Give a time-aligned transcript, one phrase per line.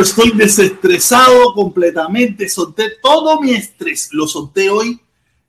[0.00, 2.48] Estoy desestresado completamente.
[2.48, 4.10] Solté todo mi estrés.
[4.12, 5.00] Lo solté hoy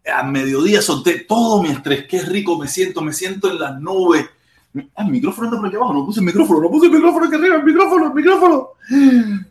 [0.05, 2.05] a mediodía, solté todo mi estrés.
[2.07, 4.25] Qué rico me siento, me siento en las nubes.
[4.95, 7.25] Ah, el micrófono anda por aquí abajo, no puse el micrófono, no puse el micrófono
[7.25, 8.69] aquí arriba, el micrófono, el micrófono.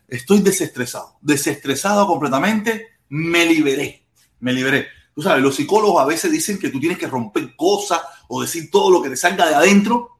[0.08, 2.87] Estoy desestresado, desestresado completamente.
[3.08, 4.04] Me liberé,
[4.40, 4.87] me liberé.
[5.14, 8.70] Tú sabes, los psicólogos a veces dicen que tú tienes que romper cosas o decir
[8.70, 10.19] todo lo que te salga de adentro.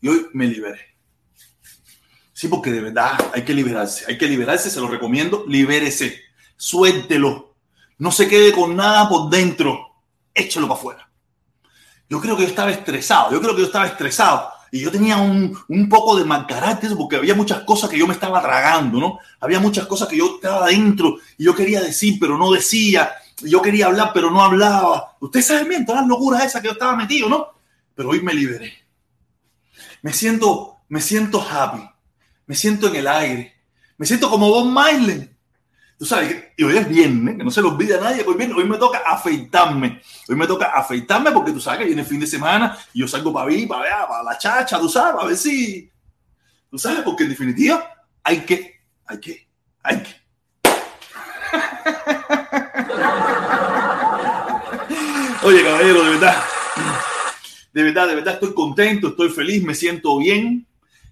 [0.00, 0.95] Y hoy me liberé.
[2.36, 6.20] Sí, porque de verdad hay que liberarse, hay que liberarse, se lo recomiendo, libérese,
[6.58, 7.54] suéltelo,
[7.96, 10.02] no se quede con nada por dentro,
[10.34, 11.10] échelo para afuera.
[12.10, 15.16] Yo creo que yo estaba estresado, yo creo que yo estaba estresado y yo tenía
[15.16, 19.00] un, un poco de mal carácter porque había muchas cosas que yo me estaba tragando,
[19.00, 19.18] ¿no?
[19.40, 23.62] Había muchas cosas que yo estaba adentro y yo quería decir, pero no decía, yo
[23.62, 25.16] quería hablar, pero no hablaba.
[25.20, 27.46] Ustedes saben bien todas las locuras esas que yo estaba metido, ¿no?
[27.94, 28.74] Pero hoy me liberé.
[30.02, 31.95] Me siento, me siento happy
[32.46, 33.54] me siento en el aire,
[33.98, 35.28] me siento como Bob Marley.
[35.98, 38.64] Tú sabes, y hoy es viernes, que no se lo olvide a nadie, hoy, hoy
[38.64, 40.02] me toca afeitarme.
[40.28, 43.08] Hoy me toca afeitarme porque tú sabes que viene el fin de semana y yo
[43.08, 45.90] salgo para mí, para, para la chacha, tú sabes, a ver si.
[46.70, 47.90] Tú sabes, porque en definitiva
[48.22, 49.48] hay que, hay que,
[49.82, 50.14] hay que.
[55.42, 56.42] Oye, caballero, de verdad,
[57.72, 60.66] de verdad, de verdad estoy contento, estoy feliz, me siento bien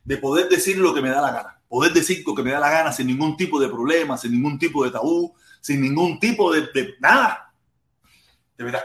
[0.05, 2.61] de poder decir lo que me da la gana, poder decir lo que me da
[2.61, 6.53] la gana sin ningún tipo de problema, sin ningún tipo de tabú, sin ningún tipo
[6.53, 7.53] de, nada.
[8.57, 8.83] De verdad.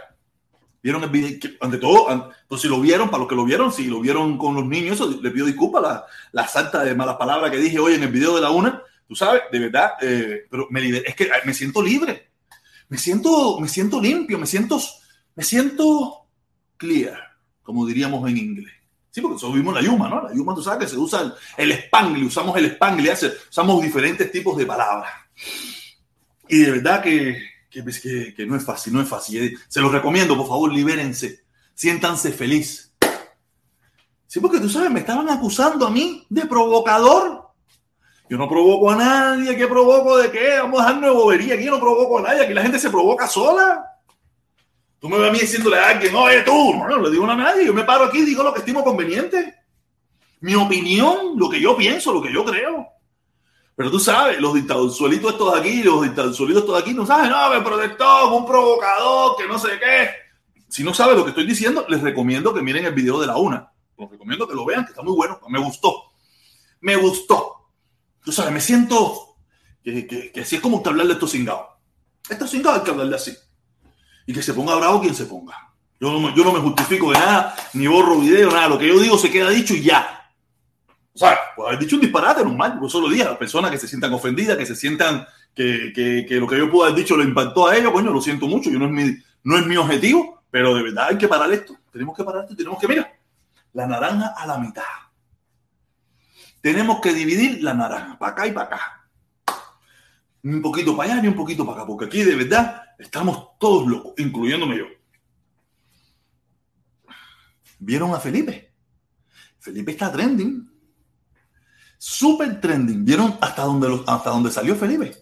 [0.81, 1.37] ¿Vieron el video?
[1.59, 4.55] Ante todo, pues si lo vieron, para los que lo vieron, si lo vieron con
[4.55, 7.95] los niños, eso, le pido disculpas la, la salta de malas palabras que dije hoy
[7.95, 8.81] en el video de la una.
[9.05, 12.29] Tú sabes, de verdad, eh, pero me es que me siento libre.
[12.87, 14.79] Me siento, me siento limpio, me siento,
[15.35, 16.27] me siento
[16.77, 18.78] clear, como diríamos en inglés.
[19.11, 20.21] Sí, porque vimos la Yuma, ¿no?
[20.27, 23.11] La Yuma, tú sabes que se usa el, el spangle, usamos el spangle,
[23.49, 25.11] usamos diferentes tipos de palabras.
[26.47, 29.43] Y de verdad que, que, que, no es fácil, no es fácil.
[29.43, 32.93] Eh, se los recomiendo, por favor, libérense, siéntanse feliz.
[34.27, 37.49] Sí, porque tú sabes, me estaban acusando a mí de provocador.
[38.29, 40.59] Yo no provoco a nadie, ¿qué provoco de qué?
[40.59, 43.27] Vamos a dejar bobería, aquí yo no provoco a nadie, aquí la gente se provoca
[43.27, 43.88] sola.
[44.99, 47.35] Tú me ves a mí diciéndole a alguien, oye tú, no, no le digo a
[47.35, 49.55] nadie, yo me paro aquí y digo lo que estimo conveniente.
[50.41, 52.85] Mi opinión, lo que yo pienso, lo que yo creo.
[53.75, 57.29] Pero tú sabes, los dictadurzuelitos estos de aquí, los dictadurzuelitos estos de aquí, no saben,
[57.29, 60.09] no, me protestó, un provocador, que no sé qué.
[60.67, 63.37] Si no sabes lo que estoy diciendo, les recomiendo que miren el video de la
[63.37, 63.71] una.
[63.97, 66.11] Les recomiendo que lo vean, que está muy bueno, me gustó.
[66.81, 67.69] Me gustó.
[68.23, 69.37] Tú sabes, me siento
[69.81, 71.67] que, que, que así es como usted hablarle a estos cingados.
[72.29, 73.31] Estos cingados hay que hablarle así
[74.29, 75.73] y que se ponga bravo quien se ponga.
[75.99, 78.67] Yo no, yo no me justifico de nada, ni borro video, nada.
[78.67, 80.31] Lo que yo digo se queda dicho y ya.
[81.15, 83.79] O sea, puedo haber dicho un disparate normal, yo solo dije a las personas que
[83.79, 87.23] se sientan ofendidas, que se sientan que, que, lo que yo puedo haber dicho lo
[87.23, 90.43] impactó a ellos, coño, lo siento mucho, yo no es mi, no es mi objetivo,
[90.51, 91.75] pero de verdad hay que parar esto.
[91.91, 93.11] Tenemos que parar esto y tenemos que, mira,
[93.73, 94.83] la naranja a la mitad.
[96.61, 98.98] Tenemos que dividir la naranja, para acá y para acá
[100.43, 103.87] un poquito para allá y un poquito para acá, porque aquí de verdad estamos todos
[103.87, 104.85] locos, incluyéndome yo.
[107.79, 108.73] ¿Vieron a Felipe?
[109.59, 110.69] Felipe está trending.
[111.97, 113.03] Súper trending.
[113.03, 115.13] ¿Vieron hasta dónde, hasta dónde salió Felipe?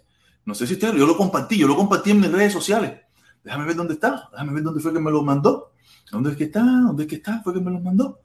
[0.45, 3.01] No sé si ustedes, yo lo compartí, yo lo compartí en mis redes sociales.
[3.43, 5.73] Déjame ver dónde está, déjame ver dónde fue que me lo mandó.
[6.11, 6.61] ¿Dónde es que está?
[6.61, 7.41] ¿Dónde es que está?
[7.43, 8.21] ¿Fue que me lo mandó?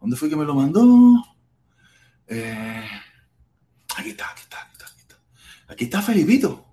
[0.00, 1.22] ¿Dónde fue que me lo mandó?
[2.26, 2.88] Eh,
[3.96, 4.62] aquí está, aquí está.
[4.62, 4.86] Aquí está
[5.66, 6.64] Felipito.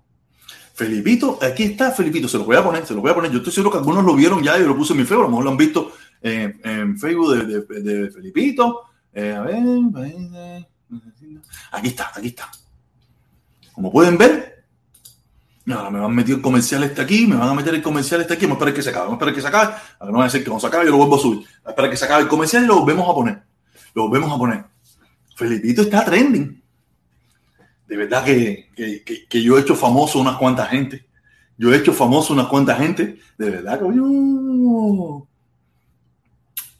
[0.74, 2.28] Felipito, aquí está Felipito.
[2.28, 3.30] Se lo voy a poner, se lo voy a poner.
[3.30, 5.24] Yo estoy seguro que algunos lo vieron ya y lo puse en mi Facebook.
[5.24, 8.82] A lo mejor lo han visto en Facebook de, Felipito.
[9.12, 9.62] Eh, a ver,
[11.70, 12.50] aquí está, aquí está.
[13.72, 14.64] Como pueden ver,
[15.68, 18.20] ahora me van a meter el comercial este aquí, me van a meter el comercial
[18.22, 18.46] este aquí.
[18.46, 19.74] Vamos a esperar que se acabe, vamos a esperar que se acabe.
[20.00, 21.38] A no va a decir que no se acabe, yo lo vuelvo a subir.
[21.38, 23.42] Vamos a esperar que se acabe el comercial y lo volvemos a poner.
[23.94, 24.64] Lo volvemos a poner.
[25.36, 26.63] Felipito está trending
[27.86, 31.06] de verdad que, que, que, yo he hecho famoso unas cuantas gente.
[31.56, 33.18] Yo he hecho famoso unas cuantas gente.
[33.36, 35.26] De verdad que yo...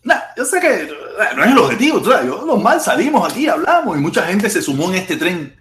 [0.03, 0.89] Nah, yo sé que
[1.37, 2.03] no es el objetivo.
[2.03, 5.55] Yo normal salimos aquí, hablamos y mucha gente se sumó en este tren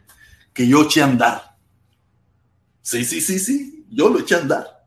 [0.53, 1.55] que yo eché a andar.
[2.81, 3.85] Sí, sí, sí, sí.
[3.89, 4.85] Yo lo eché a andar.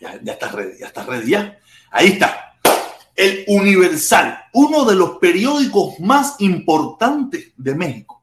[0.00, 1.58] Ya, ya está ready, ya está ready, ya.
[1.90, 2.56] Ahí está.
[3.14, 8.13] El Universal, uno de los periódicos más importantes de México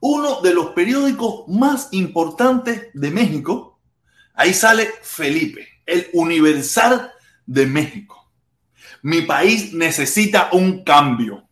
[0.00, 3.80] uno de los periódicos más importantes de México.
[4.34, 7.12] Ahí sale Felipe, el Universal
[7.46, 8.30] de México.
[9.02, 11.42] Mi país necesita un cambio.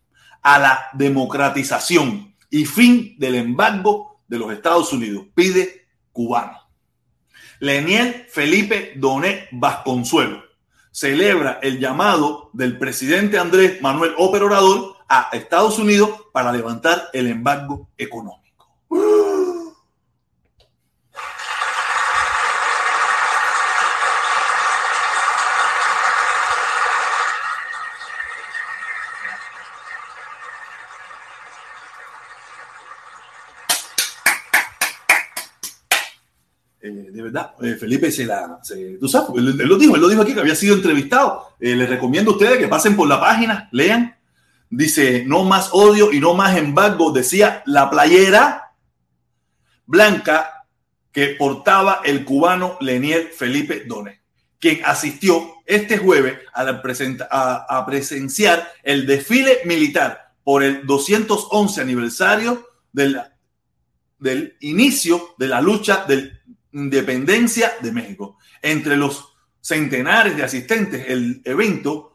[0.46, 6.58] a la democratización y fin del embargo de los Estados Unidos, pide cubano.
[7.60, 10.42] Leniel Felipe Donet Vasconsuelo
[10.90, 17.88] celebra el llamado del presidente Andrés Manuel Operador a Estados Unidos para levantar el embargo
[17.96, 18.44] económico.
[37.64, 38.60] Eh, Felipe se la,
[39.00, 41.54] tú sabes, él, lo dijo, él lo dijo aquí que había sido entrevistado.
[41.58, 44.13] Eh, les recomiendo a ustedes que pasen por la página, lean.
[44.76, 48.72] Dice, no más odio y no más embargo, decía la playera
[49.86, 50.66] blanca
[51.12, 54.20] que portaba el cubano Lenier Felipe Done,
[54.58, 56.62] quien asistió este jueves a,
[57.68, 63.20] a, presenciar el desfile militar por el 211 aniversario del,
[64.18, 66.40] del inicio de la lucha del
[66.72, 68.38] independencia de México.
[68.60, 72.13] Entre los centenares de asistentes el evento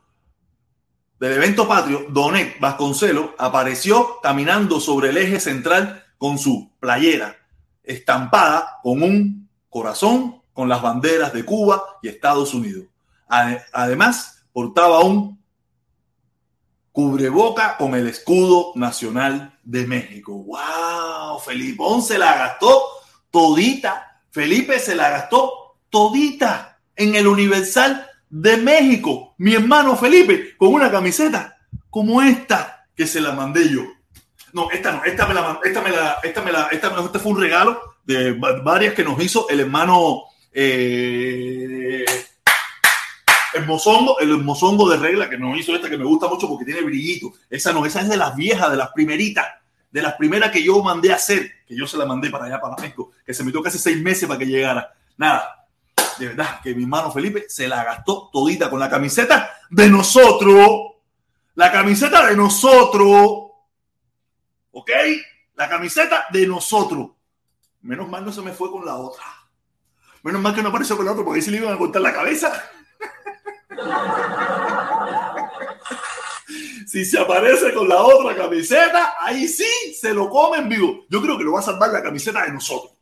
[1.19, 7.35] del evento patrio, Donet Vasconcelo apareció caminando sobre el eje central con su playera
[7.83, 12.85] estampada con un corazón con las banderas de Cuba y Estados Unidos.
[13.27, 15.39] Además, portaba un
[16.91, 20.33] cubreboca con el escudo nacional de México.
[20.33, 21.39] ¡Wow!
[21.39, 22.81] Felipón se la gastó
[23.31, 29.28] todita Felipe se la gastó todita en el Universal de México.
[29.39, 31.57] Mi hermano Felipe con una camiseta
[31.89, 33.81] como esta que se la mandé yo.
[34.53, 37.31] No, esta no, esta me la, esta me la, esta me la, esta, este fue
[37.31, 42.05] un regalo de varias que nos hizo el hermano eh,
[43.53, 46.65] el mozongo, el mozongo de regla que nos hizo esta que me gusta mucho porque
[46.65, 47.33] tiene brillito.
[47.49, 49.45] Esa no, esa es de las viejas, de las primeritas
[49.91, 52.61] de las primeras que yo mandé a hacer, que yo se la mandé para allá,
[52.61, 54.93] para México, que se metió casi seis meses para que llegara.
[55.17, 55.58] Nada,
[56.19, 60.69] de verdad que mi hermano Felipe se la gastó todita con la camiseta de nosotros.
[61.55, 63.51] La camiseta de nosotros.
[64.71, 64.91] ¿Ok?
[65.55, 67.11] La camiseta de nosotros.
[67.81, 69.23] Menos mal no se me fue con la otra.
[70.23, 72.01] Menos mal que no apareció con la otra porque ahí se le iban a cortar
[72.01, 72.51] la cabeza.
[76.87, 81.05] si se aparece con la otra camiseta, ahí sí se lo comen vivo.
[81.09, 82.98] Yo creo que lo va a salvar la camiseta de nosotros.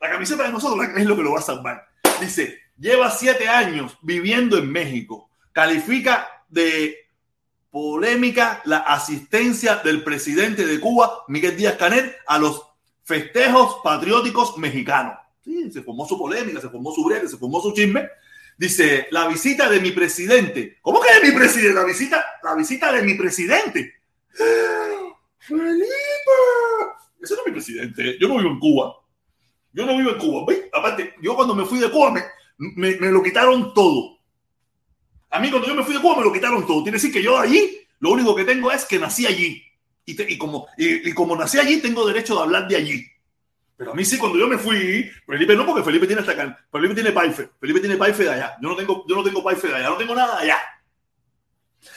[0.00, 1.88] La camiseta de nosotros es lo que lo va a salvar.
[2.20, 5.30] Dice, lleva siete años viviendo en México.
[5.52, 6.96] Califica de
[7.70, 12.62] polémica la asistencia del presidente de Cuba, Miguel Díaz Canel, a los
[13.04, 15.18] festejos patrióticos mexicanos.
[15.44, 18.08] Sí, se formó su polémica, se formó su breve, se formó su chisme,
[18.58, 20.78] Dice, la visita de mi presidente.
[20.80, 21.74] ¿Cómo que de mi presidente?
[21.74, 23.96] La visita, la visita de mi presidente.
[25.38, 25.86] Felipe.
[27.20, 28.16] Ese no es mi presidente.
[28.18, 28.96] Yo no vivo en Cuba.
[29.76, 30.54] Yo no vivo en Cuba.
[30.72, 34.16] Aparte, yo cuando me fui de Cuba me, me, lo quitaron todo.
[35.28, 36.82] A mí cuando yo me fui de Cuba me lo quitaron todo.
[36.82, 39.62] Tiene que decir que yo allí lo único que tengo es que nací allí.
[40.06, 43.06] Y, como, y, como nací allí tengo derecho de hablar de allí.
[43.76, 46.66] Pero a mí sí, cuando yo me fui, Felipe no, porque Felipe tiene hasta acá.
[46.72, 47.50] Felipe tiene Paife.
[47.60, 48.56] Felipe tiene Paife de allá.
[48.62, 49.90] Yo no tengo, yo no tengo Paife de allá.
[49.90, 50.58] No tengo nada de allá.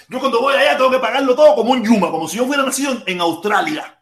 [0.10, 2.64] Yo cuando voy allá tengo que pagarlo todo como un Yuma, como si yo fuera
[2.64, 3.99] nacido en Australia.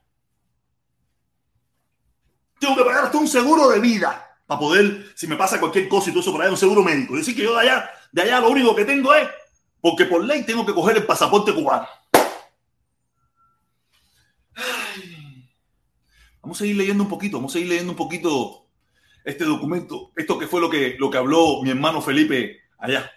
[2.59, 6.09] Tengo que pagar hasta un seguro de vida para poder, si me pasa cualquier cosa
[6.09, 7.13] y todo eso por allá, un seguro médico.
[7.15, 9.27] Es decir, que yo de allá, de allá lo único que tengo es,
[9.81, 11.87] porque por ley tengo que coger el pasaporte cubano.
[16.41, 18.69] Vamos a seguir leyendo un poquito, vamos a seguir leyendo un poquito
[19.25, 23.11] este documento, esto que fue lo que, lo que habló mi hermano Felipe allá.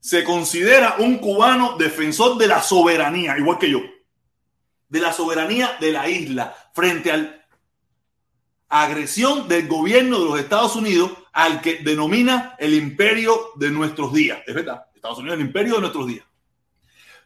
[0.00, 3.80] Se considera un cubano defensor de la soberanía, igual que yo,
[4.88, 7.43] de la soberanía de la isla frente a la
[8.82, 14.40] agresión del gobierno de los Estados Unidos al que denomina el imperio de nuestros días.
[14.48, 16.24] Es verdad, Estados Unidos es el imperio de nuestros días.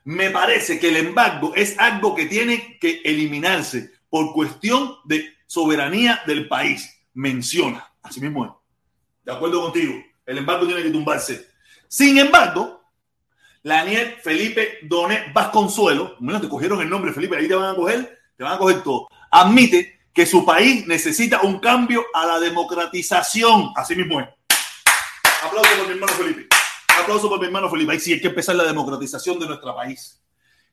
[0.05, 6.21] Me parece que el embargo es algo que tiene que eliminarse por cuestión de soberanía
[6.27, 6.95] del país.
[7.15, 7.95] Menciona.
[8.03, 8.53] Así mismo es.
[9.25, 9.95] De acuerdo contigo.
[10.27, 11.49] El embargo tiene que tumbarse.
[11.89, 12.83] Sin embargo,
[13.65, 18.19] Daniel Felipe Donet Vasconsuelo, bueno, te cogieron el nombre, Felipe, ahí te van a coger,
[18.37, 19.09] te van a coger todo.
[19.31, 23.71] Admite que su país necesita un cambio a la democratización.
[23.77, 24.27] Así mismo es.
[25.45, 26.49] Aplauso por mi hermano Felipe.
[27.01, 27.93] Aplauso por mi hermano Felipe.
[27.93, 30.21] Ahí sí hay que empezar la democratización de nuestro país.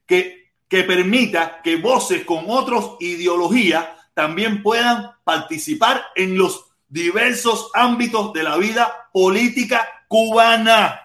[0.07, 3.85] Que que permita que voces con otras ideologías
[4.15, 11.01] también puedan participar en los diversos ámbitos de la vida política cubana.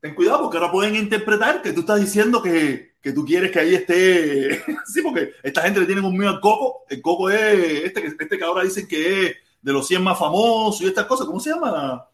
[0.00, 3.60] ten cuidado porque ahora pueden interpretar que tú estás diciendo que, que tú quieres que
[3.60, 4.64] ahí esté.
[4.84, 6.86] sí, porque esta gente le tiene un miedo al coco.
[6.88, 10.80] El coco es este, este que ahora dicen que es de los 100 más famosos
[10.80, 11.24] y estas cosas.
[11.24, 12.04] ¿Cómo se llama?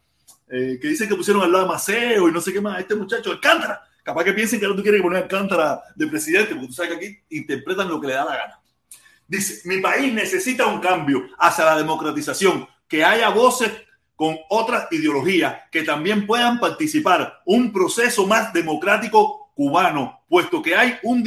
[0.51, 2.79] Eh, que dicen que pusieron al lado de Maceo y no sé qué más.
[2.79, 3.81] Este muchacho, Alcántara.
[4.03, 6.97] Capaz que piensen que ahora tú quieres poner Alcántara de presidente, porque tú sabes que
[6.97, 8.59] aquí interpretan lo que le da la gana.
[9.27, 13.71] Dice: Mi país necesita un cambio hacia la democratización, que haya voces
[14.15, 20.97] con otras ideologías que también puedan participar un proceso más democrático cubano, puesto que hay
[21.03, 21.23] un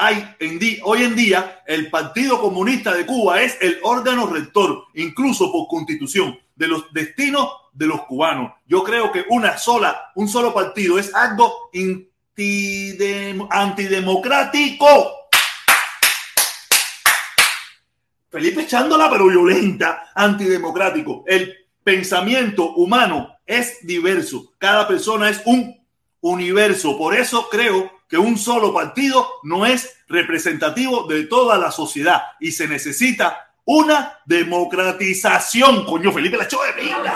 [0.00, 5.50] hay en hoy en día el Partido Comunista de Cuba es el órgano rector, incluso
[5.50, 8.52] por constitución, de los destinos de los cubanos.
[8.66, 11.70] Yo creo que una sola, un solo partido es algo
[13.50, 15.12] antidemocrático.
[18.30, 21.24] Felipe echándola, pero violenta, antidemocrático.
[21.26, 24.52] El pensamiento humano es diverso.
[24.58, 25.77] Cada persona es un
[26.20, 26.96] universo.
[26.96, 32.52] Por eso creo que un solo partido no es representativo de toda la sociedad y
[32.52, 35.84] se necesita una democratización.
[35.84, 37.14] Coño, Felipe la de pinga,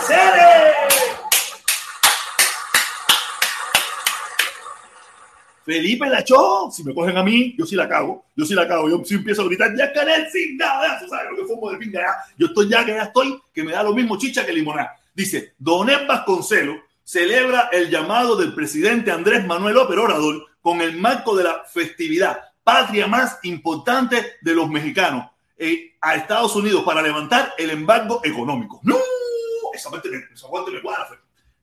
[5.64, 6.24] Felipe la.
[6.70, 8.26] Si me cogen a mí, yo sí la cago.
[8.36, 8.90] Yo sí la cago.
[8.90, 11.00] Yo sí empiezo a gritar, ya Canel sin nada.
[11.08, 12.00] ¿Sabes lo que fumo de pinga?
[12.00, 12.34] Ya.
[12.36, 14.94] Yo estoy ya que ya estoy, que me da lo mismo chicha que limonada.
[15.14, 21.36] Dice, Don Vasconcelos celebra el llamado del presidente Andrés Manuel López Obrador con el marco
[21.36, 27.54] de la festividad patria más importante de los mexicanos eh, a Estados Unidos para levantar
[27.58, 28.80] el embargo económico.
[28.82, 28.96] No,
[29.74, 31.08] esa parte esa parte me cuadra.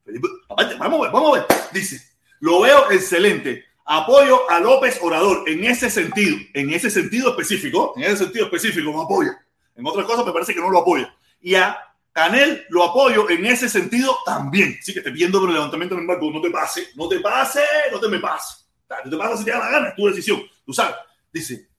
[0.03, 1.45] Felipe, vamos a ver, vamos a ver.
[1.71, 2.01] Dice,
[2.39, 8.03] lo veo excelente apoyo a López Orador en ese sentido, en ese sentido específico, en
[8.03, 9.43] ese sentido específico me apoya.
[9.75, 11.13] En otras cosas me parece que no lo apoya.
[11.41, 11.75] Y a
[12.19, 14.77] Canel lo apoyo en ese sentido también.
[14.77, 17.61] Así que te pidiendo por el levantamiento del embargo, no te pase, no te pase,
[17.93, 18.65] no te me pase.
[19.05, 20.43] No te pasa si te da la gana, es tu decisión.
[20.65, 20.97] Tú sabes.
[21.31, 21.69] Dice,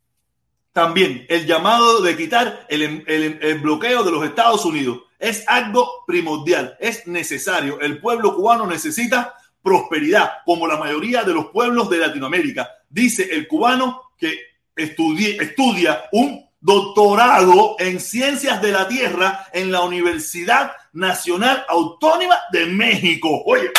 [0.73, 6.05] también el llamado de quitar el, el, el, bloqueo de los Estados Unidos es algo
[6.07, 7.79] primordial, es necesario.
[7.79, 12.67] El pueblo cubano necesita prosperidad, como la mayoría de los pueblos de Latinoamérica.
[12.89, 14.41] Dice el cubano que
[14.75, 23.43] estudia un doctorado en ciencias de la tierra en la Universidad Nacional Autónoma de México.
[23.47, 23.71] Oye,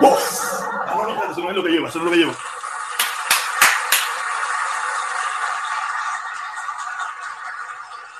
[0.00, 0.62] vos,
[1.36, 2.34] no es lo que lleva, eso es lo que lleva.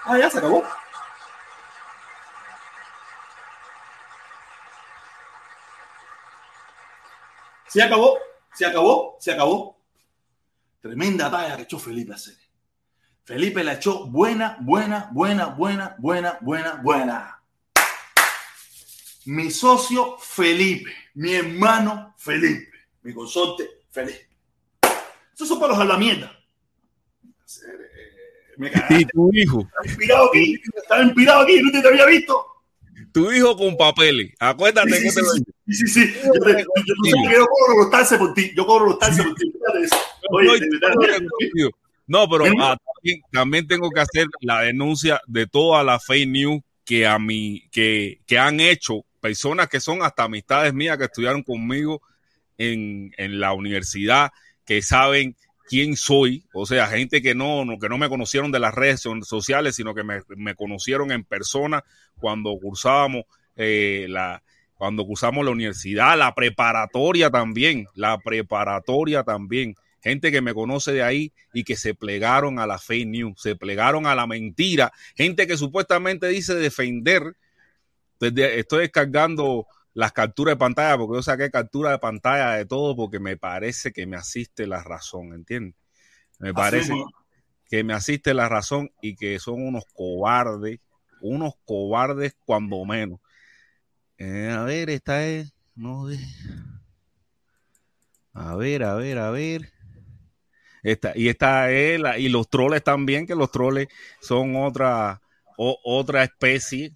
[0.05, 0.65] Ah, ya se acabó.
[7.69, 8.19] Se acabó,
[8.53, 9.79] se acabó, se acabó.
[10.81, 12.42] Tremenda talla que echó Felipe hacer.
[13.25, 17.43] Felipe la echó buena, buena, buena, buena, buena, buena, buena.
[19.27, 24.27] Mi socio Felipe, mi hermano Felipe, mi consorte Felipe.
[25.35, 26.37] Esos son para los a la mierda.
[28.57, 29.61] Me y tu hijo.
[29.61, 32.47] Estaba inspirado aquí, estaba inspirado aquí, no te había visto.
[33.13, 34.33] Tu hijo con papeles.
[34.41, 36.15] Acuérdate sí, que sí, te lo Sí, sí, sí.
[36.25, 38.53] Yo, te, yo, yo, yo, cobro los taxes por ti.
[38.57, 39.53] Yo cobro los taxes por ti.
[40.31, 41.71] Oye, de verdad.
[42.07, 46.63] No, pero ah, también, también, tengo que hacer la denuncia de toda la fake news
[46.85, 51.43] que a mí, que, que han hecho personas que son hasta amistades mías que estudiaron
[51.43, 52.03] conmigo
[52.59, 54.33] en, en la universidad,
[54.67, 55.37] que saben
[55.69, 59.07] quién soy, o sea, gente que no, no, que no me conocieron de las redes
[59.23, 61.85] sociales, sino que me, me conocieron en persona
[62.19, 63.25] cuando cursábamos
[63.57, 64.43] eh, la,
[64.83, 69.77] cuando cursamos la universidad, la preparatoria también, la preparatoria también.
[70.03, 73.55] Gente que me conoce de ahí y que se plegaron a la fake news, se
[73.55, 74.93] plegaron a la mentira.
[75.15, 77.37] Gente que supuestamente dice defender.
[78.21, 83.21] estoy descargando las capturas de pantalla porque yo saqué captura de pantalla de todo porque
[83.21, 85.77] me parece que me asiste la razón, ¿entiendes?
[86.39, 86.95] Me parece
[87.69, 90.81] que me asiste la razón y que son unos cobardes,
[91.21, 93.21] unos cobardes cuando menos.
[94.19, 95.53] Eh, a ver, esta es.
[95.75, 96.09] No,
[98.35, 99.73] a ver, a ver, a ver.
[100.83, 103.89] Esta, y esta es la, y los troles también, que los troles
[104.21, 105.21] son otra,
[105.57, 106.93] otra especie.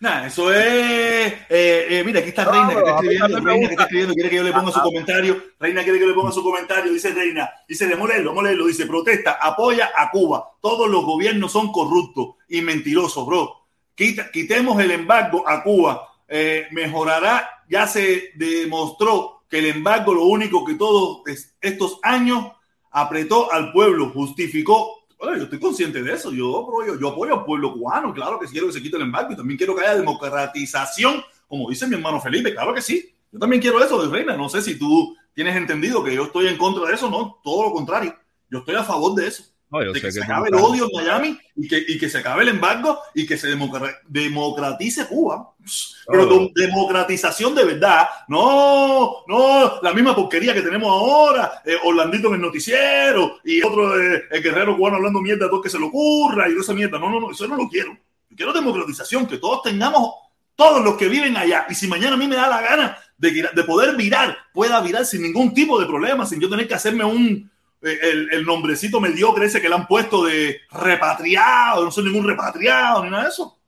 [0.00, 1.32] Nada, eso es.
[1.48, 3.40] Eh, eh, mira, aquí está Reina que está escribiendo.
[3.40, 5.42] Reina que está escribiendo, quiere que yo le ponga su comentario.
[5.58, 6.92] Reina quiere que yo le ponga su comentario.
[6.92, 10.52] Dice Reina, dice de Morelo, Morelo, dice protesta, apoya a Cuba.
[10.60, 13.66] Todos los gobiernos son corruptos y mentirosos, bro.
[13.94, 17.48] Quita, quitemos el embargo a Cuba eh, mejorará.
[17.68, 21.22] Ya se demostró que el embargo lo único que todos
[21.60, 22.52] estos años
[23.00, 25.06] apretó al pueblo, justificó.
[25.20, 26.30] yo estoy consciente de eso.
[26.32, 28.12] Yo, yo, yo, apoyo al pueblo cubano.
[28.12, 31.22] Claro que sí quiero que se quite el embargo y también quiero que haya democratización,
[31.46, 32.52] como dice mi hermano Felipe.
[32.52, 33.14] Claro que sí.
[33.30, 34.36] Yo también quiero eso de Reina.
[34.36, 37.64] No sé si tú tienes entendido que yo estoy en contra de eso, no, todo
[37.64, 38.16] lo contrario.
[38.50, 39.44] Yo estoy a favor de eso.
[39.70, 42.42] No, de que, se acabe el odio en Miami y que, y que, se acabe
[42.42, 43.48] el embargo y que se
[44.08, 45.52] democratice Cuba.
[46.06, 52.34] Pero democratización de verdad, no, no la misma porquería que tenemos ahora, eh, Orlandito en
[52.36, 55.84] el noticiero y otro, eh, el guerrero cubano hablando mierda de todo que se le
[55.84, 56.98] ocurra y esa mierda.
[56.98, 57.92] No, no, no, eso no lo quiero.
[58.30, 60.14] Yo quiero democratización, que todos tengamos,
[60.56, 61.66] todos los que viven allá.
[61.68, 65.04] Y si mañana a mí me da la gana de, de poder virar, pueda virar
[65.04, 67.50] sin ningún tipo de problema, sin yo tener que hacerme un
[67.82, 73.04] el, el, nombrecito mediocre ese que le han puesto de repatriado, no soy ningún repatriado
[73.04, 73.58] ni nada de eso.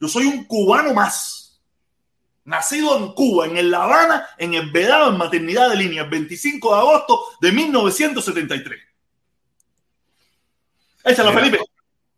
[0.00, 1.60] Yo soy un cubano más.
[2.44, 6.74] Nacido en Cuba, en La Habana, en el Vedado, en maternidad de línea, el 25
[6.74, 8.80] de agosto de 1973.
[11.04, 11.58] Échala, Felipe.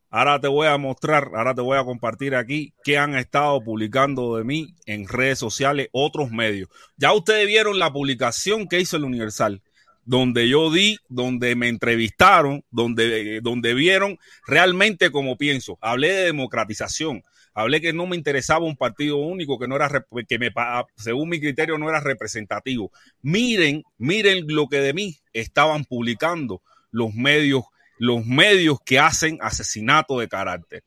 [0.09, 4.37] Ahora te voy a mostrar, ahora te voy a compartir aquí qué han estado publicando
[4.37, 6.69] de mí en redes sociales otros medios.
[6.97, 9.61] Ya ustedes vieron la publicación que hizo el Universal
[10.05, 15.79] donde yo di, donde me entrevistaron, donde, donde vieron realmente como pienso.
[15.81, 17.23] Hablé de democratización,
[17.55, 19.89] hablé que no me interesaba un partido único, que no era,
[20.29, 20.51] que me,
[20.97, 22.91] según mi criterio no era representativo.
[23.23, 27.65] Miren, miren lo que de mí estaban publicando los medios,
[27.99, 30.85] los medios que hacen asesinato de carácter.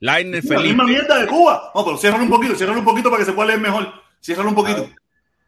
[0.00, 1.70] La misma mierda de Cuba.
[1.74, 3.90] No, pero cierran un poquito, cierran un poquito para que se pueda leer mejor.
[4.20, 4.90] Cierran un poquito.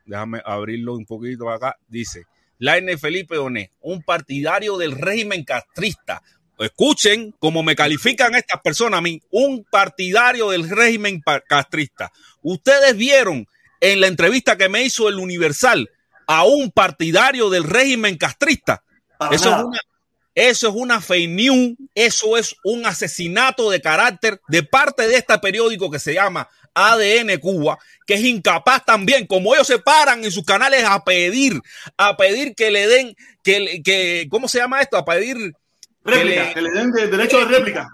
[0.07, 1.77] Déjame abrirlo un poquito acá.
[1.87, 2.25] Dice,
[2.59, 6.23] Laine Felipe Donés, un partidario del régimen castrista.
[6.59, 12.11] Escuchen cómo me califican estas personas a mí, un partidario del régimen castrista.
[12.42, 13.47] Ustedes vieron
[13.81, 15.90] en la entrevista que me hizo el Universal
[16.27, 18.83] a un partidario del régimen castrista.
[19.31, 19.79] Eso es, una,
[20.35, 25.38] eso es una fake news, eso es un asesinato de carácter de parte de este
[25.38, 30.31] periódico que se llama ADN Cuba, que es incapaz también, como ellos se paran en
[30.31, 31.61] sus canales a pedir,
[31.97, 34.99] a pedir que le den, que, que ¿cómo se llama esto?
[34.99, 35.37] A pedir
[36.05, 37.89] réplica, que le, den derecho de réplica.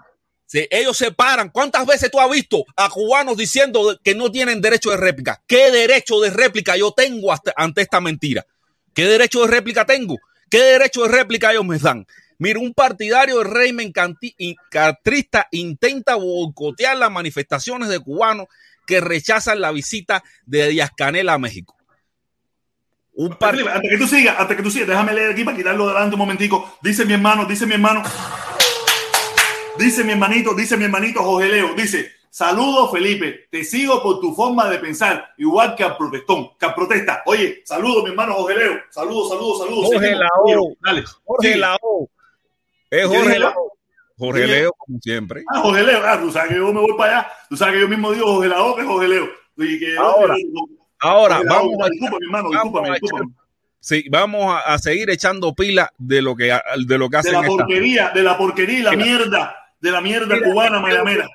[0.45, 1.49] Sí, ellos se paran.
[1.49, 5.41] ¿Cuántas veces tú has visto a cubanos diciendo que no tienen derecho de réplica?
[5.47, 8.45] ¿Qué derecho de réplica yo tengo ante esta mentira?
[8.93, 10.17] ¿Qué derecho de réplica tengo?
[10.49, 12.05] ¿Qué derecho de réplica ellos me dan?
[12.37, 13.91] Mira, un partidario del régimen
[14.69, 18.47] castrista intenta boicotear las manifestaciones de cubanos
[18.85, 21.75] que rechazan la visita de Díaz Canel a México.
[23.15, 26.15] Un Antes que tú sigas, antes que tú sigas, déjame leer aquí para quitarlo delante
[26.15, 26.77] un momentico.
[26.81, 28.01] Dice mi hermano, dice mi hermano,
[29.77, 34.33] dice mi hermanito, dice mi hermanito Jorge Leo, dice, saludos Felipe, te sigo por tu
[34.33, 37.21] forma de pensar, igual que al protestón, que al protesta.
[37.27, 39.85] Oye, saludos mi hermano Jorge Leo, saludos, saludos, saludos.
[39.93, 42.09] Jorge Lao, dale, Jorge Lao,
[42.89, 43.73] es Jorge Lao.
[44.23, 45.43] Jorge Leo, como siempre.
[45.53, 47.31] Ah, Jorge Leo, ah, tú sabes que yo me voy para allá.
[47.49, 49.27] Tú sabes que yo mismo digo Jorge Leo, que Jorge Leo.
[49.99, 50.35] ahora,
[51.01, 51.89] ahora vamos a.
[51.89, 53.33] Discúlpame, hermano, discúlpame, discúlpame.
[53.81, 56.57] Sí, vamos a, seguir echando pila de lo que,
[56.87, 57.33] de lo que hacen.
[57.33, 61.27] De la porquería, de la porquería y la mierda, de la mierda cubana mayamera.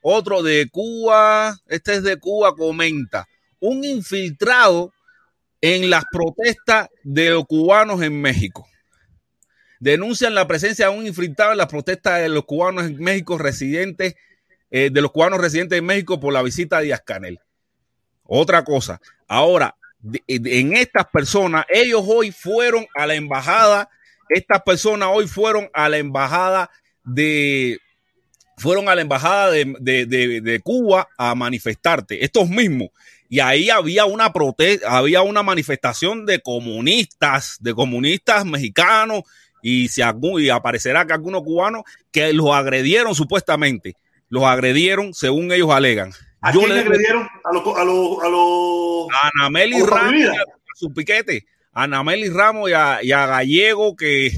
[0.00, 3.26] Otro de Cuba, este es de Cuba, comenta.
[3.60, 4.90] Un infiltrado
[5.60, 8.66] en las protestas de los cubanos en México
[9.82, 14.14] denuncian la presencia de un infiltrado en las protestas de los cubanos en México residentes,
[14.70, 17.40] eh, de los cubanos residentes en México por la visita de Díaz Canel.
[18.22, 19.74] Otra cosa, ahora,
[20.28, 23.90] en estas personas, ellos hoy fueron a la embajada,
[24.28, 26.70] estas personas hoy fueron a la embajada
[27.02, 27.80] de,
[28.56, 32.90] fueron a la embajada de, de Cuba a manifestarte, estos mismos.
[33.28, 39.24] Y ahí había una protesta, había una manifestación de comunistas, de comunistas mexicanos
[39.62, 43.96] y, si y aparecerá que algunos cubanos que los agredieron supuestamente,
[44.28, 46.12] los agredieron según ellos alegan.
[46.40, 47.28] ¿A quién le agredieron?
[47.44, 52.68] A los a los a los a Anameli Ramos a su piquete, a Anameli Ramos
[52.68, 54.32] y a, y a Gallego que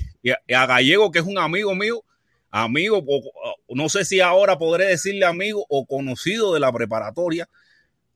[0.54, 2.04] a, Gallego que es un amigo mío,
[2.50, 3.02] amigo,
[3.68, 7.48] no sé si ahora podré decirle amigo o conocido de la preparatoria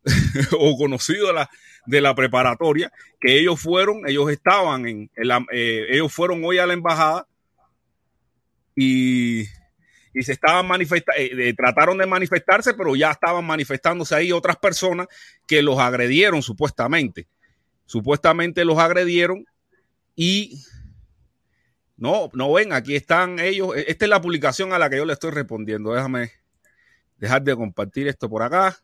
[0.58, 1.50] o conocido de la,
[1.88, 5.10] de la preparatoria, que ellos fueron, ellos estaban en,
[5.52, 7.26] eh, ellos fueron hoy a la embajada
[8.76, 9.44] y,
[10.12, 15.06] y se estaban manifestando, eh, trataron de manifestarse, pero ya estaban manifestándose ahí otras personas
[15.46, 17.26] que los agredieron supuestamente.
[17.86, 19.46] Supuestamente los agredieron
[20.14, 20.62] y
[21.96, 23.74] no, no ven, aquí están ellos.
[23.74, 25.94] E, esta es la publicación a la que yo le estoy respondiendo.
[25.94, 26.32] Déjame
[27.16, 28.76] dejar de compartir esto por acá.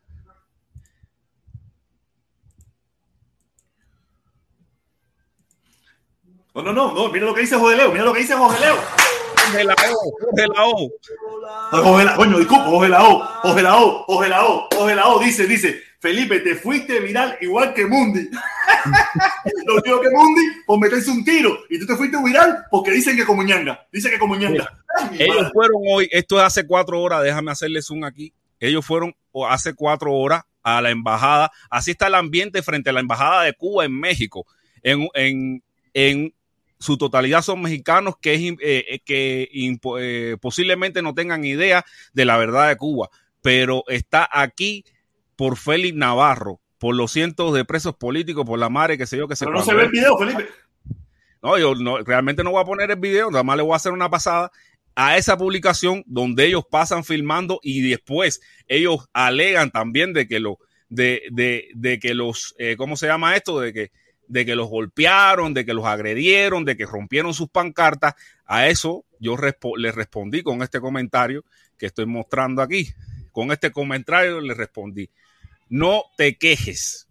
[6.55, 8.61] No, no, no, no, mira lo que dice José Leo, mira lo que dice José
[8.61, 8.77] Leo.
[9.45, 9.75] José Lao,
[10.21, 12.05] José Lao.
[12.05, 14.05] Lao, coño, disculpa, José Lao, José Lao,
[14.73, 18.29] José Lao, dice, dice, Felipe, te fuiste viral igual que Mundi.
[19.65, 21.57] Lo único que Mundi, por meterse un tiro.
[21.69, 23.85] Y tú te fuiste viral porque dicen que como ñanga.
[23.91, 24.81] Dice que como ñanga.
[25.11, 28.33] ellos fueron hoy, esto es hace cuatro horas, déjame hacerles un aquí.
[28.61, 29.13] Ellos fueron
[29.49, 31.51] hace cuatro horas a la embajada.
[31.69, 34.47] Así está el ambiente frente a la embajada de Cuba en México.
[34.83, 35.61] En, en,
[35.93, 36.33] en
[36.79, 39.49] su totalidad son mexicanos que, es, eh, que
[39.99, 43.09] eh, posiblemente no tengan idea de la verdad de Cuba,
[43.41, 44.85] pero está aquí
[45.35, 49.27] por Félix Navarro, por los cientos de presos políticos, por la madre, que sé yo,
[49.27, 49.45] que se...
[49.45, 50.47] Pero no se ve el video, Felipe.
[51.41, 53.75] No, yo no, realmente no voy a poner el video, nada más le voy a
[53.75, 54.51] hacer una pasada
[54.95, 60.57] a esa publicación donde ellos pasan filmando y después ellos alegan también de que lo,
[60.89, 63.59] de, de, de que los, eh, ¿cómo se llama esto?
[63.59, 63.91] De que,
[64.27, 68.15] de que los golpearon, de que los agredieron, de que rompieron sus pancartas.
[68.45, 69.35] A eso yo
[69.77, 71.43] les respondí con este comentario
[71.77, 72.89] que estoy mostrando aquí.
[73.31, 75.09] Con este comentario le respondí
[75.69, 77.07] no te quejes.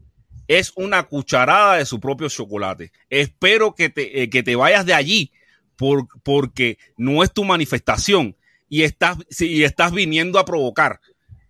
[0.46, 2.92] Es una cucharada de su propio chocolate.
[3.08, 5.32] Espero que te, eh, que te vayas de allí
[5.76, 8.36] por, porque no es tu manifestación
[8.68, 11.00] y estás, y estás viniendo a provocar.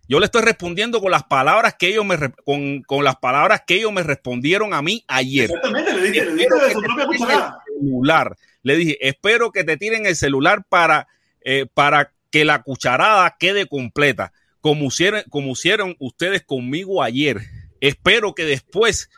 [0.07, 3.75] Yo le estoy respondiendo con las palabras que ellos me con, con las palabras que
[3.75, 5.45] ellos me respondieron a mí ayer.
[5.45, 7.63] Exactamente, le dije, le dije de su propia cucharada.
[7.79, 8.37] Celular.
[8.63, 11.07] Le dije, espero que te tiren el celular para,
[11.41, 14.31] eh, para que la cucharada quede completa
[14.65, 17.39] como hicieron, como hicieron ustedes conmigo ayer.
[17.81, 19.11] Espero que después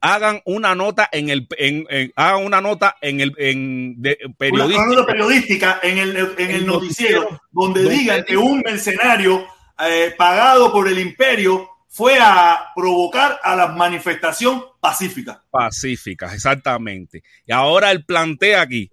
[0.00, 4.00] hagan una nota en el en, hagan una nota en el en
[4.38, 9.44] periodística, una nota periodística en el, en el noticiero donde digan que un mercenario
[9.78, 15.44] eh, pagado por el imperio fue a provocar a la manifestación pacífica.
[15.50, 17.22] Pacífica, exactamente.
[17.46, 18.90] Y ahora el plantea aquí,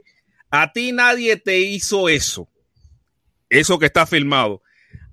[0.51, 2.47] a ti nadie te hizo eso,
[3.49, 4.61] eso que está filmado.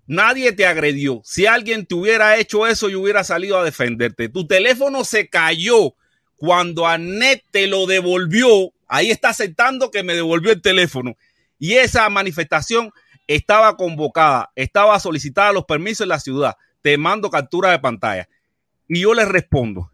[0.06, 1.20] Nadie te agredió.
[1.24, 5.94] Si alguien te hubiera hecho eso y hubiera salido a defenderte, tu teléfono se cayó
[6.36, 8.72] cuando Anet te lo devolvió.
[8.86, 11.16] Ahí está aceptando que me devolvió el teléfono.
[11.58, 12.92] Y esa manifestación
[13.28, 16.56] estaba convocada, estaba solicitada los permisos en la ciudad.
[16.82, 18.28] Te mando captura de pantalla.
[18.88, 19.90] Y yo le respondo.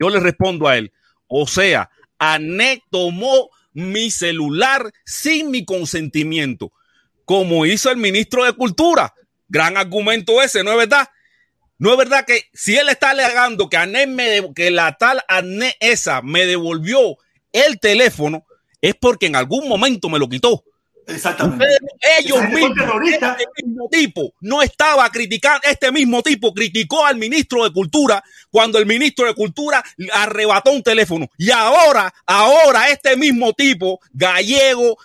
[0.00, 0.92] Yo le respondo a él.
[1.28, 6.72] O sea, Anet tomó mi celular sin mi consentimiento
[7.28, 9.12] como hizo el ministro de Cultura.
[9.48, 11.10] Gran argumento ese, ¿no es verdad?
[11.76, 16.22] No es verdad que si él está alegando que, me que la tal Ané esa
[16.22, 17.18] me devolvió
[17.52, 18.46] el teléfono,
[18.80, 20.64] es porque en algún momento me lo quitó.
[21.08, 21.66] Exactamente.
[22.18, 22.76] ellos mismos,
[23.38, 28.78] este mismo tipo, no estaba criticando, este mismo tipo criticó al ministro de Cultura cuando
[28.78, 31.28] el ministro de Cultura arrebató un teléfono.
[31.38, 34.98] Y ahora, ahora este mismo tipo, gallego,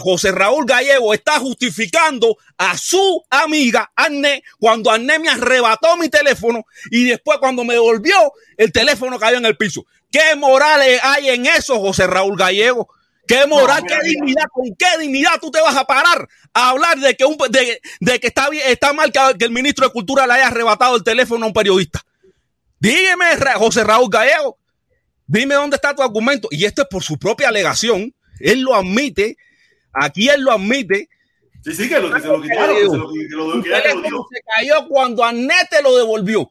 [0.00, 6.64] José Raúl Gallego está justificando a su amiga Anne cuando Anne me arrebató mi teléfono
[6.90, 9.84] y después cuando me devolvió el teléfono cayó en el piso.
[10.12, 12.88] ¿Qué morales hay en eso, José Raúl Gallego?
[13.30, 17.14] ¿Qué moral, qué dignidad, con qué dignidad tú te vas a parar a hablar de
[17.14, 20.32] que, un, de, que está, bien, está mal que, que el ministro de Cultura le
[20.32, 22.04] haya arrebatado el teléfono a un periodista?
[22.80, 24.58] Dígame, José Raúl Gallego,
[25.26, 26.48] dime dónde está tu argumento.
[26.50, 28.12] Y esto es por su propia alegación.
[28.40, 29.36] Él lo admite
[29.92, 31.08] Aquí él lo admite.
[31.62, 32.76] Sí, sí, que lo, que se lo quitaron.
[32.76, 36.50] Se, cayó cuando Anete lo devolvió.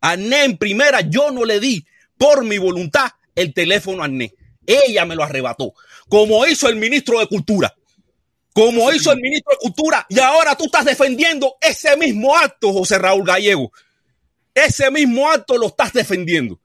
[0.00, 1.86] Ané en primera, yo no le di
[2.18, 4.34] por mi voluntad el teléfono a Ané.
[4.66, 5.72] Ella me lo arrebató.
[6.08, 7.74] Como hizo el ministro de Cultura.
[8.52, 10.06] Como hizo el ministro de Cultura.
[10.08, 13.72] Y ahora tú estás defendiendo ese mismo acto, José Raúl Gallego.
[14.54, 16.58] Ese mismo acto lo estás defendiendo.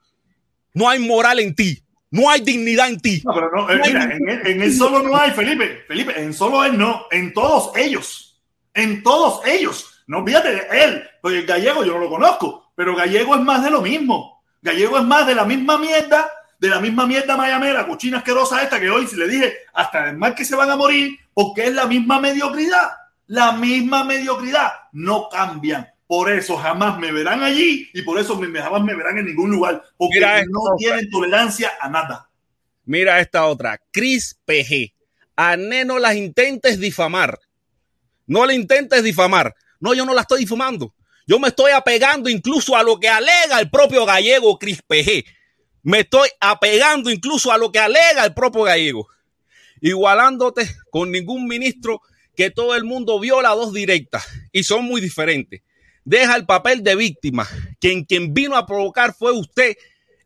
[0.74, 1.84] No hay moral en ti.
[2.12, 3.22] No hay dignidad en ti.
[3.26, 4.04] No, pero no, eh, mira,
[4.46, 5.84] en, él, solo no hay, Felipe.
[5.88, 8.42] Felipe, en solo él no, en todos ellos.
[8.74, 10.04] En todos ellos.
[10.08, 13.64] No olvídate de él, porque el gallego yo no lo conozco, pero gallego es más
[13.64, 14.44] de lo mismo.
[14.62, 16.30] Gallego es más de la misma mierda,
[16.62, 20.18] de la misma mierda mayamera, cochina asquerosa esta que hoy si le dije hasta el
[20.18, 22.92] mal que se van a morir, porque es la misma mediocridad.
[23.26, 24.72] La misma mediocridad.
[24.92, 25.90] No cambian.
[26.06, 29.82] Por eso jamás me verán allí y por eso jamás me verán en ningún lugar,
[29.98, 32.30] porque no tienen tolerancia a nada.
[32.86, 34.94] Mira esta otra, Cris PG.
[35.38, 37.40] A no las intentes difamar.
[38.28, 39.56] No la intentes difamar.
[39.80, 40.94] No, yo no la estoy difamando.
[41.26, 45.26] Yo me estoy apegando incluso a lo que alega el propio gallego Cris PG.
[45.84, 49.08] Me estoy apegando incluso a lo que alega el propio gallego.
[49.82, 52.02] Igualándote con ningún ministro
[52.36, 55.62] que todo el mundo viola dos directas y son muy diferentes
[56.04, 57.48] deja el papel de víctima.
[57.80, 59.76] Quien, quien vino a provocar fue usted.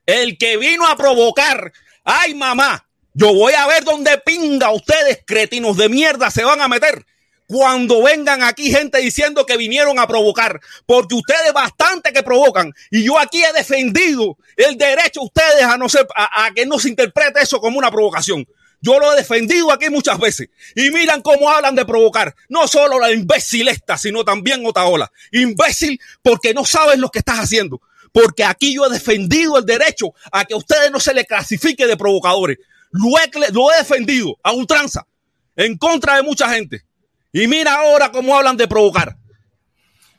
[0.06, 1.72] El que vino a provocar.
[2.04, 6.68] Ay, mamá, yo voy a ver dónde pinga ustedes, cretinos de mierda, se van a
[6.68, 7.06] meter.
[7.47, 13.03] Cuando vengan aquí gente diciendo que vinieron a provocar, porque ustedes bastante que provocan y
[13.03, 16.89] yo aquí he defendido el derecho a ustedes a no ser, a, que no se
[16.89, 18.45] interprete eso como una provocación.
[18.81, 20.49] Yo lo he defendido aquí muchas veces.
[20.75, 22.36] Y miran cómo hablan de provocar.
[22.49, 25.12] No solo la imbécil esta, sino también Otaola.
[25.31, 27.81] Imbécil porque no sabes lo que estás haciendo.
[28.12, 31.88] Porque aquí yo he defendido el derecho a que a ustedes no se les clasifique
[31.88, 32.60] de provocadores.
[32.91, 35.08] Lo he, lo he defendido a ultranza.
[35.55, 36.86] En contra de mucha gente.
[37.36, 39.17] Y mira ahora cómo hablan de provocar.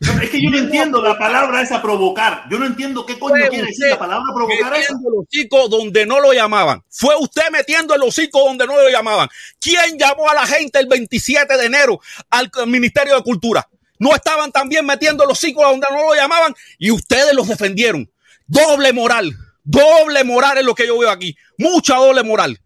[0.00, 2.44] es que yo no entiendo la palabra esa provocar.
[2.50, 6.20] Yo no entiendo qué coño quiere decir la palabra provocar metiendo el hocico donde no
[6.20, 6.84] lo llamaban.
[6.90, 9.30] Fue usted metiendo el hocico donde no lo llamaban.
[9.58, 11.98] ¿Quién llamó a la gente el 27 de enero
[12.28, 13.66] al Ministerio de Cultura?
[13.98, 18.12] No estaban también metiendo el hocico donde no lo llamaban y ustedes los defendieron.
[18.46, 19.34] Doble moral.
[19.64, 21.34] Doble moral es lo que yo veo aquí.
[21.56, 22.60] Mucha doble moral.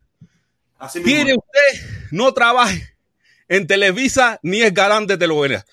[0.77, 2.90] Así Quiere usted no trabaje
[3.51, 5.67] en Televisa ni es garante de telenovela.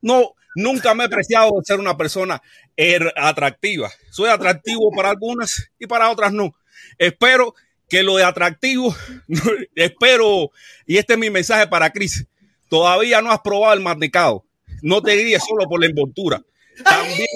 [0.00, 2.40] No, nunca me he preciado de ser una persona
[2.76, 3.90] er, atractiva.
[4.10, 6.54] Soy atractivo para algunas y para otras no.
[6.96, 7.54] Espero
[7.88, 8.94] que lo de atractivo,
[9.74, 10.52] espero,
[10.86, 12.24] y este es mi mensaje para Cris,
[12.68, 14.44] todavía no has probado el marnicado.
[14.80, 16.40] No te guíes solo por la envoltura.
[16.84, 17.26] También,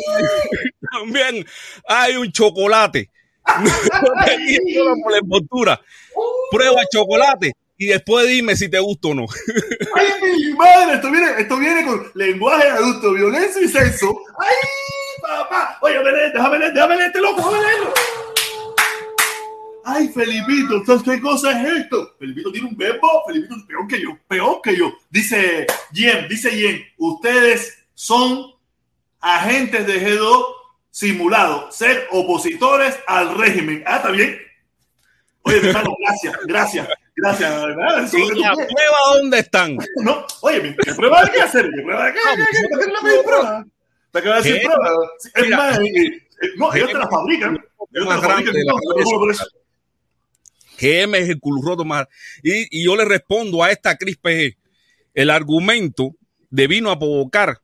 [0.93, 1.47] también
[1.87, 3.11] hay un chocolate.
[3.49, 5.81] No te guíes solo por la envoltura.
[6.53, 9.27] Prueba el chocolate y después dime si te gusta o no.
[9.95, 10.97] ¡Ay, mi madre!
[10.97, 14.21] Esto viene, esto viene con lenguaje adulto, violencia y sexo.
[14.39, 14.57] ¡Ay,
[15.23, 15.79] papá!
[15.81, 17.95] Oye, déjame leer, déjame leer, este loco, déjame leerlo.
[19.85, 22.17] Ay, Felipito, ¿qué cosa es esto?
[22.19, 24.93] Felipito tiene un verbo, Felipito es peor que yo, peor que yo.
[25.09, 28.55] Dice Jen, dice Jen, ustedes son
[29.21, 30.45] agentes de G2
[30.91, 33.85] simulados, ser opositores al régimen.
[33.87, 34.37] Ah, está bien.
[35.43, 36.89] Oye, gracias, gracias.
[37.21, 38.09] Gracias, ¿verdad?
[38.13, 39.77] ¿Y la prueba dónde están?
[40.03, 41.69] No, oye, ¿qué prueba de qué hacer?
[41.75, 42.19] ¿Qué prueba de qué?
[42.25, 43.67] ¿Para qué la pedir prueba?
[44.13, 44.89] ¿Para qué va a decir prueba?
[45.35, 45.79] Es más,
[46.57, 47.59] no, ellos te la fabrican.
[47.93, 48.55] Ellos te la fabrican.
[50.81, 52.07] GM es el culo roto más.
[52.41, 54.57] Y, y yo le respondo a esta Cris PG.
[55.15, 56.15] El argumento
[56.51, 57.59] de vino a provocar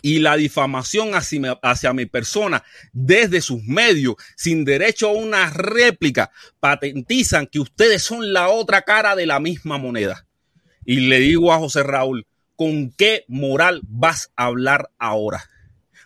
[0.00, 6.30] y la difamación hacia, mi persona desde sus medios, sin derecho a una réplica,
[6.60, 10.26] patentizan que ustedes son la otra cara de la misma moneda.
[10.84, 15.42] Y le digo a José Raúl, ¿con qué moral vas a hablar ahora?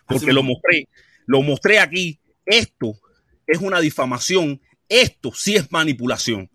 [0.07, 0.87] Porque lo mostré,
[1.25, 2.19] lo mostré aquí.
[2.45, 2.99] Esto
[3.47, 6.49] es una difamación, esto sí es manipulación.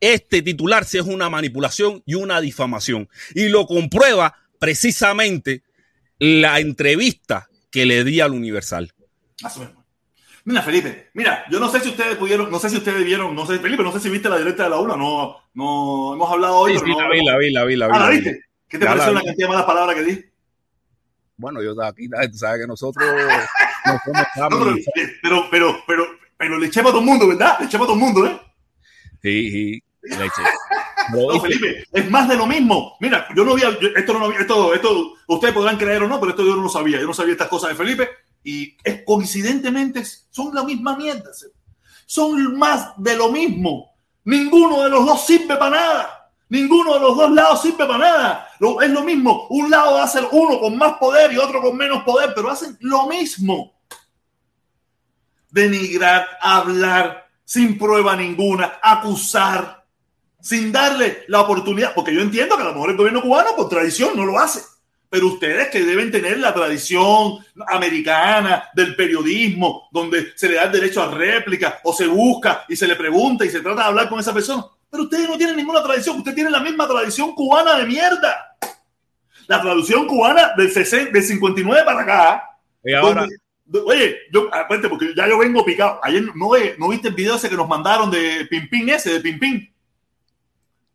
[0.00, 3.08] Este titular sí es una manipulación y una difamación.
[3.34, 5.62] Y lo comprueba precisamente
[6.20, 8.92] la entrevista que le di al Universal.
[10.44, 13.46] Mira, Felipe, mira, yo no sé si ustedes pudieron, no sé si ustedes vieron, no
[13.46, 16.56] sé, Felipe, no sé si viste la directa de la ULA, no, no hemos hablado
[16.56, 16.78] hoy.
[16.78, 18.44] Sí, la, vi, la vi, la vi, la vi, ah, ¿la viste?
[18.68, 20.24] ¿Qué te pareció la cantidad de malas palabras que di?
[21.36, 23.04] Bueno, yo aquí, tú sabes que nosotros
[23.86, 23.98] no
[25.22, 26.06] pero, pero, pero,
[26.36, 27.58] pero, le eché para todo el mundo, ¿verdad?
[27.60, 28.40] Le eché para todo el mundo, ¿eh?
[29.22, 30.42] Sí, sí, le eché.
[31.12, 32.96] No, Felipe, es más de lo mismo.
[33.00, 36.44] Mira, yo no había, esto no esto, esto, ustedes podrán creer o no, pero esto
[36.44, 37.00] yo no lo sabía.
[37.00, 38.08] Yo no sabía estas cosas de Felipe
[38.42, 41.30] y es, coincidentemente son la misma mierda.
[42.06, 43.94] Son más de lo mismo.
[44.24, 46.32] Ninguno de los dos sirve para nada.
[46.48, 48.48] Ninguno de los dos lados sirve para nada.
[48.82, 49.46] es lo mismo.
[49.50, 53.06] Un lado hace uno con más poder y otro con menos poder, pero hacen lo
[53.06, 53.80] mismo.
[55.50, 59.79] Denigrar, hablar sin prueba ninguna, acusar
[60.40, 63.68] sin darle la oportunidad, porque yo entiendo que a lo mejor el gobierno cubano por
[63.68, 64.60] tradición no lo hace,
[65.08, 67.38] pero ustedes que deben tener la tradición
[67.68, 72.76] americana del periodismo, donde se le da el derecho a réplica o se busca y
[72.76, 75.56] se le pregunta y se trata de hablar con esa persona, pero ustedes no tienen
[75.56, 78.56] ninguna tradición, ustedes tienen la misma tradición cubana de mierda.
[79.46, 82.58] La tradición cubana del, 60, del 59 para acá.
[82.84, 83.26] Y ahora...
[83.84, 85.98] oye, yo, aparte, porque ya yo vengo picado.
[86.04, 89.70] Ayer no, no viste el video ese que nos mandaron de Pimpín ese, de Pimpín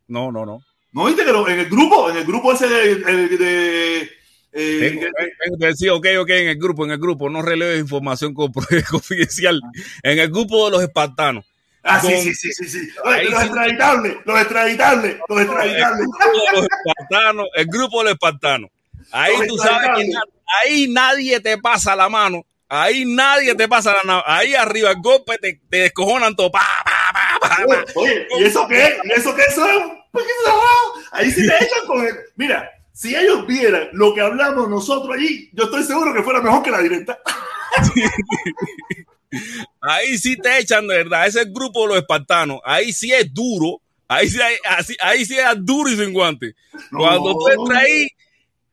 [0.07, 0.61] no, no, no.
[0.91, 2.95] ¿No viste que en el grupo, en el grupo ese de...
[2.95, 4.09] de,
[4.53, 8.33] eh, sí, ok, ok, en el grupo, en el grupo, no releves información
[8.89, 9.61] confidencial.
[10.01, 11.45] En el grupo de los espartanos.
[11.83, 12.89] Ah, sí, sí, sí, sí, sí.
[13.29, 15.99] los extraditables, los extraditables, los extraditables.
[15.99, 18.69] El grupo de los espartanos, el grupo de los espartanos.
[19.11, 20.11] Ahí tú sabes que
[20.63, 22.45] ahí nadie te pasa la mano.
[22.69, 24.23] Ahí nadie te pasa la mano.
[24.25, 26.51] Ahí arriba el golpe te, te descojonan todo.
[26.51, 26.61] Pa,
[27.95, 28.97] Oye, ¿y eso qué?
[29.03, 29.99] ¿Y eso qué son?
[31.11, 32.13] Ahí sí te echan con el...
[32.35, 36.63] Mira, si ellos vieran lo que hablamos nosotros allí, yo estoy seguro que fuera mejor
[36.63, 37.19] que la directa.
[39.81, 41.27] Ahí sí te echan, de verdad.
[41.27, 45.35] Ese grupo de los espartanos, ahí sí es duro, Ahí sí, hay, así, ahí sí
[45.37, 46.55] es duro y sin guante.
[46.91, 48.07] Cuando tú entras ahí,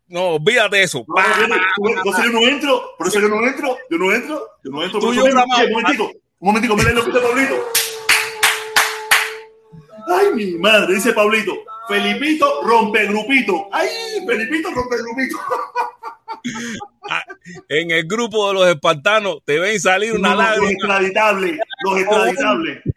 [0.08, 1.06] no, olvídate eso.
[1.08, 4.84] No, entonces yo no entro, por eso yo no entro, yo no entro, yo no
[4.84, 5.00] entro.
[5.00, 7.54] Por eso un momentico, un momentico, mira lo que dice Pablito.
[10.12, 11.52] Ay, mi madre, dice Pablito.
[11.88, 13.68] Felipito rompe grupito.
[13.72, 13.88] Ay,
[14.26, 15.38] Felipito rompe grupito.
[17.10, 17.24] Ah,
[17.68, 20.64] en el grupo de los espartanos te ven salir una no, lágrima.
[20.64, 22.82] Los extraditables, los extraditables.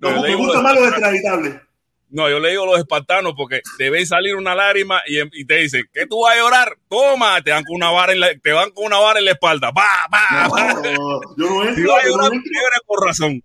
[0.00, 1.60] No, no me gustan más los extraditables.
[2.08, 5.56] No, yo le digo los espartanos porque te ven salir una lágrima y, y, te
[5.56, 6.78] dicen, ¿qué tú vas a llorar?
[6.88, 9.32] Toma, te dan con una vara en la, te van con una vara en la
[9.32, 9.72] espalda.
[9.72, 10.74] ¡Bah, bah, bah!
[10.74, 11.74] No, yo no entro.
[11.74, 12.52] Si vas a yo llorar, no entro.
[12.86, 13.42] por razón.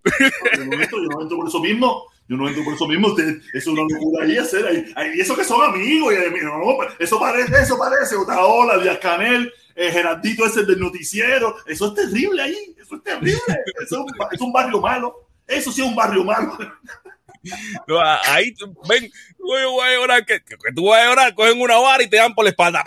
[0.58, 2.11] Yo no entro, yo no entro por eso mismo.
[2.32, 3.10] Yo no entro por eso mismo.
[3.10, 4.66] Usted, eso es una locura ahí hacer
[4.96, 5.20] ahí.
[5.20, 6.14] eso que son amigos.
[6.14, 8.16] Y, no, eso parece, eso parece.
[8.16, 11.58] Otaola, Díaz Canel, eh, Gerardito ese del noticiero.
[11.66, 12.74] Eso es terrible ahí.
[12.82, 13.42] Eso es terrible.
[13.84, 15.28] Eso es, un, barrio malo.
[15.46, 16.58] Eso sí es un barrio malo.
[17.88, 18.54] No, ahí
[18.88, 19.10] ven,
[19.40, 22.18] yo voy a llorar, que, que, tú vas a llorar, cogen una vara y te
[22.18, 22.84] dan por la espalda,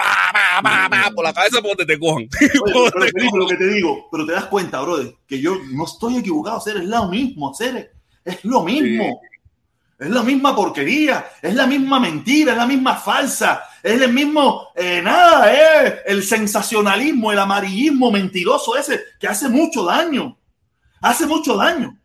[1.13, 2.29] por la cabeza por donde te cojan.
[2.63, 5.85] Oye, pero Felipe, lo que te digo, pero te das cuenta, brother, que yo no
[5.87, 9.21] estoy equivocado, hacer es lo mismo, hacer es lo mismo.
[9.21, 9.34] Sí.
[10.05, 14.69] Es la misma porquería, es la misma mentira, es la misma falsa, es el mismo,
[14.77, 15.51] eh, nada,
[16.05, 20.39] el sensacionalismo, el amarillismo mentiroso ese que hace mucho daño,
[21.01, 21.99] hace mucho daño.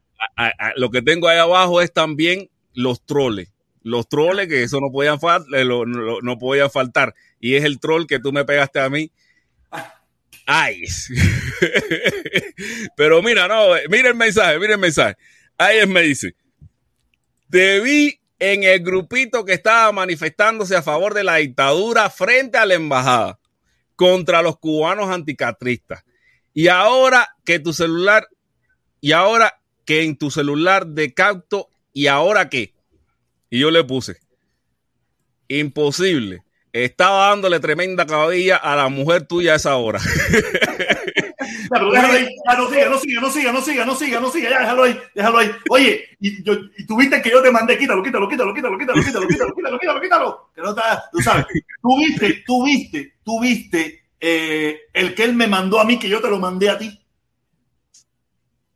[0.78, 3.52] Lo que tengo ahí abajo es también los troles.
[3.82, 7.14] Los troles, que eso no podían, fal no, podía faltar.
[7.40, 9.12] Y es el troll que tú me pegaste a mí.
[10.46, 10.84] Ay.
[12.96, 15.16] Pero mira, no, mira el mensaje, mira el mensaje.
[15.58, 16.36] Ahí me dice,
[17.50, 22.66] te vi en el grupito que estaba manifestándose a favor de la dictadura frente a
[22.66, 23.40] la embajada
[23.96, 26.04] contra los cubanos anticatristas.
[26.54, 28.28] Y ahora que tu celular,
[29.02, 32.74] y ahora que en tu celular de capto, ¿y ahora qué?
[33.50, 34.18] Y yo le puse,
[35.48, 36.44] imposible.
[36.72, 40.00] Estaba dándole tremenda cabilla a la mujer tuya a esa hora.
[41.70, 44.32] Pero déjalo ahí, ya no siga, no siga, no siga, no siga, no siga, no
[44.32, 45.52] siga, ya déjalo ahí, déjalo ahí.
[45.70, 49.02] Oye, y, yo, y tuviste que yo te mandé, quítalo, quítalo, quítalo, quítalo, quítalo, quítalo,
[49.02, 51.46] quítalo, quítalo, quítalo, quítalo, que no está, tú sabes,
[51.82, 56.40] tuviste, tuviste, tuviste eh, el que él me mandó a mí, que yo te lo
[56.40, 57.00] mandé a ti.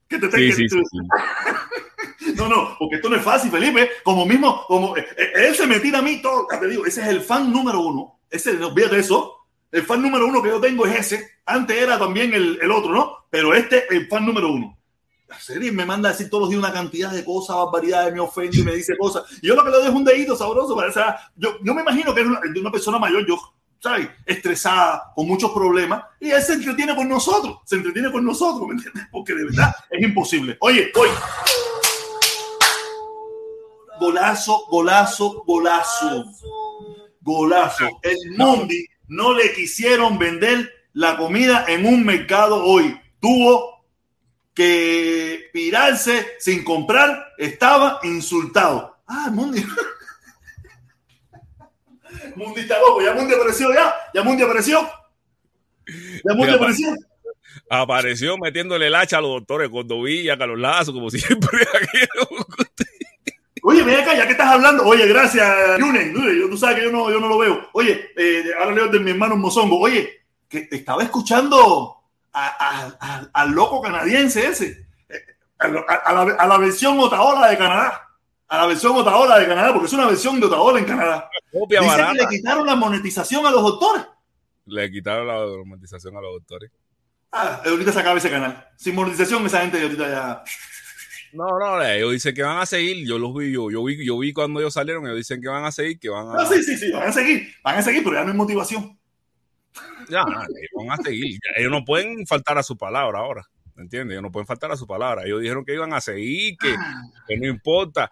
[0.07, 0.97] Que te, sí, que, sí, sí.
[2.35, 3.89] No, no, porque esto no es fácil, Felipe.
[4.03, 7.07] Como mismo, como eh, él se me tira a mí todo, te digo, ese es
[7.07, 8.19] el fan número uno.
[8.29, 9.42] Ese, olvídate de eso.
[9.73, 11.31] El fan número uno que yo tengo es ese.
[11.47, 13.25] Antes era también el, el otro, ¿no?
[13.31, 14.77] Pero este es el fan número uno.
[15.27, 18.19] La serie me manda a decir todos los días una cantidad de cosas, barbaridades, me
[18.19, 19.23] ofende y me dice cosas.
[19.41, 21.17] Y yo lo que le doy es un dedito sabroso para esa.
[21.35, 23.35] Yo, yo me imagino que es una, de una persona mayor, yo,
[23.79, 24.09] ¿sabes?
[24.27, 26.03] Estresada, con muchos problemas.
[26.19, 27.57] Y él se entretiene con nosotros.
[27.65, 29.05] Se entretiene con nosotros, ¿me entiendes?
[29.11, 30.55] Porque de verdad es imposible.
[30.59, 31.11] Oye, oye.
[33.99, 36.25] Golazo, golazo, golazo.
[37.21, 37.89] Golazo.
[38.03, 42.99] El Mundi no le quisieron vender la comida en un mercado hoy.
[43.19, 43.85] Tuvo
[44.53, 48.97] que pirarse sin comprar, estaba insultado.
[49.07, 49.63] Ah, Mundi.
[52.35, 54.87] Mundi está loco, ya Mundi apareció, ya, ya Mundi apareció.
[55.87, 56.93] Ya Mundi apareció.
[57.69, 61.49] Apareció metiéndole el hacha a los doctores Cordovilla, Carlos Lazo, como siempre.
[63.65, 64.83] Oye, ven acá, ya que estás hablando.
[64.83, 66.13] Oye, gracias, Yunen.
[66.49, 67.69] Tú sabes que yo no, yo no lo veo.
[67.71, 69.79] Oye, eh, ahora leo de mi hermano Mozongo.
[69.79, 71.95] Oye, que estaba escuchando
[72.33, 74.85] a, a, a, al loco canadiense ese.
[75.59, 78.01] A, la, a, la, versión Otaola de Canadá.
[78.49, 81.29] A la versión Otaola de Canadá, porque es una versión de Otaola en Canadá.
[81.51, 82.11] Copia Dice barata.
[82.11, 84.05] que le quitaron la monetización a los doctores.
[84.65, 86.69] Le quitaron la monetización a los doctores.
[87.31, 88.67] Ah, ahorita se acaba ese canal.
[88.75, 90.43] Sin monetización, esa gente ahorita ya.
[91.33, 93.07] No, no, ellos dicen que van a seguir.
[93.07, 95.05] Yo los vi, yo, yo vi, yo vi cuando ellos salieron.
[95.05, 96.33] Ellos dicen que van a seguir, que van a.
[96.33, 98.97] No, sí, sí, sí, van a seguir, van a seguir, pero ya no hay motivación.
[100.09, 101.39] Ya, ellos van a seguir.
[101.57, 103.43] Ellos no pueden faltar a su palabra ahora.
[103.75, 104.13] ¿Me entiendes?
[104.13, 105.23] Ellos no pueden faltar a su palabra.
[105.25, 106.75] Ellos dijeron que iban a seguir, que,
[107.27, 108.11] que no importa.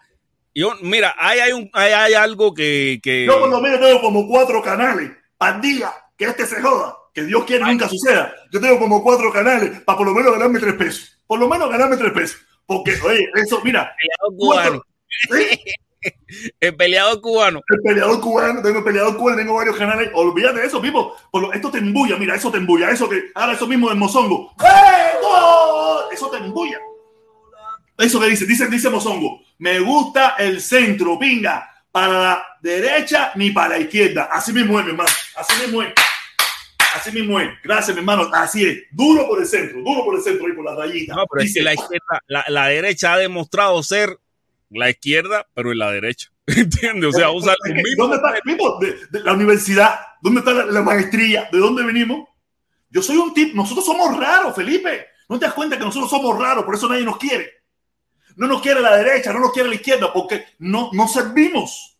[0.52, 3.26] Yo, mira, ahí hay, un, ahí hay algo que, que.
[3.26, 5.12] Yo por lo menos tengo como cuatro canales.
[5.38, 6.96] Pandilla, que este se joda.
[7.14, 8.34] Que Dios quiera nunca suceda.
[8.50, 11.22] Yo tengo como cuatro canales para por lo menos ganarme tres pesos.
[11.26, 12.40] Por lo menos ganarme tres pesos.
[12.66, 13.94] Porque, oye, eso, mira.
[13.96, 14.82] Peleador cubano.
[15.30, 15.60] ¿sí?
[16.60, 17.60] El peleador cubano.
[17.68, 20.10] El peleador cubano, tengo el peleador cubano, tengo varios canales.
[20.14, 21.16] Olvídate de eso, Pipo.
[21.30, 22.90] Por lo, esto te embulla, mira, eso te embulla.
[22.90, 24.54] Eso que, ahora eso mismo del mozongo.
[24.60, 26.12] ¡Eh!
[26.12, 26.78] Eso te embulla.
[27.98, 29.40] Eso que dice, dice, dice mozongo.
[29.58, 31.68] Me gusta el centro, pinga.
[31.90, 34.24] Para la derecha ni para la izquierda.
[34.32, 35.10] Así mismo es, mi hermano.
[35.36, 35.92] Así mismo es.
[36.94, 37.50] Así mismo es.
[37.62, 38.28] Gracias, mi hermano.
[38.32, 38.78] Así es.
[38.90, 41.14] Duro por el centro, duro por el centro y por la rayita.
[41.14, 44.18] No, pero Dice, es que la izquierda, la, la, derecha ha demostrado ser
[44.70, 46.32] la izquierda, pero en la derecha.
[46.46, 47.14] ¿Entiendes?
[47.14, 48.08] O sea, usa el mismo.
[48.08, 51.48] ¿Dónde está el De, la universidad, ¿dónde está la, maestría?
[51.52, 52.28] ¿De dónde venimos?
[52.90, 55.06] Yo soy un tipo, nosotros somos raros, Felipe.
[55.28, 56.64] ¿No te das cuenta que nosotros somos raros?
[56.64, 57.50] Por eso nadie nos quiere.
[58.36, 61.91] No nos quiere la derecha, no nos quiere la izquierda, porque no, no servimos.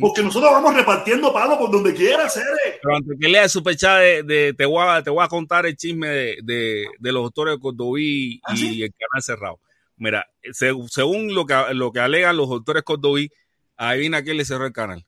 [0.00, 2.44] Porque nosotros vamos repartiendo palos por donde quiera, hacer.
[2.82, 5.76] Pero antes que lea el superchat de, te, voy a, te voy a contar el
[5.76, 9.60] chisme de, de, los doctores de Cordoví ¿Ah, y el canal cerrado.
[9.96, 13.30] Mira, según lo que, lo que alegan los doctores Cordoví,
[13.76, 15.06] adivina quién le cerró el canal.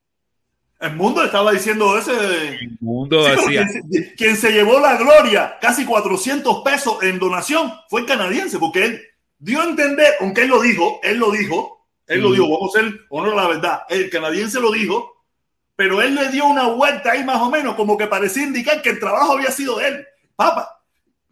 [0.78, 2.12] El mundo estaba diciendo ese.
[2.60, 3.66] El mundo decía.
[4.16, 9.02] Quien, se llevó la gloria, casi 400 pesos en donación, fue el canadiense, porque él
[9.38, 11.81] dio a entender, aunque él lo dijo, él lo dijo,
[12.12, 13.82] él lo dijo, vamos a ser honor a la verdad.
[13.88, 15.24] El canadiense lo dijo,
[15.74, 18.90] pero él le dio una vuelta ahí más o menos, como que parecía indicar que
[18.90, 20.06] el trabajo había sido de él.
[20.36, 20.82] Papa,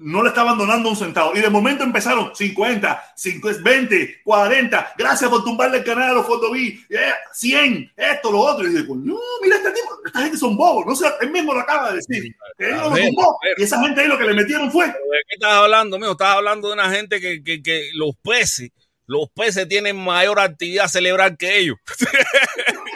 [0.01, 1.37] no le estaban donando un centavo.
[1.37, 4.95] Y de momento empezaron 50, 50 20, 40.
[4.97, 6.85] Gracias por tumbarle el canal a los Fotoví.
[7.33, 8.67] 100, esto, lo otro.
[8.67, 10.87] Y dice, no, mira este tipo, esta gente son bobos.
[10.87, 12.35] No sé, él mismo lo acaba de decir.
[12.59, 13.39] Él lo tumbó.
[13.59, 14.87] Y esa gente ahí lo que le metieron fue.
[14.87, 16.13] ¿De qué estás hablando, mío?
[16.13, 18.71] Estás hablando de una gente que, que, que los peces
[19.11, 21.77] los peces tienen mayor actividad celebrar que ellos.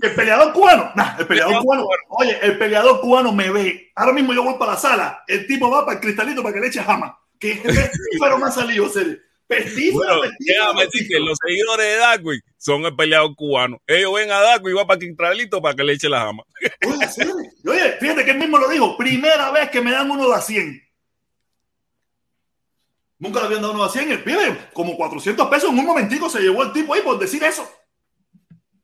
[0.00, 3.90] El peleador cubano, el peleador cubano, oye, el peleador cubano me ve.
[3.96, 6.60] Ahora mismo yo voy para la sala, el tipo va para el cristalito para que
[6.60, 7.18] le eche jama.
[7.36, 7.90] Que es
[8.20, 9.18] pero más salido, serio.
[9.48, 13.82] Pestífero, bueno, déjame decir que los seguidores de Darwin son el peleador cubano.
[13.88, 16.44] Ellos ven a Darwin y van para el cristalito para que le eche la jama.
[16.86, 17.08] Oye,
[17.66, 18.96] oye, fíjate que él mismo lo dijo.
[18.96, 20.87] Primera vez que me dan uno de a 100.
[23.18, 24.12] Nunca le habían dado uno a 100.
[24.12, 27.42] El pibe, como 400 pesos en un momentico se llevó el tipo ahí por decir
[27.42, 27.68] eso.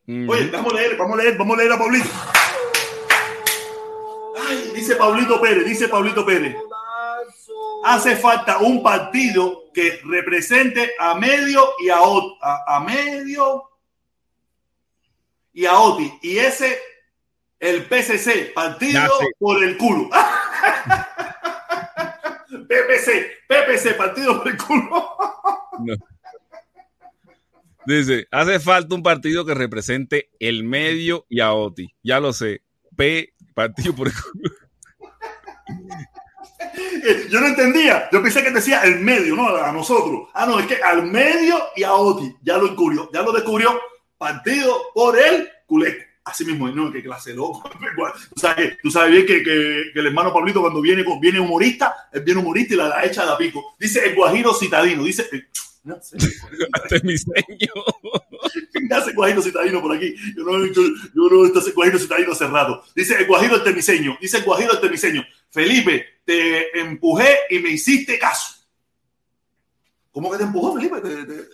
[0.07, 2.09] Oye, vamos a leer, vamos a leer, vamos a leer a Pablito.
[4.47, 6.57] Ay, dice Pablito Pérez, dice Pablito Pérez.
[7.85, 13.71] Hace falta un partido que represente a medio y a, a, a medio
[15.53, 16.13] y a Oti.
[16.23, 16.79] Y ese,
[17.61, 20.11] el PCC, partido por el culo.
[22.67, 25.17] PPC, PPC, partido por el culo.
[27.87, 31.95] Dice, hace falta un partido que represente el medio y a Oti.
[32.03, 32.63] Ya lo sé.
[32.97, 34.55] P, partido por el culo.
[37.31, 38.09] Yo no entendía.
[38.11, 39.49] Yo pensé que decía el medio, ¿no?
[39.57, 40.29] A nosotros.
[40.33, 42.35] Ah, no, es que al medio y a Oti.
[42.43, 43.11] Ya lo descubrió.
[43.13, 43.79] Ya lo descubrió.
[44.17, 46.05] Partido por el culeco.
[46.25, 47.69] Así mismo, no, qué clase loco.
[48.35, 52.23] Tú sabes, tú sabes bien que, que, el hermano Pablito cuando viene, viene humorista, él
[52.23, 53.77] viene humorista y la, la echa de a pico.
[53.79, 55.29] Dice el guajiro citadino, dice...
[55.33, 55.45] Eh,
[55.85, 56.17] no sé.
[56.89, 57.75] Temiseño.
[58.73, 60.15] ¿Qué hace guajiro citadino por aquí?
[60.35, 60.83] Yo no, yo,
[61.15, 62.83] yo no este guajiro citadino cerrado.
[62.97, 64.17] Dice el guajiro el temiseño.
[64.19, 65.23] Dice el guajiro el temiseño.
[65.51, 68.55] Felipe, te empujé y me hiciste caso.
[70.11, 71.01] ¿Cómo que te empujó, Felipe?
[71.03, 71.49] Te, te,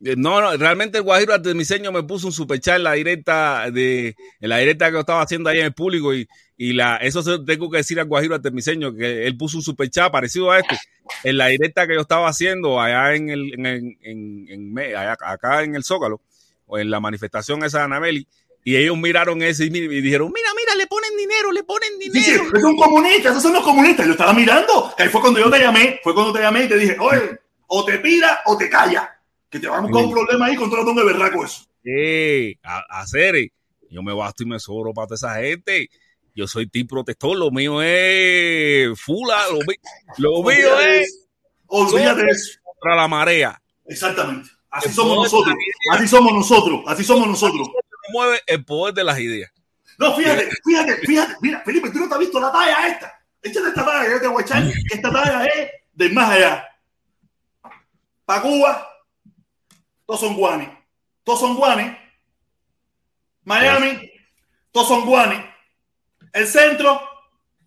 [0.00, 4.48] no, no, realmente el Guajiro diseño me puso un superchat en la directa de en
[4.48, 6.26] la directa que yo estaba haciendo ahí en el público y,
[6.56, 10.50] y la eso tengo que decir al Guajiro diseño que él puso un superchat parecido
[10.50, 10.78] a este
[11.22, 14.78] en la directa que yo estaba haciendo allá en el en, en, en,
[15.22, 16.22] acá en el Zócalo
[16.66, 18.26] o en la manifestación esa de Anabeli
[18.64, 22.22] y ellos miraron eso y, dijeron, mira, mira, le ponen dinero, le ponen dinero.
[22.22, 24.04] Sí, sí, es un comunista, esos son los comunistas.
[24.04, 26.76] Yo estaba mirando, ahí fue cuando yo te llamé, fue cuando te llamé y te
[26.76, 29.19] dije, oye, o te pida o te calla
[29.50, 31.64] que te vamos con un problema ahí con todo berraco eso.
[31.84, 33.34] Eh, a, hacer,
[33.90, 35.88] yo me basto y me sobro para toda esa gente.
[36.34, 39.58] Yo soy team protector, lo mío es fula, lo,
[40.18, 41.26] lo mío es.
[41.66, 42.60] Olvídate de eso.
[42.62, 43.60] Contra la marea.
[43.86, 44.48] Exactamente.
[44.70, 45.54] Así somos nosotros.
[45.92, 46.80] Así somos nosotros.
[46.86, 47.68] Así somos nosotros.
[48.12, 49.50] mueve el poder de las ideas.
[49.98, 51.34] No, fíjate, fíjate, fíjate.
[51.42, 53.20] Mira, Felipe, tú no te has visto la talla esta.
[53.42, 54.62] Échate esta talla, yo te voy a echar.
[54.92, 56.68] Esta talla es de más allá.
[58.24, 58.89] Para Cuba,
[60.10, 60.68] todos son guanes.
[61.22, 61.96] Todos son guanes.
[63.44, 64.10] Miami,
[64.72, 65.40] todos son guanes.
[66.32, 67.00] El centro,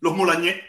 [0.00, 0.62] los mulañé.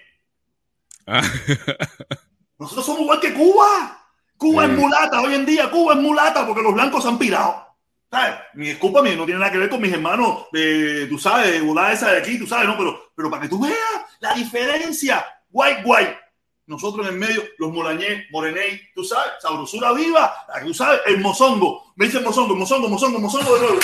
[1.05, 1.21] Ah.
[2.59, 4.07] Nosotros somos igual que Cuba.
[4.37, 5.19] Cuba es mulata.
[5.19, 7.67] Hoy en día Cuba es mulata porque los blancos se han pirado.
[8.09, 8.35] ¿Sabes?
[8.53, 12.11] Mi disculpa, no tiene nada que ver con mis hermanos, de, tú sabes, de esa
[12.13, 12.77] de aquí, tú sabes, ¿no?
[12.77, 13.75] Pero, pero para que tú veas
[14.21, 15.25] la diferencia.
[15.51, 16.24] White, white
[16.67, 21.93] nosotros en el medio, los Molañé, Morené, tú sabes, sabrosura viva, tú sabes, el mozongo,
[21.95, 23.79] me dice mozongo, mozongo, mozongo, mozongo de nuevo.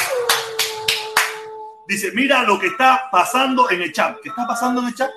[1.88, 4.18] Dice, mira lo que está pasando en el chat.
[4.24, 5.12] ¿Qué está pasando en el chat?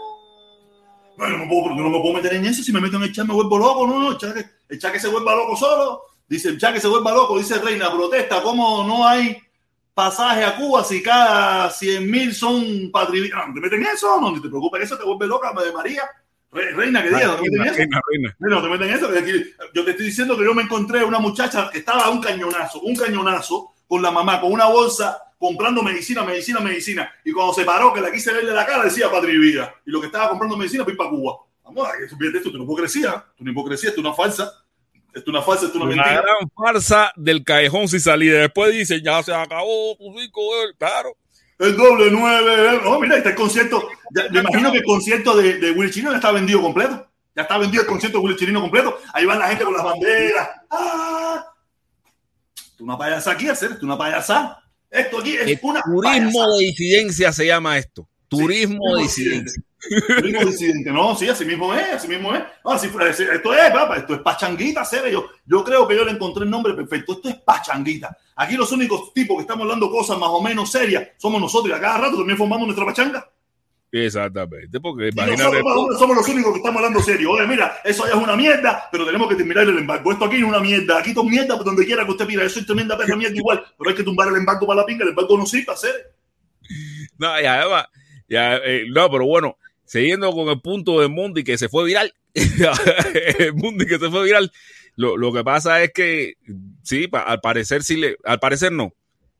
[1.16, 2.64] No, no me puedo, no me puedo meter en eso.
[2.64, 3.86] Si me meto en el chat me vuelvo loco.
[3.86, 4.36] No, no, el chat,
[4.68, 6.02] el chat que se vuelva loco solo.
[6.26, 7.38] Dice el chat que se vuelva loco.
[7.38, 8.42] Dice Reina, protesta.
[8.42, 9.38] ¿Cómo no hay
[9.94, 13.46] pasaje a Cuba si cada 100 mil son patriotas?
[13.46, 14.20] No, te meten en eso.
[14.20, 16.02] No, te preocupes, eso te vuelve loca, Madre María.
[16.54, 17.38] Reina, que diga, eso.
[18.10, 18.36] Reina.
[18.38, 19.10] No te meten en eso.
[19.74, 22.80] Yo te estoy diciendo que yo me encontré una muchacha que estaba a un cañonazo,
[22.80, 27.12] un cañonazo, con la mamá, con una bolsa, comprando medicina, medicina, medicina.
[27.24, 29.74] Y cuando se paró, que la quise verle la cara, decía Patria y Vida.
[29.84, 31.38] Y lo que estaba comprando medicina, fue para Cuba.
[31.64, 33.08] Vamos, a esto, es una hipocresía.
[33.08, 34.52] Esto es una hipocresía, esto es una falsa.
[35.12, 36.22] Esto es una falsa, esto es una, una mentira.
[36.22, 38.38] gran farsa del callejón sin salida.
[38.38, 40.40] Después dice, ya se acabó, tu rico,
[40.78, 41.16] claro
[41.58, 42.80] el doble nueve.
[42.84, 43.88] Oh, mira, está el concierto.
[44.14, 47.08] Ya, me imagino que el concierto de, de Willy Chirino ya está vendido completo.
[47.34, 48.98] Ya está vendido el concierto de Willy Chirino completo.
[49.12, 50.48] Ahí van la gente con las banderas.
[50.70, 51.46] ¡Ah!
[52.76, 54.60] Tú una payasa aquí, hacer, tú una payasa.
[54.90, 58.08] Esto aquí es una Turismo de disidencia se llama esto.
[58.38, 59.62] Turismo sí, de disidencia.
[60.16, 62.42] Turismo disidente, no, sí, así mismo es, así mismo es.
[62.64, 65.10] Así, esto es, papá, esto es pachanguita, serio.
[65.10, 67.14] Yo, yo creo que yo le encontré el nombre perfecto.
[67.14, 68.16] Esto es pachanguita.
[68.36, 71.76] Aquí los únicos tipos que estamos hablando cosas más o menos serias somos nosotros y
[71.76, 73.28] a cada rato también formamos nuestra pachanga.
[73.96, 75.62] Exactamente, porque imagínate.
[75.62, 77.30] Nosotros somos los únicos que estamos hablando serio.
[77.30, 80.10] Oye, mira, eso ya es una mierda, pero tenemos que terminar el embargo.
[80.10, 80.98] Esto aquí es una mierda.
[80.98, 82.42] Aquí todo mierda por donde quiera que usted pida.
[82.42, 85.04] Eso es tremenda perra mierda igual, pero hay que tumbar el embargo para la pinga.
[85.04, 86.12] El embargo no sirve, hacer.
[87.16, 87.86] No, ya, además,
[88.28, 92.14] ya, eh, no, pero bueno, siguiendo con el punto de Mundi que se fue viral.
[92.34, 94.50] el Mundi que se fue viral.
[94.96, 96.34] Lo, lo, que pasa es que,
[96.82, 98.94] sí, al parecer sí le, al parecer no.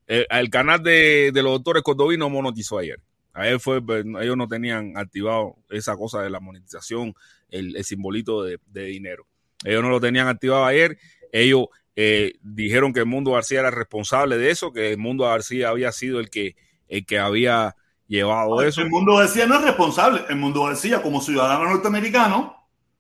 [0.07, 3.01] El, canal de, de, los doctores Cordoví no monetizó ayer.
[3.33, 7.15] Ayer fue, pues, ellos no tenían activado esa cosa de la monetización,
[7.51, 9.27] el, simbolito de, de, dinero.
[9.65, 10.99] Ellos no lo tenían activado ayer.
[11.33, 15.69] Ellos eh, dijeron que el Mundo García era responsable de eso, que el Mundo García
[15.71, 16.57] había sido el que,
[16.89, 17.77] el que había
[18.15, 18.81] llevado eso.
[18.81, 20.25] El Mundo García no es responsable.
[20.29, 22.57] El Mundo García, como ciudadano norteamericano,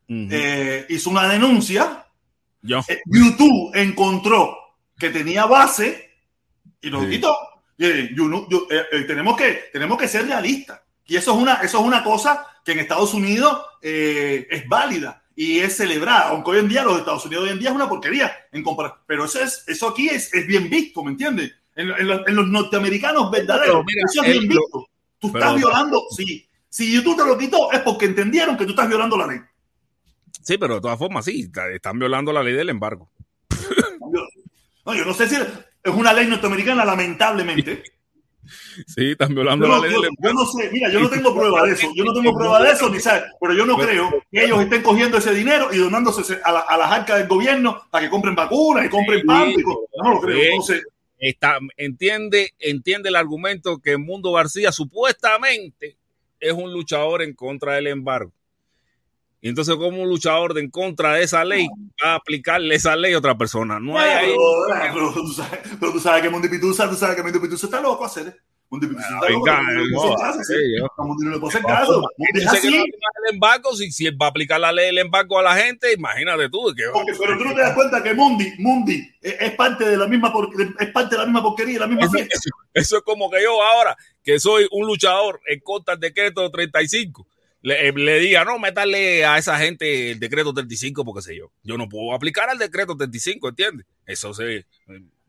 [0.09, 0.29] uh -huh.
[0.31, 2.07] eh, hizo una denuncia.
[2.63, 2.81] Yo.
[2.89, 4.57] Eh, YouTube encontró
[4.99, 6.11] que tenía base
[6.81, 7.11] y lo sí.
[7.11, 7.37] quitó.
[7.77, 7.89] Yo,
[8.49, 10.81] yo, eh, tenemos, que, tenemos que ser realistas.
[11.07, 15.23] Y eso es una, eso es una cosa que en Estados Unidos eh, es válida
[15.37, 16.29] y es celebrada.
[16.29, 19.01] Aunque hoy en día los Estados Unidos hoy en día es una porquería en comparación.
[19.07, 21.53] Pero eso, es, eso aquí es, es bien visto, ¿me entiendes?
[21.77, 24.89] En, en, los, en, los norteamericanos verdaderos, mira, eso es bien visto.
[25.31, 26.49] Tú estás violando, sí.
[26.69, 29.39] Si YouTube te lo quitó, es porque entendieron que tú estás violando la ley.
[30.43, 33.11] Sí, pero de todas formas, sí, están violando la ley del embargo.
[34.85, 37.83] No, yo no sé si es una ley norteamericana, lamentablemente.
[38.87, 41.63] Sí, están violando la ley yo, del yo no sé, mira, yo no tengo prueba
[41.63, 41.89] de eso.
[41.95, 43.23] Yo no tengo prueba de eso, ni sabes.
[43.41, 46.77] Pero yo no creo que ellos estén cogiendo ese dinero y donándose a, la, a
[46.77, 49.55] las arcas del gobierno para que compren vacunas y compren pan.
[50.03, 50.83] No lo creo, no sé.
[51.19, 55.97] Está, entiende, entiende el argumento que Mundo García supuestamente
[56.41, 58.33] es un luchador en contra del embargo.
[59.41, 61.69] Y entonces, como un luchador de en contra de esa ley
[62.03, 63.79] va a aplicarle esa ley a otra persona.
[63.79, 64.35] No hay ahí.
[64.35, 67.67] Pero, pero, tú, sabes, pero tú sabes que Mundo Pitusa, tú sabes que Mundo Pitusa
[67.67, 68.41] está loco a hacer.
[68.81, 68.89] No
[71.31, 72.03] le puede hacer caso.
[72.35, 75.93] El embargo, si, si él va a aplicar la ley del embargo a la gente,
[75.93, 76.73] imagínate tú.
[76.77, 79.97] Que Porque, pero tú no te das cuenta que Mundi, Mundi es, es parte de
[79.97, 80.33] la misma
[80.79, 82.35] es parte de la misma porquería, la misma eso, fiesta.
[82.35, 86.51] Eso, eso es como que yo ahora, que soy un luchador en contra del decreto
[86.51, 87.27] 35
[87.65, 91.51] le, le, diga, no, métale a esa gente el decreto 35, porque sé yo.
[91.63, 93.87] Yo no puedo aplicar al decreto 35, ¿entiendes?
[94.05, 94.67] Eso se.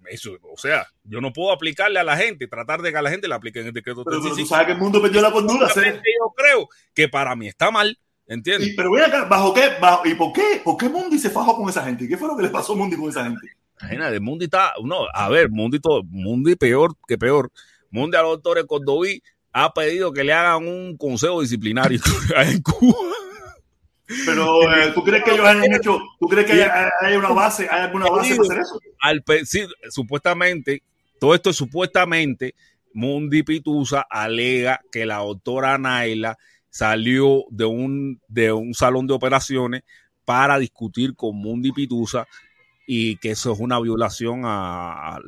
[0.10, 3.10] Eso, o sea, yo no puedo aplicarle a la gente, tratar de que a la
[3.10, 4.36] gente le apliquen el decreto pero, 35.
[4.36, 5.68] Pero tú sabes que el mundo perdió la cordura.
[5.74, 7.98] Yo creo que para mí está mal,
[8.28, 8.70] ¿entiendes?
[8.70, 9.70] Y, pero ven acá, ¿bajo qué?
[9.80, 10.62] Bajo, ¿Y por qué?
[10.64, 12.08] ¿Por qué Mundi se fajó con esa gente?
[12.08, 13.48] ¿Qué fue lo que le pasó a Mundi con esa gente?
[13.82, 17.52] Imagínate, Mundi está, no, a ver, Mundi, todo, Mundi peor que peor.
[17.92, 19.22] Mundi a los doctores Cordoví
[19.54, 22.00] ha pedido que le hagan un consejo disciplinario
[22.38, 22.98] en Cuba.
[24.26, 27.68] Pero eh, tú crees que ellos han hecho, tú crees que hay, hay una base,
[27.70, 28.80] hay alguna base para hacer eso?
[29.00, 30.84] Al, sí, supuestamente,
[31.20, 32.56] todo esto es supuestamente,
[32.94, 36.38] Mundi Pitusa alega que la doctora Naila
[36.70, 39.84] salió de un, de un salón de operaciones
[40.24, 42.28] para discutir con Mundi Pitusa
[42.88, 45.20] y que eso es una violación a, a,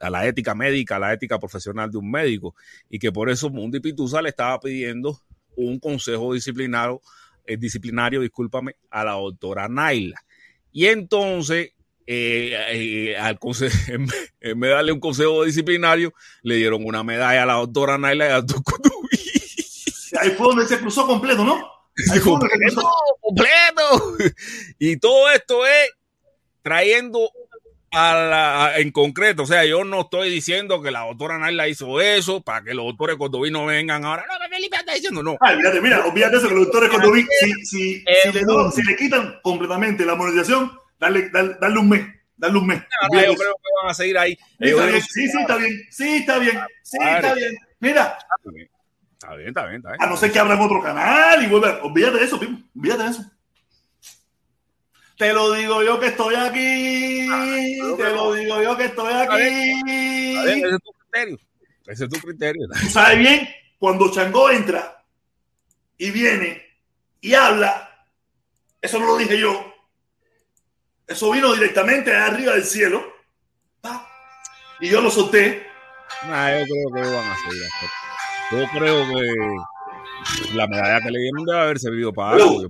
[0.00, 2.54] a, la ética médica, a la ética profesional de un médico,
[2.88, 5.20] y que por eso Mundi Pitusa le estaba pidiendo
[5.56, 7.00] un consejo disciplinario,
[7.46, 10.20] eh, disciplinario, discúlpame, a la doctora Naila.
[10.72, 11.70] Y entonces,
[12.06, 13.38] eh, eh, al
[13.88, 14.06] en,
[14.40, 18.26] en vez de darle un consejo disciplinario, le dieron una medalla a la doctora Naila
[18.26, 18.80] y al doctor
[20.20, 21.54] Ahí fue donde se cruzó completo, ¿no?
[22.12, 22.90] Ahí fue donde se cruzó.
[23.20, 24.16] completo.
[24.78, 25.90] Y todo esto es
[26.62, 27.30] trayendo
[27.94, 32.00] a la, en concreto, o sea, yo no estoy diciendo que la doctora Naila hizo
[32.00, 34.24] eso para que los doctores Cordoví no vengan ahora.
[34.28, 35.36] No, Felipe está diciendo no.
[35.40, 38.70] Ay, fíjate, mira, olvídate eso que los doctores Cordoví, si, si, eh, si, le, no,
[38.70, 42.06] si, le, quitan completamente la monetización, darle, darle, darle un mes.
[42.36, 42.82] Darle un mes.
[43.12, 44.36] No, yo creo que van a seguir ahí.
[44.58, 45.86] Sí, está bien, sí, sí, está bien.
[45.90, 46.60] Sí, está bien.
[46.82, 47.54] Sí, está bien.
[47.80, 48.18] Mira,
[49.24, 50.02] Está bien, está bien, está bien.
[50.02, 51.80] A no ser que abran otro canal y vuelva.
[51.82, 52.58] Olvídate de eso, Pimo.
[52.76, 53.22] Olvídate de eso.
[55.16, 57.28] Te lo digo yo que estoy aquí.
[57.96, 59.80] Te lo digo yo que estoy aquí.
[60.38, 61.38] Ese es tu criterio.
[61.86, 62.68] Ese es tu criterio.
[62.90, 63.48] Sabes bien,
[63.78, 65.04] cuando Changó entra
[65.96, 66.62] y viene
[67.20, 68.06] y habla,
[68.80, 69.72] eso no lo dije yo.
[71.06, 73.12] Eso vino directamente de arriba del cielo.
[74.80, 75.66] Y yo lo solté.
[76.26, 77.62] Nah, yo creo que van a seguir.
[78.50, 82.62] Yo creo que la medalla que le dieron debe haber servido para algo.
[82.62, 82.68] Yo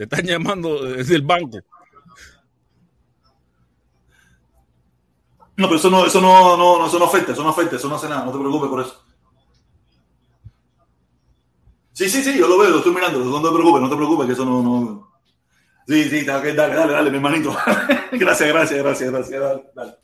[0.00, 1.58] Te están llamando desde el banco.
[5.58, 7.96] No, pero eso no, eso no, no, eso no afecta, eso no afecta, eso no
[7.96, 9.04] hace nada, no te preocupes por eso.
[11.92, 14.26] Sí, sí, sí, yo lo veo, lo estoy mirando, no te preocupes, no te preocupes,
[14.26, 15.12] que eso no, no...
[15.86, 17.54] Sí, sí, dale, dale, dale, mi hermanito.
[18.12, 19.42] gracias, gracias, gracias, gracias,
[19.74, 19.98] dale,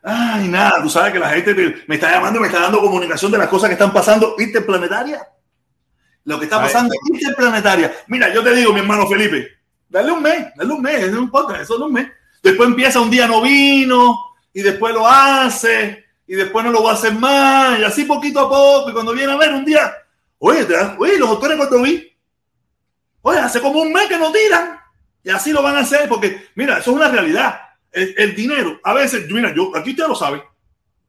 [0.00, 3.38] Ay, nada, tú sabes que la gente me está llamando, me está dando comunicación de
[3.38, 5.26] las cosas que están pasando interplanetaria.
[6.24, 7.94] Lo que está pasando interplanetaria.
[8.06, 9.46] Mira, yo te digo, mi hermano Felipe,
[9.88, 12.08] dale un mes, dale un mes, no importa, eso no un mes.
[12.42, 14.16] Después empieza un día no vino
[14.52, 18.40] y después lo hace y después no lo va a hacer más y así poquito
[18.40, 19.92] a poco y cuando viene a ver un día,
[20.38, 20.66] oye,
[20.98, 22.10] oye los doctores cuando vi,
[23.22, 24.80] oye, hace como un mes que no tiran
[25.22, 27.60] y así lo van a hacer porque, mira, eso es una realidad.
[27.92, 30.42] El, dinero, a veces, mira, yo, aquí usted lo sabe.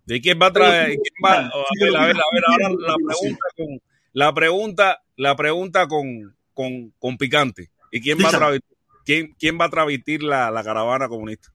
[0.05, 0.87] ¿De quién va a traer?
[0.89, 1.33] ¿quién va?
[1.33, 1.51] A
[1.81, 3.81] ver, a ver, a ver, ahora la pregunta con,
[4.15, 7.69] la pregunta, la pregunta con, con, con picante.
[7.91, 8.61] ¿Y quién va a traer?
[9.05, 11.53] ¿Quién, quién va a transmitir la, la caravana comunista?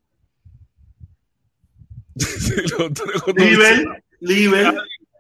[3.37, 4.75] Liber, Liber.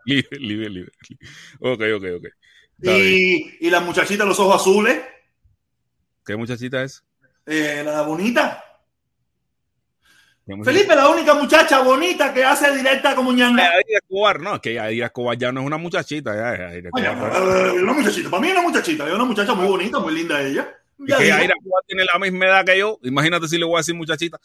[0.06, 0.92] Liber, Liber,
[1.60, 2.26] Ok, ok, ok.
[2.82, 5.00] Y, y, la muchachita los ojos azules.
[6.24, 7.04] ¿Qué muchachita es?
[7.46, 8.64] Eh, la bonita.
[10.64, 13.62] Felipe, la única muchacha bonita que hace directa como ñanga.
[13.62, 16.34] Aida Escobar, no, que Aida Escobar ya no es una muchachita.
[16.34, 19.98] Ya, Oye, uh, una muchachita, para mí es una muchachita, es una muchacha muy bonita,
[19.98, 20.68] muy linda ella.
[20.98, 21.54] Y que Aira
[21.86, 22.98] tiene la misma edad que yo.
[23.02, 24.38] Imagínate si le voy a decir muchachita.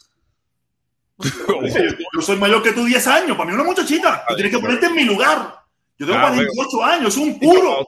[1.18, 3.36] yo soy mayor que tú 10 años.
[3.36, 4.24] Para mí es una muchachita.
[4.28, 5.60] Tú tienes que ponerte en mi lugar.
[5.98, 7.86] Yo tengo 48 años, es un puro.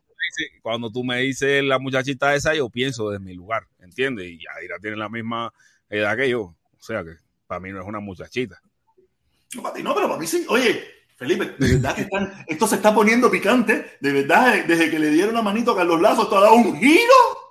[0.62, 4.27] Cuando tú, me dices la muchachita esa, yo pienso desde mi lugar, ¿entiendes?
[4.31, 5.53] Y Aira tiene la misma
[5.89, 6.41] edad que yo.
[6.43, 7.16] O sea que
[7.49, 8.61] para mí no es una muchachita.
[9.57, 10.46] No, para ti no, pero para mí sí.
[10.49, 10.84] Oye,
[11.16, 13.96] Felipe, de verdad que están, esto se está poniendo picante.
[14.01, 16.78] De verdad, desde que le dieron la manito a Carlos Lazo, esto ha dado un
[16.78, 17.49] giro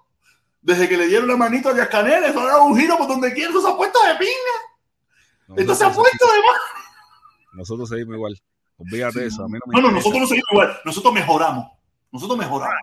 [0.68, 3.08] desde que le dieron la manito a Díaz Canel, eso ha dado un giro por
[3.08, 5.62] donde quiera, eso se ha puesto de pinga.
[5.62, 6.62] esto se ha puesto de más.
[7.54, 8.42] Nosotros seguimos igual.
[8.78, 9.46] Olvídate de eso.
[9.46, 10.78] A mí no, no, nosotros no seguimos igual.
[10.84, 11.72] Nosotros mejoramos.
[12.12, 12.76] Nosotros mejoramos.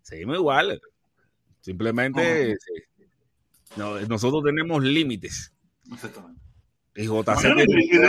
[0.00, 0.80] Seguimos igual.
[1.60, 2.56] Simplemente
[3.76, 5.52] nosotros tenemos límites.
[5.92, 6.40] Exactamente.
[6.96, 7.44] Y, JC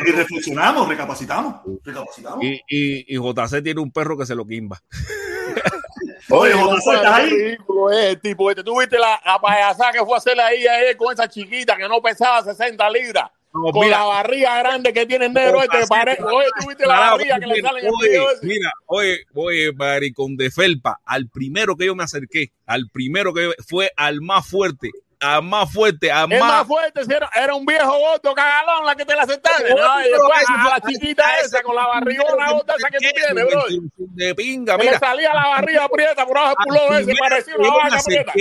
[0.05, 1.61] y, reflexionamos, recapacitamos.
[1.83, 2.43] recapacitamos.
[2.43, 4.81] Y, y, JC tiene un perro que se lo quimba.
[6.29, 7.29] Oye, José, ¿estás ahí?
[7.29, 7.89] ridículo
[8.21, 8.63] tipo este.
[8.63, 11.77] ¿Tú viste la, la payasada que fue a hacer ahí a él con esa chiquita
[11.77, 13.29] que no pesaba 60 libras?
[13.53, 16.17] No, con mira, la barriga grande que tiene el negro este, pare...
[16.23, 18.45] oye, tú viste la barriga que le sale en el video ese.
[18.45, 23.43] Mira, oye, oye, maricón de felpa, al primero que yo me acerqué, al primero que
[23.43, 24.91] yo, fue al más fuerte,
[25.21, 26.39] a más fuerte, a más...
[26.39, 29.69] más fuerte, era, era, un viejo gordo cagalón la que te la sentaste.
[29.69, 33.45] No, y después a, la chiquita esa con la barrigona gorda esa que tú tienes,
[33.45, 33.63] bro.
[33.97, 34.93] De pinga, mira.
[34.93, 38.33] Le salía la barriga aprieta por abajo del pulón ese, parecía una vaca aprieta.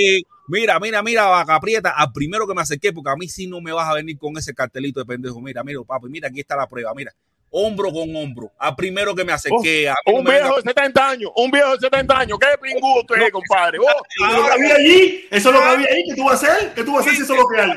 [0.48, 3.60] Mira, mira, mira, vaca prieta, al primero que me acerqué, porque a mí sí no
[3.60, 5.40] me vas a venir con ese cartelito de pendejo.
[5.40, 7.12] Mira, mira, papi, mira, aquí está la prueba, mira
[7.50, 8.52] hombro con hombro.
[8.58, 9.92] A primero que me acerqué.
[10.06, 12.38] Oh, un viejo de 70 años, un viejo de 70 años.
[12.38, 13.78] ¿Qué pinguto es, compadre?
[13.78, 15.28] Oh, eso es lo que había allí.
[15.30, 16.04] Eso es lo que había ahí.
[16.08, 16.74] ¿Qué tú vas a hacer?
[16.74, 17.70] ¿Qué tú vas a hacer si eso es lo que hay?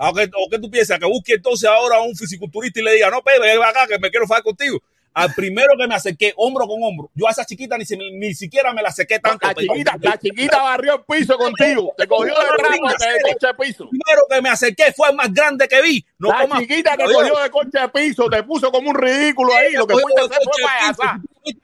[0.00, 0.98] ¿O qué, ¿O qué tú piensas?
[0.98, 3.98] Que busque entonces ahora a un fisiculturista y le diga, no, Pepe, ven acá que
[3.98, 4.80] me quiero fajar contigo
[5.18, 7.10] al primero que me acerqué hombro con hombro.
[7.14, 9.46] Yo a esa chiquita ni, ni siquiera me la acerqué tanto.
[9.46, 11.92] La chiquita, la chiquita barrió el piso contigo.
[11.96, 13.84] Te cogió de trapo de coche de piso.
[13.84, 16.04] El primero que me acerqué fue el más grande que vi.
[16.18, 19.72] No la chiquita te cogió de coche de piso, te puso como un ridículo ahí.
[19.72, 21.20] Lo que fuiste a hacer fue payasá.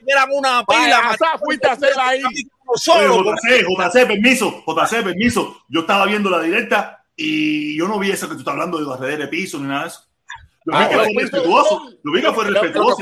[0.06, 1.00] Eran una pila.
[1.02, 2.22] Payasá fuiste a hacer ahí.
[2.76, 5.64] Solo, JC, JC, permiso, JC, permiso.
[5.68, 8.84] Yo estaba viendo la directa y yo no vi eso que tú estás hablando de
[8.84, 10.03] barredera de piso ni nada de eso.
[10.64, 11.90] Lo ah, fue respetuoso.
[12.02, 12.96] Lo fue respetuoso.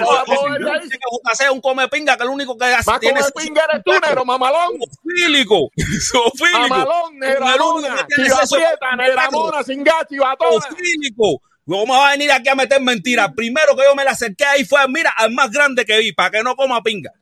[0.83, 2.91] Dice que un come pinga, que es lo único que hace.
[2.99, 4.79] tiene pinga eres tú, negro, mamalón.
[4.81, 5.71] Sofílico.
[6.01, 6.69] Sofílico.
[6.69, 7.85] Mamalón.
[8.17, 10.61] Chivaprieta, negramona, sin gato y batón.
[10.61, 11.41] Sofílico.
[11.65, 13.31] No me va a venir aquí a meter mentiras.
[13.37, 16.31] Primero que yo me la acerqué ahí fue, mira, al más grande que vi, para
[16.31, 17.13] que no coma pinga.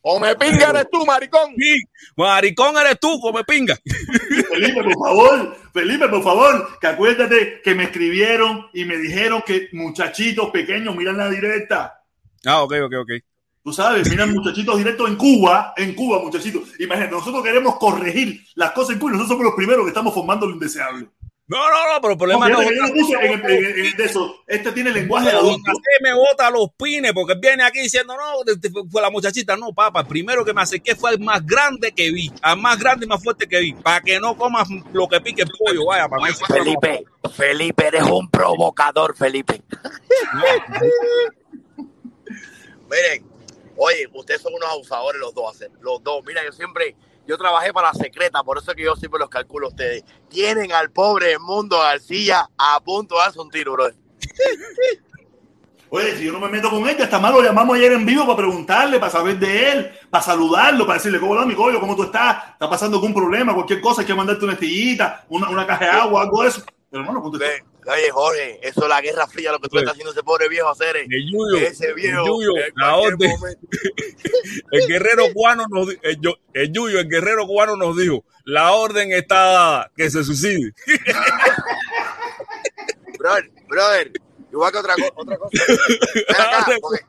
[0.00, 1.52] Come pinga eres tú, maricón.
[1.58, 1.82] Sí,
[2.16, 3.76] maricón eres tú, come pinga.
[4.48, 9.68] Felipe, por favor, Felipe, por favor, que acuérdate que me escribieron y me dijeron que
[9.72, 12.02] muchachitos pequeños miran la directa.
[12.46, 13.10] Ah, ok, ok, ok.
[13.62, 16.80] Tú sabes, miran muchachitos directos en Cuba, en Cuba, muchachitos.
[16.80, 20.14] Imagínate, nosotros queremos corregir las cosas en Cuba y nosotros somos los primeros que estamos
[20.14, 21.08] formando lo indeseable.
[21.48, 24.04] No, no, no, pero el problema no, no, yo puse en, el, en, en, de
[24.04, 24.42] eso.
[24.48, 25.70] Este tiene lenguaje de adulto.
[26.02, 28.42] me bota los pines porque viene aquí diciendo, no,
[28.90, 29.56] fue la muchachita.
[29.56, 32.80] No, papá, el primero que me acerqué fue el más grande que vi, al más
[32.80, 35.86] grande y más fuerte que vi, para que no comas lo que pique el pollo,
[35.86, 39.62] vaya, para Felipe, Felipe, eres un provocador, Felipe.
[42.90, 43.24] Miren,
[43.76, 46.24] oye, ustedes son unos abusadores los dos, los dos.
[46.24, 46.96] Mira, yo siempre
[47.26, 50.04] yo trabajé para la secreta, por eso es que yo siempre los calculo a ustedes.
[50.28, 53.88] Tienen al pobre Mundo García a punto de darse un tiro, bro.
[55.88, 58.26] Oye, si yo no me meto con él, está mal, lo llamamos ayer en vivo
[58.26, 61.78] para preguntarle, para saber de él, para saludarlo, para decirle, ¿cómo va mi collo?
[61.78, 62.50] ¿Cómo tú estás?
[62.52, 63.54] ¿Está pasando algún problema?
[63.54, 66.62] Cualquier cosa, hay que mandarte una estillita, una, una caja de agua, algo de eso.
[66.90, 67.22] Pero hermano,
[67.88, 70.68] Oye, Jorge, eso es la guerra fría, lo que tú estás haciendo ese pobre viejo
[70.68, 70.96] hacer.
[70.96, 72.20] El Yuyo, ese viejo.
[72.20, 73.30] El, Yuyo, la orden.
[74.72, 76.18] el guerrero cubano nos el,
[76.52, 80.72] el Yuyo, el guerrero cubano nos dijo, la orden está dada, que se suicide.
[83.18, 84.10] brother, brother,
[84.50, 85.64] igual que otra, otra cosa.
[85.68, 87.04] Ven acá, porque...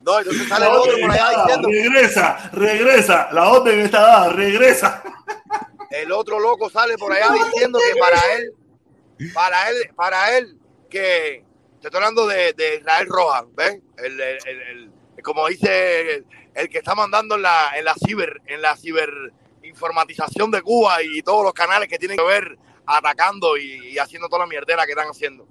[0.00, 1.68] No, entonces sale el otro por allá diciendo.
[1.68, 5.02] Regresa, regresa, la orden está dada, regresa
[5.90, 8.52] el otro loco sale por allá diciendo que para él,
[9.34, 11.44] para él, para él, que
[11.80, 13.80] te estoy hablando de, de Israel Rojas, ¿ves?
[13.98, 16.24] El, el, el, como dice
[16.54, 21.22] el, que está mandando en la, en la ciber, en la ciberinformatización de Cuba y
[21.22, 24.92] todos los canales que tienen que ver atacando y, y haciendo toda la mierdera que
[24.92, 25.46] están haciendo.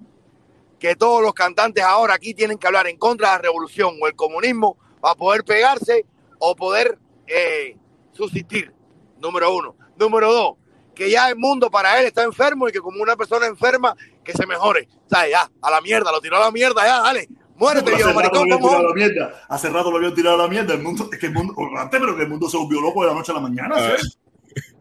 [0.78, 4.06] Que todos los cantantes ahora aquí tienen que hablar en contra de la revolución o
[4.06, 6.06] el comunismo para poder pegarse
[6.38, 7.76] o poder eh,
[8.12, 8.72] subsistir.
[9.18, 9.76] Número uno.
[10.00, 10.54] Número dos,
[10.94, 13.94] que ya el mundo para él está enfermo y que como una persona enferma,
[14.24, 14.88] que se mejore.
[15.06, 17.28] O sea, ya, a la mierda, lo tiró a la mierda, ya, dale.
[17.56, 19.44] Muérete, hace, maricón, rato lo mierda.
[19.46, 20.72] hace rato lo habían tirado a la mierda.
[20.72, 23.08] El mundo, es que el mundo, antes, pero que el mundo se volvió loco de
[23.08, 23.74] la noche a la mañana.
[23.76, 23.96] Ah.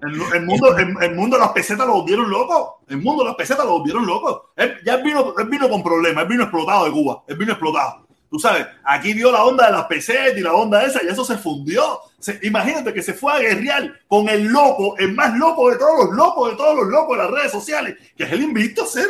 [0.01, 2.79] El, el, mundo, el, el, mundo las pesetas lo volvieron loco.
[2.87, 4.51] El mundo las pesetas lo volvieron loco.
[4.55, 7.51] Él, ya él vino, él vino con problemas, él vino explotado de Cuba, él vino
[7.51, 8.07] explotado.
[8.31, 11.25] Tú sabes, aquí vio la onda de las pesetas y la onda esa y eso
[11.25, 11.99] se fundió.
[12.19, 16.05] Se, imagínate que se fue a guerrear con el loco, el más loco de todos
[16.05, 19.07] los locos, de todos los locos de las redes sociales, que es el invicto, ser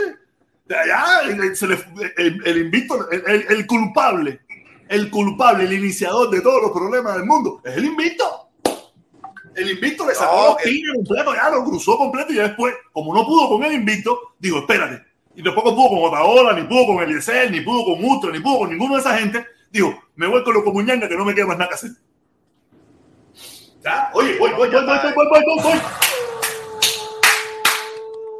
[0.69, 1.79] de allá, se le,
[2.17, 4.41] el, el, invicto, el, el, culpable,
[4.87, 8.49] el culpable, el iniciador de todos los problemas del mundo, es el invicto.
[9.55, 13.15] El invicto le sacó no, los pines completo, ya lo cruzó completo y después, como
[13.15, 15.03] no pudo con el invicto, dijo, espérate,
[15.35, 18.59] y tampoco pudo con Otaola, ni pudo con Eliezer, ni pudo con Ultra, ni pudo
[18.59, 21.47] con ninguno de esa gente, dijo, me voy con los comuñanga que no me queda
[21.47, 21.91] más nada que hacer.
[23.83, 24.09] ¿Ya?
[24.13, 25.81] Oye, voy, voy, voy, voy, voy, voy, voy, voy.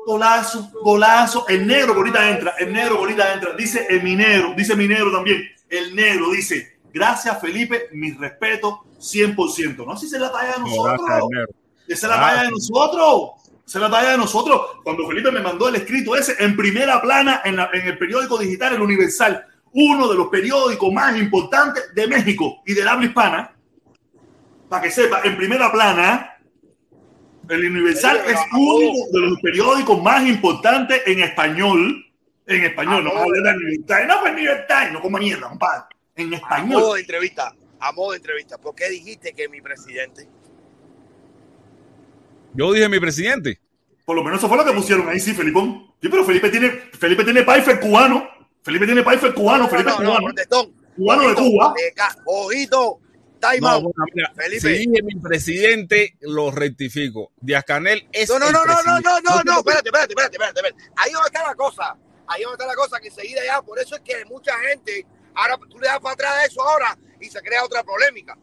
[0.06, 1.46] Golazo, golazo.
[1.48, 3.54] El negro ahorita entra, el negro ahorita entra.
[3.54, 5.44] Dice el minero, dice minero también.
[5.70, 9.86] El negro dice, gracias Felipe, mi respeto 100%.
[9.86, 11.30] No si se la talla de nosotros.
[11.88, 13.32] Esa es la talla de nosotros.
[13.66, 14.62] Esa es la talla de nosotros.
[14.84, 18.38] Cuando Felipe me mandó el escrito ese en primera plana en, la, en el periódico
[18.38, 23.56] digital El Universal, uno de los periódicos más importantes de México y del habla hispana,
[24.70, 26.38] para que sepa, en primera plana,
[27.50, 32.06] el Universal es uno de los periódicos más importantes en español.
[32.46, 35.18] En español, no habla de New York Times, no fue New York Times, no como
[35.18, 35.84] mierda, compadre.
[36.16, 36.78] En español.
[36.78, 40.28] A modo de entrevista, a modo de entrevista, ¿por qué dijiste que mi presidente?
[42.54, 43.60] Yo dije mi presidente.
[44.06, 45.88] Por lo menos eso fue lo que pusieron ahí, sí, Felipón.
[46.02, 48.28] Sí, pero Felipe tiene, Felipe tiene Paifer cubano.
[48.64, 50.34] Felipe tiene Paifer cubano, no, Felipe no, no, cubano.
[50.96, 51.74] cubano ojito, de Cuba.
[52.26, 53.00] ojito,
[53.40, 53.84] time out.
[53.84, 54.62] Bueno, mira, Felipe.
[54.62, 57.32] Si dije mi presidente, lo rectifico.
[57.42, 58.30] Díaz Canel es.
[58.30, 60.92] No, no, el no, no, no, no, no, no, espérate, espérate, espérate, espérate, espérate.
[60.96, 61.98] Ahí a estar la cosa.
[62.28, 65.58] Ahí a estar la cosa que enseguida ya, por eso es que mucha gente, ahora
[65.70, 68.38] tú le das para atrás de eso ahora y se crea otra polémica.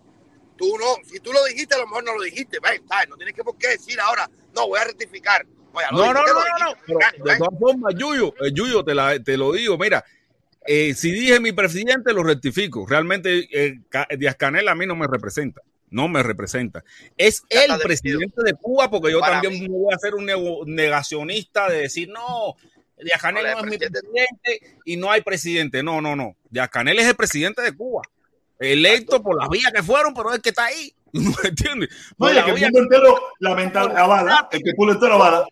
[0.57, 2.81] Tú no, si tú lo dijiste, a lo mejor no lo dijiste, ¿ves?
[3.09, 5.47] No tienes que por qué decir ahora, no, voy a rectificar.
[5.73, 7.25] Oye, no, no, no, no, no.
[7.25, 10.03] de todas formas, Yuyo, eh, Yuyo, te, la, te lo digo, mira,
[10.67, 12.87] eh, si dije mi presidente, lo rectifico.
[12.89, 13.79] Realmente eh,
[14.19, 15.63] Díaz Canel a mí no me representa.
[15.91, 16.83] No me representa.
[17.17, 19.69] Es Ya el presidente de Cuba, porque yo Para también mí.
[19.69, 20.27] me voy a hacer un
[20.75, 22.55] negacionista de decir, no,
[23.03, 25.83] Díaz Canel No, no, el es mi presidente- y no hay presidente.
[25.83, 26.37] No, no, no.
[26.51, 28.03] Díaz Canel es el presidente de Cuba.
[28.59, 30.93] Electo por las vías que fueron, pero es que está ahí.
[31.13, 31.91] ¿No entiendes?
[32.19, 35.47] Oye, la que el mundo entero lamentable, avala, el que pulo entero avala.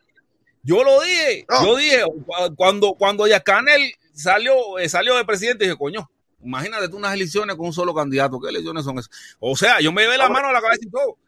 [0.62, 1.66] Yo lo dije, No.
[1.66, 6.08] yo dije, cu- cuando, cuando Díaz Canel salió, eh, salió de presidente, dije, coño,
[6.42, 9.10] imagínate tú unas elecciones con un solo candidato, ¿qué elecciones son esas?
[9.40, 11.18] O sea, yo me llevé la mano a la cabeza y todo.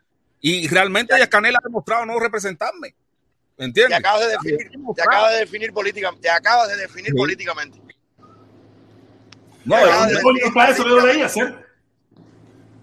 [0.41, 2.95] Y realmente Díaz Canel ha demostrado no representarme.
[3.59, 3.91] ¿Entiendes?
[3.91, 6.22] Te acabas de definir, te acabas de definir políticamente.
[6.22, 7.16] Te acabas de definir sí.
[7.16, 7.80] políticamente.
[9.64, 11.66] No, yo, para eso yo lo leí hacer.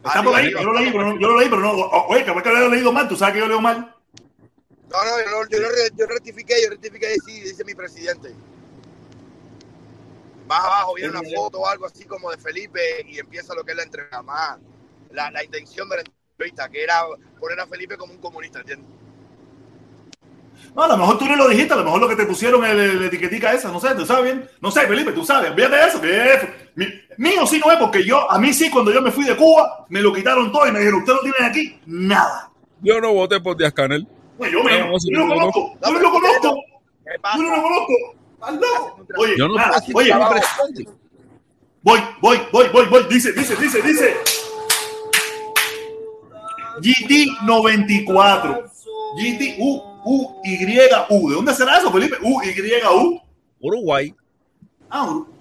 [0.03, 1.71] Está por ahí, yo lo leí, pero no, yo lo leí, pero no.
[2.09, 3.95] Oye, capaz que lo he leído mal, tú sabes que yo leo mal.
[4.89, 8.35] No, no, yo, yo, yo rectifiqué, yo rectifiqué, sí, dice mi presidente.
[10.47, 13.71] Más abajo viene una foto o algo así como de Felipe y empieza lo que
[13.71, 14.21] es la entrega.
[14.21, 14.57] Más
[15.11, 17.01] la, la intención de la entrevista, que era
[17.39, 18.87] poner a Felipe como un comunista, ¿entiendes?
[20.75, 22.63] No, a lo mejor tú no lo dijiste, a lo mejor lo que te pusieron
[22.65, 24.49] el, la etiquetica esa, no sé, tú sabes bien.
[24.61, 26.85] No sé, Felipe, tú sabes, olvídate de eso, que es, mi,
[27.17, 29.85] mío sí no es, porque yo, a mí sí, cuando yo me fui de Cuba,
[29.89, 32.51] me lo quitaron todo y me dijeron, usted no tiene aquí nada.
[32.81, 34.07] Yo no voté por Díaz Canel.
[34.37, 36.55] Pues yo, me, no, yo, no, lo conozco, yo no lo conozco,
[37.35, 37.93] yo no lo conozco.
[39.17, 40.11] Oye, no, nada, oye,
[41.81, 44.17] voy, voy, voy, voy, voy, dice, dice, dice, dice.
[46.81, 48.69] GT94.
[49.15, 50.57] GT, U, U, Y,
[51.09, 51.29] U.
[51.29, 52.17] ¿De dónde será eso, Felipe?
[52.21, 52.55] U, Y,
[52.91, 53.21] U.
[53.59, 54.15] Uruguay.
[54.89, 55.33] Ah, Uruguay.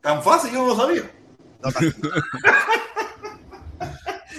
[0.00, 1.10] Tan fácil, yo no lo sabía.
[1.62, 1.70] No,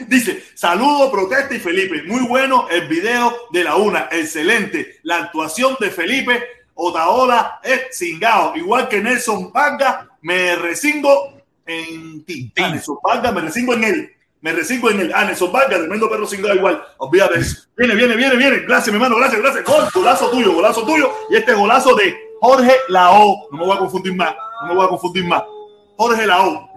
[0.07, 2.03] Dice, saludo, protesta y Felipe.
[2.03, 4.07] Muy bueno el video de la una.
[4.11, 4.99] Excelente.
[5.03, 6.43] La actuación de Felipe
[6.75, 8.55] Otaola es cingado.
[8.55, 11.33] Igual que Nelson Panga, me resingo
[11.65, 12.51] en ti.
[12.57, 14.11] Ah, Nelson Panga, me resingo en él.
[14.41, 15.11] Me resingo en él.
[15.15, 16.83] Ah, Nelson Panga, tremendo perro cingado igual.
[16.97, 17.63] Olvídate eso.
[17.75, 18.59] Viene, viene, viene, viene.
[18.59, 19.15] Gracias, mi hermano.
[19.17, 19.63] Gracias, gracias.
[19.63, 21.11] Gol, golazo tuyo, golazo tuyo.
[21.29, 23.47] Y este golazo de Jorge Lao.
[23.51, 24.35] No me voy a confundir más.
[24.61, 25.43] No me voy a confundir más.
[25.97, 26.74] Jorge Lao.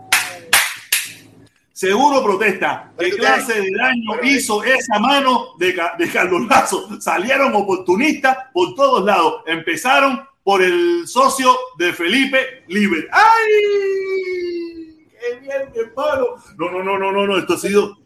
[1.78, 2.92] Seguro protesta.
[2.98, 7.00] ¿Qué clase de daño hizo esa mano de, de Carlos Lazo?
[7.00, 9.44] Salieron oportunistas por todos lados.
[9.46, 13.08] Empezaron por el socio de Felipe Liber.
[13.12, 15.06] ¡Ay!
[15.20, 16.24] ¡Qué bien, mi hermano!
[16.56, 17.38] No, no, no, no, no, no.
[17.38, 17.96] Esto ha sido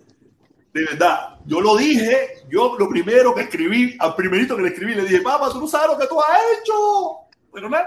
[0.74, 1.38] de verdad.
[1.46, 2.42] Yo lo dije.
[2.50, 5.66] Yo lo primero que escribí, al primerito que le escribí, le dije, papá, tú no
[5.66, 7.20] sabes lo que tú has hecho.
[7.54, 7.78] Pero no,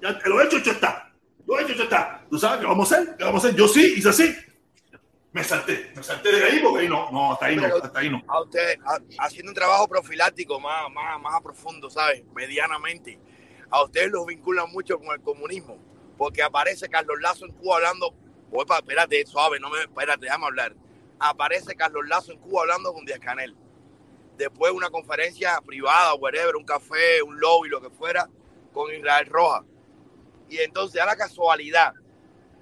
[0.00, 1.12] ya lo he hecho, hecho está.
[1.46, 2.24] Lo he hecho, hecho está.
[2.30, 3.14] ¿Tú sabes qué vamos a hacer?
[3.18, 3.58] ¿Qué vamos a hacer?
[3.58, 4.34] Yo sí, hice así
[5.34, 8.08] me salté, me salté de ahí porque ahí no, no, hasta ahí no, hasta ahí
[8.08, 8.22] no.
[8.28, 12.22] A usted, a, haciendo un trabajo profiláctico más, más, más a profundo, ¿sabes?
[12.32, 13.18] Medianamente,
[13.68, 15.76] a ustedes los vinculan mucho con el comunismo,
[16.16, 18.14] porque aparece Carlos Lazo en Cuba hablando,
[18.52, 20.76] opa, espérate, suave, no me, espérate, déjame hablar.
[21.18, 23.56] Aparece Carlos Lazo en Cuba hablando con Díaz Canel.
[24.36, 28.30] Después una conferencia privada, whatever, un café, un lobby, lo que fuera,
[28.72, 29.64] con Israel Roja.
[30.48, 31.92] Y entonces a la casualidad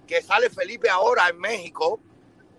[0.06, 2.00] que sale Felipe ahora en México,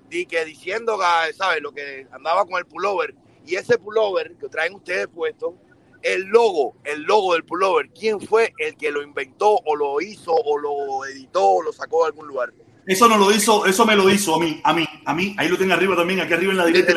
[0.09, 0.97] y que diciendo,
[1.35, 1.61] ¿sabes?
[1.61, 3.15] Lo que andaba con el pullover.
[3.45, 5.55] Y ese pullover que traen ustedes puesto,
[6.01, 10.33] el logo, el logo del pullover, ¿quién fue el que lo inventó o lo hizo
[10.33, 12.53] o lo editó o lo sacó de algún lugar?
[12.85, 15.35] Eso no lo hizo, eso me lo hizo a mí, a mí, a mí.
[15.37, 16.93] Ahí lo tengo arriba también, aquí arriba en la directa.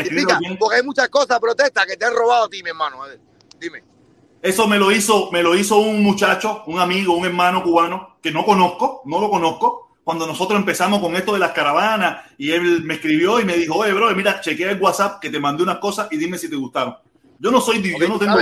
[0.58, 2.98] Porque hay muchas cosas, protesta, que te han robado a ti, mi hermano.
[3.60, 3.84] Dime.
[4.42, 8.30] Eso me lo hizo, me lo hizo un muchacho, un amigo, un hermano cubano que
[8.30, 12.84] no conozco, no lo conozco, cuando nosotros empezamos con esto de las caravanas y él
[12.84, 15.78] me escribió y me dijo, oye, bro, mira, chequea el WhatsApp que te mandé unas
[15.78, 16.96] cosas y dime si te gustaron.
[17.40, 18.38] Yo no soy, yo no tengo...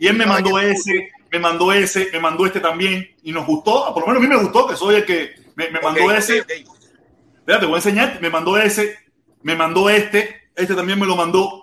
[0.00, 3.94] Y él me mandó ese, me mandó ese, me mandó este también y nos gustó,
[3.94, 6.38] por lo menos a mí me gustó, que soy el que me, me mandó ese.
[6.38, 8.98] Espérate, voy a enseñar, me mandó ese,
[9.44, 11.62] me mandó este, este también me lo mandó.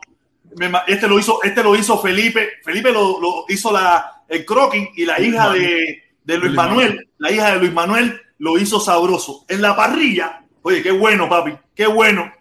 [0.56, 4.88] Me, este lo hizo, este lo hizo Felipe, Felipe lo, lo hizo la, el croquis
[4.96, 9.46] y la hija de, de Luis Manuel, la hija de Luis Manuel lo hizo sabroso.
[9.48, 12.32] En la parrilla, oye, qué bueno, papi, qué bueno,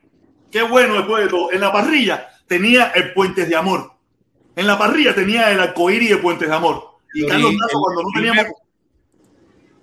[0.51, 1.53] qué bueno después de todo.
[1.53, 3.93] En la parrilla tenía el Puentes de Amor.
[4.55, 6.97] En la parrilla tenía el arcoíris de Puentes de Amor.
[7.15, 8.47] Y Carlos Lazo, cuando no teníamos.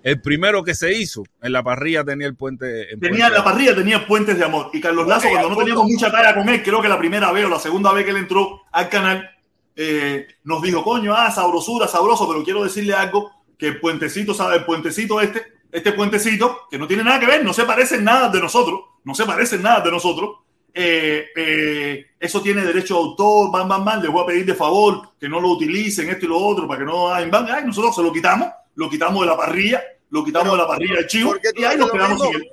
[0.04, 2.92] El primero que se hizo en la parrilla tenía el puente.
[2.92, 4.68] En tenía la parrilla, tenía puentes de amor.
[4.74, 7.46] Y Carlos Lazo, cuando no teníamos mucha tarea con él, creo que la primera vez
[7.46, 9.30] o la segunda vez que él entró al canal,
[9.74, 14.56] eh, nos dijo, coño, ah, sabrosura, sabroso, pero quiero decirle algo, que el puentecito, ¿sabe?
[14.56, 18.04] El puentecito este este puentecito, que no tiene nada que ver, no se parece en
[18.04, 20.36] nada de nosotros, no se parece en nada de nosotros.
[20.72, 24.54] Eh, eh, eso tiene derecho de autor, van, van, van, les voy a pedir de
[24.54, 27.64] favor que no lo utilicen, esto y lo otro, para que no hagan, van, ay,
[27.66, 31.06] nosotros se lo quitamos, lo quitamos de la parrilla, lo quitamos de la parrilla del
[31.08, 32.50] chivo, y ahí nos quedamos sin él.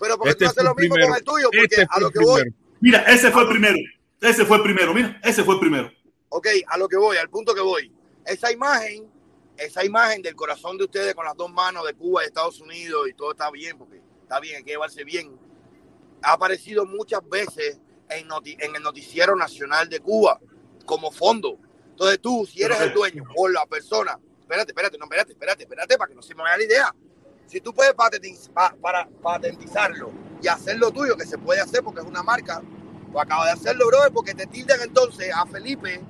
[0.00, 1.08] Pero porque este tú haces lo mismo primero.
[1.08, 2.54] con el tuyo, porque este a lo que voy.
[2.80, 3.78] Mira, ese fue el primero,
[4.22, 5.92] ese fue el primero, mira, ese fue el primero.
[6.30, 7.92] Ok, a lo que voy, al punto que voy.
[8.24, 9.04] Esa imagen
[9.56, 13.08] esa imagen del corazón de ustedes con las dos manos de Cuba y Estados Unidos
[13.08, 15.38] y todo está bien, porque está bien, hay que llevarse bien,
[16.22, 17.78] ha aparecido muchas veces
[18.08, 20.40] en, en el noticiero nacional de Cuba
[20.84, 21.58] como fondo.
[21.90, 25.96] Entonces tú, si eres el dueño o la persona, espérate, espérate, no, espérate, espérate, espérate,
[25.96, 26.94] para que no se me vaya la idea.
[27.46, 28.50] Si tú puedes patentiz
[28.80, 30.10] para patentizarlo
[30.42, 32.62] y hacerlo tuyo, que se puede hacer porque es una marca,
[33.12, 36.00] Pues acaba de hacerlo, brother, porque te tildan entonces a Felipe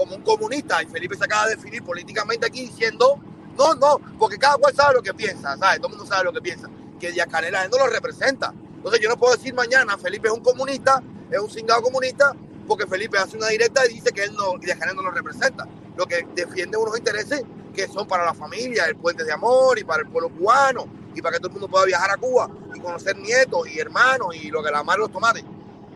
[0.00, 3.20] como un comunista y Felipe se acaba de definir políticamente aquí diciendo,
[3.58, 5.76] no, no, porque cada cual sabe lo que piensa, ¿sabes?
[5.76, 8.54] Todo el mundo sabe lo que piensa, que Díaz Canel no lo representa.
[8.76, 12.34] Entonces yo no puedo decir mañana Felipe es un comunista, es un cingado comunista,
[12.66, 15.68] porque Felipe hace una directa y dice que él no, Díaz Canel no lo representa.
[15.98, 17.42] Lo que defiende unos intereses
[17.74, 21.20] que son para la familia, el puente de amor y para el pueblo cubano y
[21.20, 24.48] para que todo el mundo pueda viajar a Cuba y conocer nietos y hermanos y
[24.48, 25.44] lo que la madre los tomates.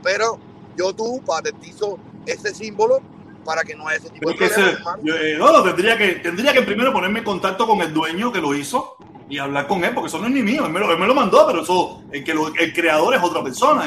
[0.02, 0.38] Pero
[0.76, 3.00] yo tú patentizo ese símbolo
[3.44, 4.98] para que no haya ese tipo de problemas.
[5.04, 8.54] Eh, no, tendría que, tendría que primero ponerme en contacto con el dueño que lo
[8.54, 8.96] hizo
[9.28, 11.62] y hablar con él, porque eso no es ni mío, él me lo, mandó, pero
[11.62, 13.84] eso, el, que el creador es otra persona,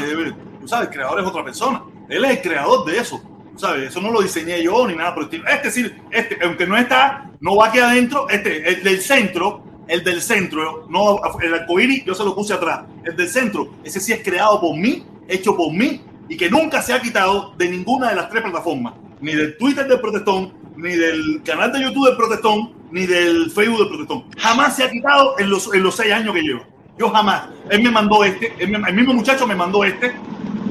[0.60, 3.22] tú sabes, el creador es otra persona, él es el creador de eso,
[3.56, 3.90] ¿sabes?
[3.90, 7.32] Eso no lo diseñé yo ni nada por el Es decir, este, aunque no está,
[7.40, 12.16] no va aquí adentro, este, el del centro, el del centro, no, el arcoíris yo
[12.16, 15.72] se lo puse atrás, el del centro, ese sí es creado por mí, hecho por
[15.72, 19.58] mí, y que nunca se ha quitado de ninguna de las tres plataformas, ni del
[19.58, 24.26] Twitter del Protestón, ni del canal de YouTube del Protestón, ni del Facebook del Protestón.
[24.38, 26.66] Jamás se ha quitado en los, en los seis años que llevo.
[26.98, 27.50] Yo jamás.
[27.70, 30.14] Él me mandó este, el mismo muchacho me mandó este.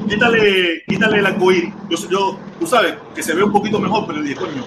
[0.09, 1.73] Quítale, quítale el arcoíris.
[1.89, 4.65] Yo, yo, tú sabes, que se ve un poquito mejor, pero dije, coño,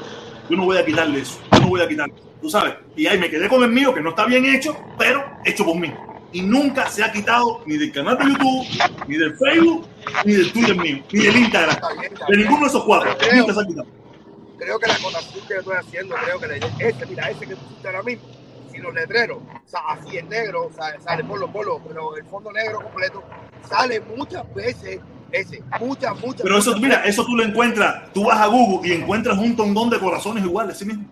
[0.49, 1.39] yo no voy a quitarle eso.
[1.53, 2.14] Yo no voy a quitarle.
[2.41, 2.74] Tú sabes.
[2.97, 5.76] Y ahí me quedé con el mío, que no está bien hecho, pero hecho por
[5.76, 5.93] mí
[6.33, 8.66] y nunca se ha quitado ni del canal de YouTube,
[9.09, 9.87] ni del Facebook,
[10.24, 11.76] ni del Twitter mío, ni del Instagram.
[12.28, 13.11] De ninguno de esos cuatro.
[13.35, 13.87] nunca se ha quitado.
[14.59, 17.89] Creo que la acotación que yo estoy haciendo, creo que este, mira, ese que pusiste
[17.89, 18.28] ahora mismo,
[18.70, 22.16] sin los letreros, o sea, así en negro, o sea, sale por los polos, pero
[22.16, 23.22] el fondo negro completo
[23.68, 25.01] sale muchas veces
[25.33, 26.43] ese, muchas, muchas.
[26.43, 29.89] Pero eso, mira, eso tú lo encuentras, tú vas a Google y encuentras un tondón
[29.89, 31.05] de corazones iguales, ¿sí mismo?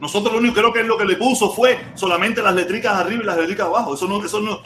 [0.00, 3.22] Nosotros lo único creo que es lo que le puso fue solamente las letricas arriba
[3.22, 3.94] y las letricas abajo.
[3.94, 4.60] Eso no, eso no,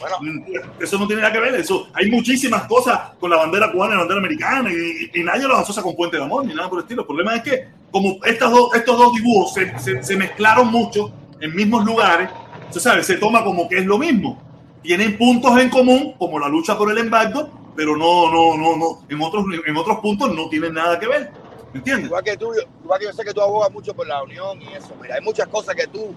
[0.80, 1.57] eso no tiene nada que ver.
[1.57, 5.59] Eso, hay muchísimas cosas con la bandera cubana y la bandera americana y, nadie los
[5.59, 7.03] asocia con Puente de Amor ni nada por el estilo.
[7.03, 11.55] El problema es que como estos dos, estos dos dibujos se, se, mezclaron mucho en
[11.55, 12.30] mismos lugares,
[12.70, 14.41] se sabe, se toma como que es lo mismo.
[14.82, 18.99] Tienen puntos en común, como la lucha por el embargo, pero no, no, no, no,
[19.09, 21.32] en otros, en otros puntos no tienen nada que ver.
[21.75, 22.07] ¿Entiendes?
[22.07, 22.53] Igual que tú,
[22.83, 24.95] igual que yo sé que tú abogas mucho por la unión y eso.
[25.01, 26.14] Mira, hay muchas cosas que tú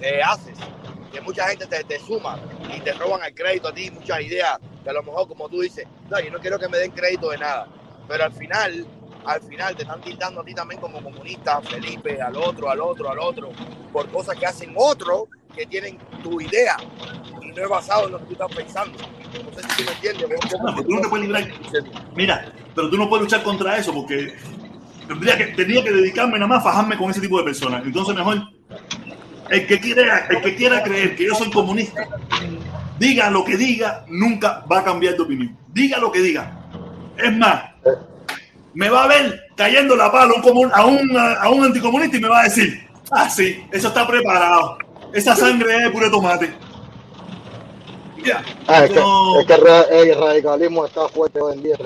[0.00, 0.56] eh, haces,
[1.10, 2.38] que mucha gente te, te, suma
[2.76, 5.60] y te roban el crédito a ti, muchas ideas, que a lo mejor, como tú
[5.60, 7.66] dices, no, yo no quiero que me den crédito de nada.
[8.06, 8.86] Pero al final,
[9.24, 13.10] al final te están tildando a ti también como comunista, Felipe, al otro, al otro,
[13.10, 13.50] al otro,
[13.92, 15.24] por cosas que hacen otros
[15.56, 16.76] que tienen tu idea
[17.42, 18.98] y no es basado en lo que tú estás pensando.
[18.98, 20.40] No sé si tú me entiendes.
[20.62, 21.48] No, tú no te puedes librar.
[22.14, 24.34] Mira, pero tú no puedes luchar contra eso porque
[25.08, 27.82] tendría que, tendría que dedicarme nada más a fajarme con ese tipo de personas.
[27.84, 28.42] Entonces, mejor,
[29.50, 32.06] el que, quiera, el que quiera creer que yo soy comunista,
[32.98, 35.56] diga lo que diga, nunca va a cambiar de opinión.
[35.68, 36.68] Diga lo que diga.
[37.16, 37.62] Es más,
[38.74, 40.34] me va a ver cayendo la pala
[40.72, 44.78] a, un, a un anticomunista y me va a decir, ah, sí, eso está preparado.
[45.12, 46.52] Esa sangre es puro tomate.
[48.66, 51.76] Ah, es, que, es, que, el radicalismo está fuerte hoy en día.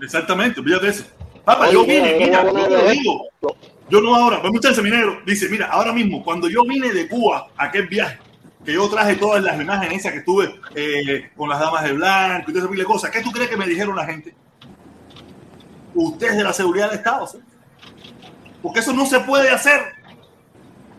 [0.00, 1.04] Exactamente, fíjate eso.
[1.44, 3.28] Papá, yo vine, mira, yo te lo digo.
[3.90, 5.20] Yo no ahora, vamos a seminero.
[5.26, 8.18] Dice, mira, ahora mismo, cuando yo vine de Cuba aquel viaje,
[8.64, 12.50] que yo traje todas las imágenes esas que estuve eh, con las damas de blanco
[12.50, 14.34] y todas esas cosas, ¿qué tú crees que me dijeron la gente?
[15.94, 17.38] Ustedes de la seguridad del Estado, ¿sí?
[18.62, 19.80] Porque eso no se puede hacer.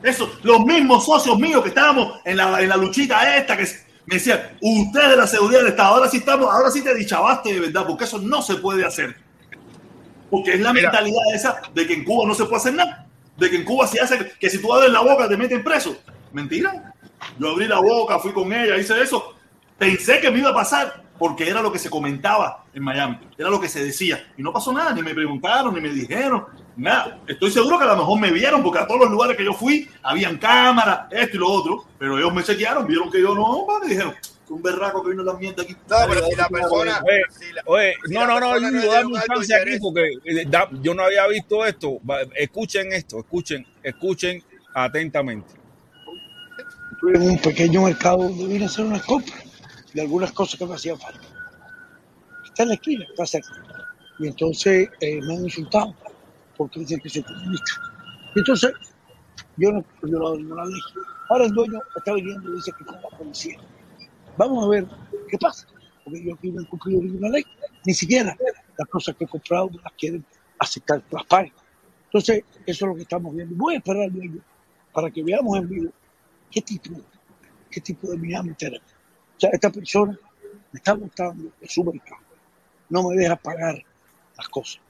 [0.04, 3.68] Eso, los mismos socios míos que estábamos en la, en la luchita esta, que
[4.06, 7.52] me decían, ustedes de la seguridad del Estado, ahora sí estamos, ahora sí te dichabaste
[7.52, 9.25] de verdad, porque eso no se puede hacer.
[10.30, 13.08] Porque es la mentalidad esa de que en Cuba no se puede hacer nada.
[13.38, 15.98] De que en Cuba se hace que si tú abres la boca te meten preso.
[16.32, 16.94] Mentira.
[17.40, 19.36] Yo abrí la boca, fui con ella, hice eso.
[19.78, 23.50] Pensé que me iba a pasar porque era lo que se comentaba en Miami, era
[23.50, 24.32] lo que se decía.
[24.38, 26.46] Y no pasó nada, ni me preguntaron, ni me dijeron,
[26.76, 27.20] nada.
[27.28, 29.54] Estoy seguro que a lo mejor me vieron porque a todos los lugares que yo
[29.54, 33.66] fui habían cámaras, esto y lo otro, pero ellos me chequearon, vieron que yo no,
[33.82, 34.14] me dijeron,
[34.50, 35.74] un berraco que vino la mierda aquí.
[35.74, 37.02] No, pero si la persona.
[37.66, 40.46] Oye, no, no, no, no, dame un chance aquí porque eh,
[40.82, 42.00] yo no había visto esto.
[42.36, 44.44] Escuchen esto, escuchen, escuchen
[44.74, 45.54] atentamente.
[46.92, 49.44] Estuve en un pequeño mercado donde vine a hacer unas compras
[49.94, 51.22] de algunas cosas que me hacían falta.
[52.46, 53.50] Está en la esquina, está cerca.
[54.20, 55.94] Y entonces eh, me han insultado
[56.58, 57.72] porque dicen que soy comunista.
[58.36, 58.72] Y entonces,
[59.58, 60.82] yo no he violado ninguna ley.
[61.30, 63.58] Ahora el dueño está viniendo y dice que con la policía.
[64.38, 64.88] Vamos a ver
[65.30, 65.68] qué pasa.
[66.04, 67.44] Porque no he cumplido ninguna ley.
[67.86, 68.36] Ni siquiera
[68.78, 70.26] las cosas que he comprado las quieren
[70.60, 71.52] aceptar las pagas.
[72.06, 73.56] Entonces, eso es lo que estamos viendo.
[73.56, 74.42] Voy a esperar al dueño
[74.94, 75.92] para que veamos en vivo
[76.52, 77.02] qué tipo,
[77.70, 78.88] qué tipo de mirada tenemos.
[79.36, 80.18] O sea, esta persona
[80.72, 82.22] me está mostrando en su mercado.
[82.90, 83.76] No me deja pagar
[84.38, 84.82] las cosas.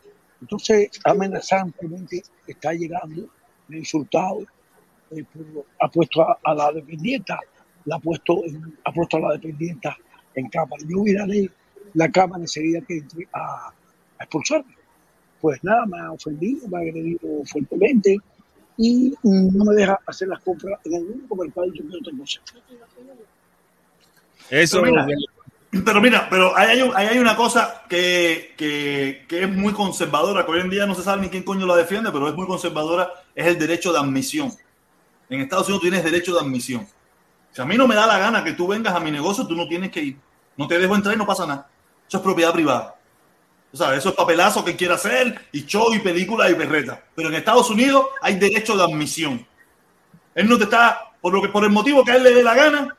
[0.41, 3.27] Entonces, amenazantemente está llegando,
[3.67, 4.41] me ha insultado,
[5.11, 5.25] eh,
[5.81, 7.39] ha puesto a, la dependienta,
[7.85, 8.41] la ha puesto,
[8.83, 9.97] ha puesto a la dependienta
[10.33, 10.83] en cámara.
[10.87, 11.49] Yo miraré
[11.93, 14.75] la cámara enseguida que entre a, a expulsarme.
[15.41, 18.17] Pues nada, me ha ofendido, me ha agredido fuertemente
[18.77, 22.23] y no me deja hacer las compras en el único mercado que yo tengo
[24.49, 25.17] Eso pero mira,
[25.83, 30.61] pero mira, pero hay, hay, una cosa que, que, que, es muy conservadora, que hoy
[30.61, 33.47] en día no se sabe ni quién coño la defiende, pero es muy conservadora, es
[33.47, 34.51] el derecho de admisión.
[35.29, 36.87] En Estados Unidos tienes derecho de admisión.
[37.55, 39.55] Si a mí no me da la gana que tú vengas a mi negocio, tú
[39.55, 40.17] no tienes que ir.
[40.57, 41.69] No te dejo entrar y no pasa nada.
[42.05, 42.95] Eso es propiedad privada.
[43.71, 47.01] O sea, eso es papelazo que quiera hacer y show y película y berreta.
[47.15, 49.47] Pero en Estados Unidos hay derecho de admisión.
[50.33, 52.43] Él no te está, por lo que por el motivo que a él le dé
[52.43, 52.97] la gana,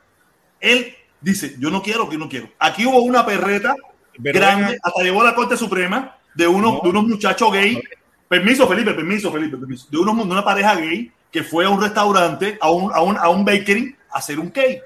[0.59, 2.49] él dice, yo no quiero, que no quiero.
[2.59, 3.75] Aquí hubo una perreta
[4.17, 7.83] grande, hasta llegó a la Corte Suprema, de unos, de unos muchachos gay.
[8.27, 9.87] Permiso, Felipe, permiso, Felipe, permiso.
[9.91, 13.17] De, unos, de una pareja gay que fue a un restaurante, a un, a un,
[13.19, 14.83] a un bakery, hacer un cake.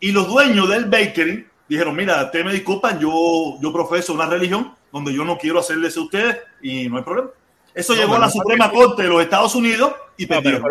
[0.00, 4.74] Y los dueños del bakery dijeron, mira, te me disculpan, yo, yo profeso una religión
[4.92, 7.30] donde yo no quiero hacerles a ustedes y no hay problema.
[7.72, 10.64] Eso llegó a la Suprema Corte de los Estados Unidos y perdieron.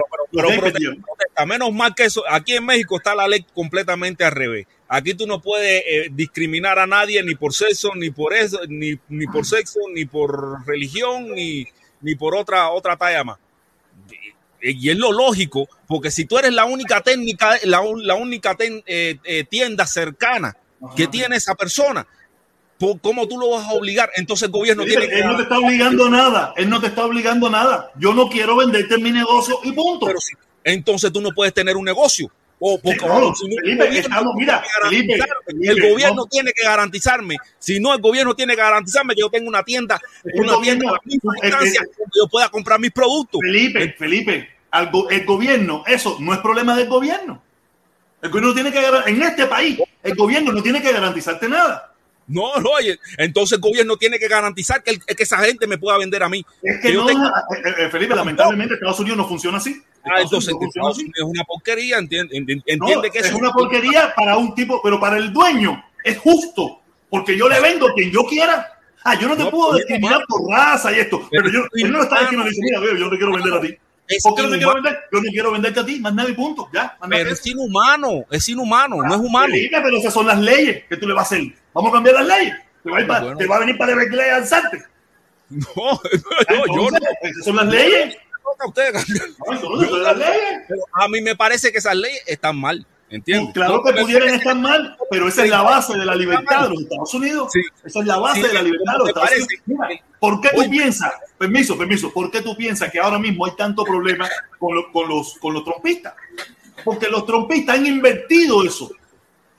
[1.36, 4.68] a menos mal que eso, aquí en México está la ley completamente al revés.
[4.90, 9.00] Aquí tú no puedes eh, discriminar a nadie ni por sexo, ni por eso, ni,
[9.08, 11.66] ni por sexo, ni por religión, ni,
[12.02, 13.38] ni por otra, otra talla más
[14.62, 19.18] y es lo lógico, porque si tú eres la única técnica, la, la única eh,
[19.24, 20.56] eh, tienda cercana
[20.96, 22.06] que tiene esa persona,
[23.02, 24.10] ¿cómo tú lo vas a obligar?
[24.16, 25.20] Entonces el gobierno tiene que...
[25.20, 27.92] Él no te está obligando nada, él no te está obligando nada.
[27.98, 30.06] Yo no quiero venderte mi negocio y punto.
[30.06, 30.20] Pero
[30.64, 32.32] entonces tú no puedes tener un negocio.
[32.60, 33.06] O porque
[35.62, 37.38] el gobierno tiene que garantizarme.
[37.58, 40.00] Si no, el gobierno tiene que garantizarme que yo tengo una tienda,
[40.34, 43.40] una tienda a la misma distancia donde yo pueda comprar mis productos.
[43.42, 44.50] Felipe, Felipe,
[45.10, 47.42] el gobierno, eso no es problema del gobierno.
[48.22, 51.94] El gobierno tiene que en este país, el gobierno no tiene que garantizarte nada.
[52.28, 55.98] No, no, oye, entonces el gobierno tiene que garantizar que, que esa gente me pueda
[55.98, 56.46] vender a mí.
[56.62, 57.16] Es que, no, eh,
[57.78, 59.82] eh, Felipe, lamentablemente Estados Unidos no funciona así.
[60.06, 62.36] Ah, entonces es una porquería, entiende,
[62.66, 67.38] entiende que es una porquería para un tipo, pero para el dueño es justo, porque
[67.38, 68.80] yo le vendo quien yo quiera.
[69.04, 72.22] Ah, yo no te puedo discriminar por raza y esto, pero, yo, él no está
[72.22, 73.78] diciendo, mira, yo no te quiero vender a ti.
[74.24, 74.98] ¿Por qué no te quiero vender?
[75.12, 76.68] Yo no quiero venderte a ti, más nada y punto.
[76.74, 79.54] Ya, pero es inhumano, es inhumano, no es humano.
[79.54, 81.54] Felipe, pero esas son las leyes que tú le vas a hacer.
[81.74, 82.56] Vamos a cambiar las leyes.
[82.84, 83.38] Te va a, bueno.
[83.38, 84.84] te va a venir para y alzarte.
[85.50, 86.98] No, no yo no.
[87.24, 88.16] Esas son las leyes.
[90.94, 92.86] A mí me parece que esas leyes están mal.
[93.12, 93.54] ¿Entiendes?
[93.56, 96.82] Claro que pudieran estar mal, pero esa es la base de la libertad de los
[96.82, 97.52] Estados Unidos.
[97.84, 99.32] Esa es la base de la libertad de los Estados
[99.66, 99.88] Unidos.
[100.20, 103.84] ¿Por qué tú piensas, permiso, permiso, por qué tú piensas que ahora mismo hay tanto
[103.84, 104.30] problema
[104.60, 106.14] con, con, los, con los trompistas?
[106.84, 108.92] Porque los trompistas han invertido eso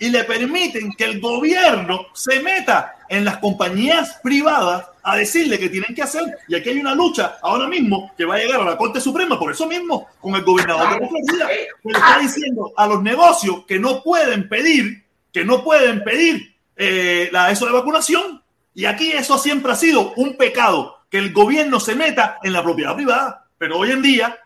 [0.00, 5.68] y le permiten que el gobierno se meta en las compañías privadas a decirle que
[5.68, 6.38] tienen que hacer.
[6.48, 9.38] Y aquí hay una lucha ahora mismo que va a llegar a la Corte Suprema,
[9.38, 13.02] por eso mismo, con el gobernador de la Florida, que le está diciendo a los
[13.02, 18.42] negocios que no pueden pedir, que no pueden pedir eh, la, eso de vacunación.
[18.74, 22.62] Y aquí eso siempre ha sido un pecado, que el gobierno se meta en la
[22.62, 23.48] propiedad privada.
[23.58, 24.38] Pero hoy en día,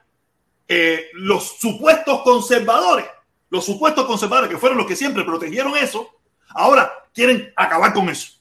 [0.66, 3.06] eh, los supuestos conservadores
[3.54, 6.10] los supuestos conservadores, que fueron los que siempre protegieron eso,
[6.48, 8.32] ahora quieren acabar con eso.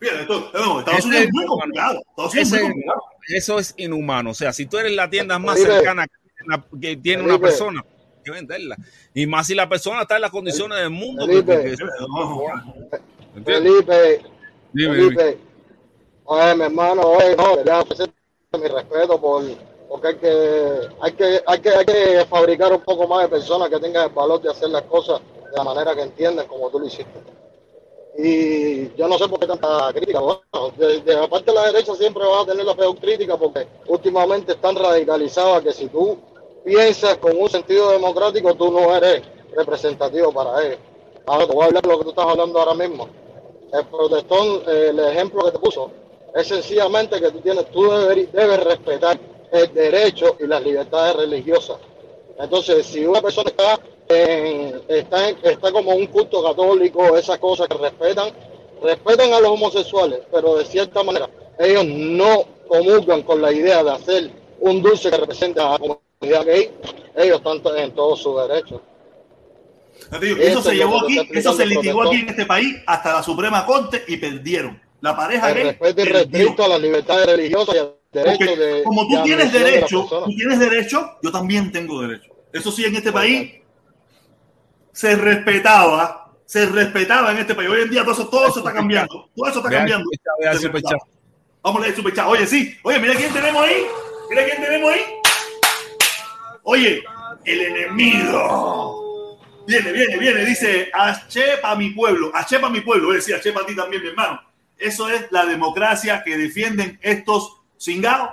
[0.00, 2.00] Estados Unidos es muy complicado.
[3.26, 4.30] Eso es inhumano.
[4.30, 6.06] O sea, si tú eres la tienda más cercana
[6.80, 8.76] que tiene una persona, hay que venderla.
[9.12, 11.26] Y más si la persona está en las condiciones del mundo.
[11.26, 11.76] Felipe,
[13.44, 14.22] Felipe,
[14.72, 15.38] Felipe,
[16.24, 17.82] oye, mi hermano, oye, no, quería
[18.52, 19.42] mi respeto por
[19.94, 23.68] porque hay que, hay que, hay que, hay que fabricar un poco más de personas
[23.68, 26.80] que tengan el valor de hacer las cosas de la manera que entienden como tú
[26.80, 27.22] lo hiciste.
[28.18, 30.18] Y yo no sé por qué tanta crítica.
[30.18, 30.42] Bueno,
[30.76, 34.54] de, de parte de la derecha siempre vas a tener la peor crítica porque últimamente
[34.54, 36.18] están radicalizadas que si tú
[36.64, 39.22] piensas con un sentido democrático, tú no eres
[39.54, 40.78] representativo para ellos.
[41.24, 43.08] Ahora te voy a hablar de lo que tú estás hablando ahora mismo.
[43.72, 45.92] El protestón, el ejemplo que te puso,
[46.34, 49.20] es sencillamente que tú tienes, tú debes respetar
[49.54, 51.76] el derecho y las libertades religiosas.
[52.38, 53.80] Entonces, si una persona está,
[54.88, 58.30] está, está como un culto católico, esas cosas que respetan,
[58.82, 61.28] respetan a los homosexuales, pero de cierta manera
[61.58, 66.44] ellos no comulgan con la idea de hacer un dulce que represente a la comunidad
[66.44, 66.70] gay,
[67.16, 68.82] ellos están en todo su derecho.
[70.40, 74.02] Eso se llevó aquí, eso se litigó aquí en este país hasta la Suprema Corte
[74.08, 74.80] y perdieron.
[75.00, 75.64] la pareja El gay.
[75.64, 76.10] respeto perdió.
[76.10, 77.78] irrestricto a las libertades religiosas y
[78.14, 78.82] derecho Porque de.
[78.84, 82.32] como tú tienes de derecho, tú tienes derecho, yo también tengo derecho.
[82.52, 83.52] Eso sí, en este país
[84.92, 87.68] se respetaba, se respetaba en este país.
[87.68, 89.28] Hoy en día todo eso, todo eso está cambiando.
[89.34, 90.08] Todo eso está cambiando.
[91.62, 92.28] Vamos a leer el superchat.
[92.28, 92.76] Oye, sí.
[92.82, 93.86] Oye, mira quién tenemos ahí.
[94.30, 95.00] Mira quién tenemos ahí.
[96.62, 97.02] Oye,
[97.44, 99.40] el enemigo.
[99.66, 100.44] Viene, viene, viene.
[100.44, 102.30] Dice, achepa mi pueblo.
[102.34, 103.08] Achepa mi pueblo.
[103.08, 104.40] Oye, sí, achepa a ti también, mi hermano.
[104.78, 108.30] Eso es la democracia que defienden estos cingados.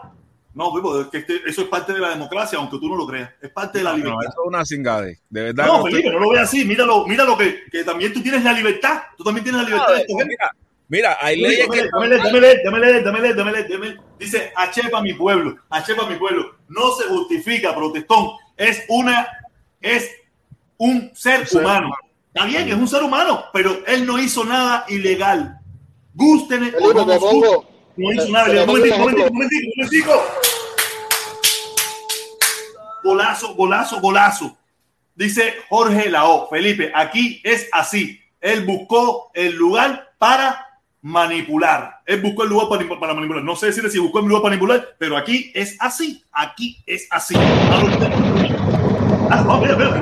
[0.54, 3.08] No, Pipo, es que este- eso es parte de la democracia, aunque tú no lo
[3.08, 3.30] creas.
[3.42, 4.20] Es parte de la No, libertad.
[4.30, 5.20] eso es una cingade.
[5.30, 5.66] De verdad.
[5.66, 6.66] No, usted- Felipe, no lo veas así.
[6.66, 9.02] Míralo, míralo que, que también tú tienes la libertad.
[9.18, 10.28] Tú también tienes la libertad de escoger.
[10.28, 10.52] Mira,
[10.90, 11.88] mira, hay leyes que.
[11.90, 14.02] Dame leer, dame leer, dame leer, dame leer, dame leer, dame leer.
[14.20, 16.56] Dice, achepa mi pueblo, achepa mi pueblo.
[16.68, 18.32] No se justifica, protestón.
[18.58, 19.26] Es una,
[19.80, 20.10] es
[20.78, 21.92] un ser ser humano.
[22.34, 25.58] Está bien, es un ser humano, pero él no hizo nada ilegal.
[26.14, 27.71] Gusten o no te pongo.
[27.98, 30.14] No hizo pongo Momentico, momentico, momentico, momentico.
[33.04, 34.58] Golazo, golazo, golazo.
[35.16, 38.20] Dice Jorge Lao, Felipe, aquí es así.
[38.40, 40.68] Él buscó el lugar para
[41.02, 42.02] manipular.
[42.06, 43.44] Él buscó el lugar para, para manipular.
[43.44, 46.24] No sé decirle si buscó el lugar para manipular, pero aquí es así.
[46.32, 47.36] Aquí es así.
[49.30, 50.02] Ah, no, mira, mira.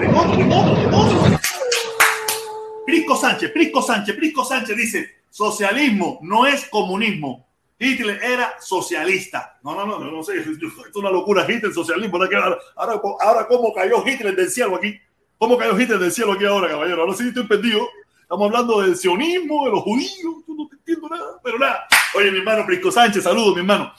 [2.86, 7.49] Prisco Sánchez, Prisco Sánchez, Prisco Sánchez dice, socialismo no es comunismo.
[7.80, 9.58] Hitler era socialista.
[9.64, 12.18] No, no, no, no, sé, es una locura Hitler, socialismo.
[12.18, 15.00] Ahora, ahora, ahora, ¿cómo cayó Hitler del cielo aquí?
[15.38, 17.02] ¿Cómo cayó Hitler del cielo aquí ahora, caballero?
[17.02, 17.88] Ahora sí estoy perdido.
[18.22, 21.88] Estamos hablando del sionismo, de los judíos, yo no te entiendo nada, pero nada.
[22.16, 23.94] Oye, mi hermano Prisco Sánchez, saludos, mi hermano.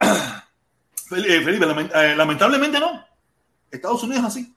[1.14, 3.04] Eh, Felipe, eh, lamentablemente no.
[3.70, 4.56] Estados Unidos es así.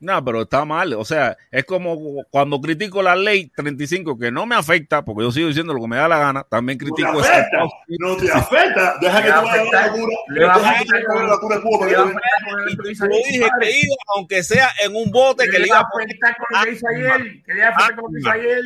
[0.00, 0.94] No, pero está mal.
[0.94, 1.94] O sea, es como
[2.30, 5.88] cuando critico la ley 35, que no me afecta, porque yo sigo diciendo lo que
[5.88, 6.42] me da la gana.
[6.44, 7.58] También No critico te ese- afecta,
[7.98, 8.94] no te afecta.
[9.00, 10.16] Deja que te vaya la afectar, cura.
[10.28, 13.94] le va a Deja que te vaya la Le va te- yo dije que iba,
[14.16, 17.42] aunque sea en un bote, que le iba a afectar con lo que hizo ayer.
[17.44, 18.62] Que le va a afectar con lo que hizo ayer.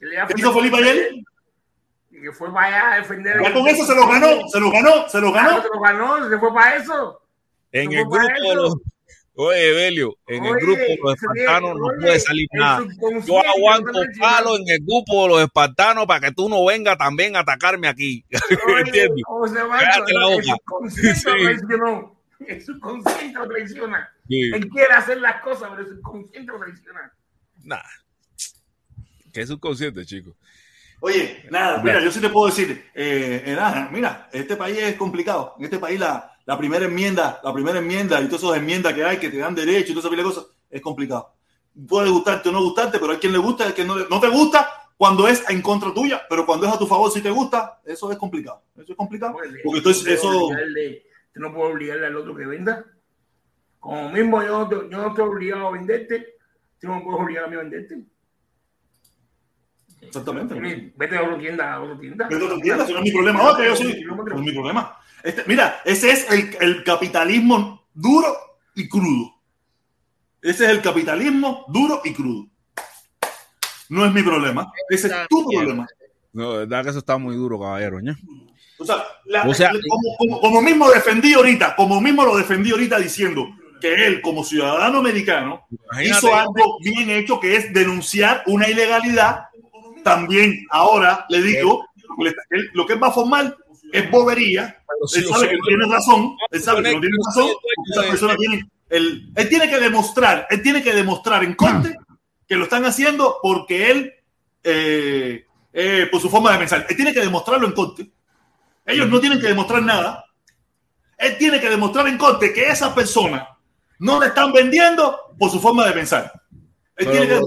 [0.00, 1.08] Que le va a ¿Qué hizo Felipe ayer?
[2.10, 3.42] Y que fue para allá a defender.
[3.42, 5.62] Ya con eso se lo ganó, se lo ganó, se lo Ah, ganó.
[5.62, 7.20] se lo ganó, se fue para eso.
[7.70, 8.80] En ¿Cómo el grupo
[9.40, 12.84] Oye, Evelio, en el grupo de los espartanos no puede salir nada.
[13.24, 17.36] Yo aguanto palo en el grupo de los espartanos para que tú no vengas también
[17.36, 18.24] a atacarme aquí.
[18.66, 19.22] Oye, ¿Entiendes?
[19.24, 20.42] José Cállate la boca.
[20.42, 21.28] subconsciente Sí.
[21.28, 22.20] lo traicionó.
[22.48, 24.12] El subconsciente lo traiciona.
[24.26, 24.40] Sí.
[24.52, 27.12] Él quiere hacer las cosas, pero el subconsciente lo traiciona.
[27.62, 27.78] Nah.
[29.32, 30.34] Que es subconsciente, chicos.
[30.98, 34.96] Oye, nada, mira, yo sí te puedo decir, eh, eh, nada, mira, este país es
[34.96, 35.54] complicado.
[35.58, 39.04] En este país la, la primera enmienda, la primera enmienda y todas esas enmiendas que
[39.04, 41.34] hay que te dan derecho y todas esas cosas, es complicado.
[41.86, 44.18] Puede gustarte o no gustarte, pero hay quien le gusta, hay quien no, le- no
[44.18, 44.66] te gusta
[44.96, 48.10] cuando es en contra tuya, pero cuando es a tu favor si te gusta, eso
[48.10, 48.62] es complicado.
[48.76, 49.34] Eso es complicado.
[49.62, 50.28] Porque entonces no eso...
[50.48, 51.02] obligarle-
[51.34, 52.84] no puedes obligarle al otro que venda.
[53.78, 56.34] Como mismo yo, no te- yo no estoy obligado a venderte,
[56.80, 57.98] tú no puedes obligar a mí a venderte.
[60.00, 60.92] Exactamente.
[60.96, 62.26] Vete a otra tienda, a otra tienda.
[62.28, 63.50] Pero tú entiendes, eso no es mi problema.
[63.50, 64.02] Ok, yo sí.
[64.04, 64.96] No es mi problema.
[65.22, 68.34] Este, mira, ese es el, el capitalismo duro
[68.74, 69.34] y crudo.
[70.40, 72.46] Ese es el capitalismo duro y crudo.
[73.88, 74.70] No es mi problema.
[74.88, 75.86] Ese es tu problema.
[76.32, 78.00] No, de verdad que eso está muy duro, caballero.
[78.00, 78.14] ¿no?
[78.78, 82.70] O sea, la- O sea, como, como- como mismo defendí ahorita, como mismo lo defendí
[82.70, 83.46] ahorita diciendo
[83.80, 86.18] que él, como ciudadano americano, Imagínate.
[86.18, 89.46] hizo algo bien hecho, que es denunciar una ilegalidad.
[90.04, 91.84] También ahora le digo,
[92.50, 93.56] él- lo que va a formar
[93.92, 94.82] es bobería.
[95.14, 96.36] Él sabe que no tiene razón.
[96.50, 97.50] Él sabe que no tiene razón.
[97.92, 101.94] esa persona tiene el- él tiene que demostrar, él tiene que demostrar en corte
[102.46, 104.12] que lo están haciendo porque él,
[104.64, 108.10] eh, eh, por su forma de pensar, él tiene que demostrarlo en corte.
[108.86, 110.24] Ellos no tienen que demostrar nada.
[111.18, 113.46] Él tiene que demostrar en corte que esa persona
[113.98, 116.32] no le están vendiendo por su forma de pensar.
[116.96, 117.40] Él Pero, tiene que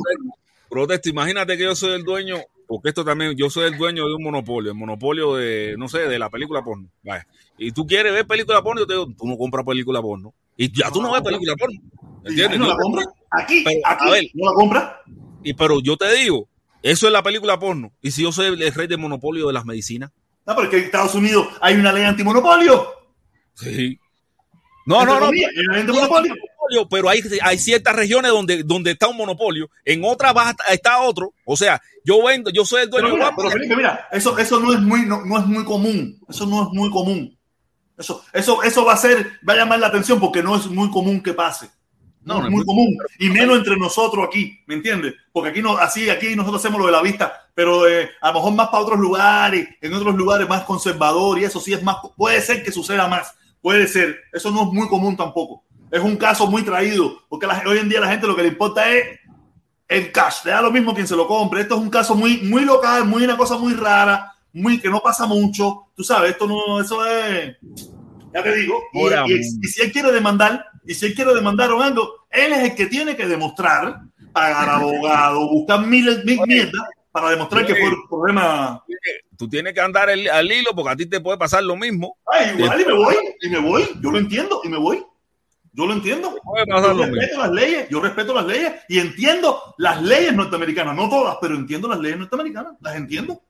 [0.69, 2.37] protesto, imagínate que yo soy el dueño,
[2.73, 6.07] porque esto también, yo soy el dueño de un monopolio, el monopolio de, no sé,
[6.07, 6.89] de la película porno.
[7.03, 7.27] Vaya.
[7.57, 10.33] Y tú quieres ver película porno, yo te digo, tú no compras película porno.
[10.55, 11.79] Y ya tú no ves película porno.
[12.25, 12.59] ¿Y ¿Entiendes?
[12.59, 13.05] no la Yo- compra?
[13.31, 14.23] Aquí, Pero, aquí, a ver.
[14.33, 15.01] no la compra.
[15.43, 16.47] y, pero yo te digo,
[16.81, 17.91] eso es la película porno.
[18.01, 20.11] Y si yo soy el rey del monopolio de las medicinas.
[20.47, 22.87] No, porque en Estados Unidos hay una ley antimonopolio.
[23.55, 23.99] Sí.
[24.85, 25.27] No, no, no.
[25.27, 25.43] Una ley
[25.81, 26.33] antimonopolio.
[26.71, 30.33] Monopolio, pero hay, hay ciertas regiones donde, donde está un monopolio, en otras
[30.71, 31.33] está otro.
[31.45, 34.07] O sea, yo vendo, yo soy el dueño Pero de mira, Guapa, pero Felipe, mira,
[34.11, 36.19] eso, eso no, es muy, no, no es muy común.
[36.29, 37.37] Eso no es muy común.
[37.97, 40.89] Eso, eso, eso va a ser, va a llamar la atención porque no es muy
[40.89, 41.69] común que pase.
[42.23, 42.95] No, no es muy común.
[43.19, 45.15] Y menos entre nosotros aquí, ¿me entiendes?
[45.31, 48.35] Porque aquí no, así, aquí nosotros hacemos lo de la vista, pero eh, a lo
[48.35, 51.97] mejor más para otros lugares, en otros lugares más conservador, y eso sí es más,
[52.15, 54.19] puede ser que suceda más, puede ser.
[54.31, 55.63] Eso no es muy común tampoco.
[55.91, 58.89] Es un caso muy traído, porque hoy en día la gente lo que le importa
[58.89, 59.19] es
[59.87, 61.61] el cash, le da lo mismo quien se lo compre.
[61.61, 65.01] Esto es un caso muy, muy local, muy una cosa muy rara, muy que no
[65.01, 65.87] pasa mucho.
[65.95, 67.57] Tú sabes, esto no, eso es,
[68.33, 68.81] ya te digo.
[69.27, 72.75] y si él quiere demandar, y si él quiere demandar a algo, él es el
[72.75, 73.99] que tiene que demostrar,
[74.31, 78.83] pagar abogado, buscar mil, mil mierda para demostrar que fue el problema.
[79.37, 82.17] Tú tienes que andar el, al hilo porque a ti te puede pasar lo mismo.
[82.25, 83.83] Ay, igual, y me voy, y me voy.
[84.01, 85.03] Yo lo entiendo, y me voy.
[85.73, 86.35] Yo lo entiendo.
[86.67, 91.37] Yo respeto las leyes, yo respeto las leyes y entiendo las leyes norteamericanas, no todas,
[91.39, 93.41] pero entiendo las leyes norteamericanas, las entiendo.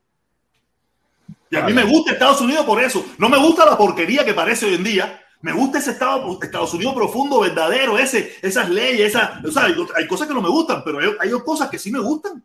[1.50, 3.04] Y a mí me gusta Estados Unidos por eso.
[3.18, 6.72] No me gusta la porquería que parece hoy en día, me gusta ese estado, Estados
[6.72, 9.64] Unidos profundo, verdadero, ese, esas leyes, esas, o sea,
[9.96, 12.42] hay, cosas que no me gustan, pero hay, cosas que sí me gustan.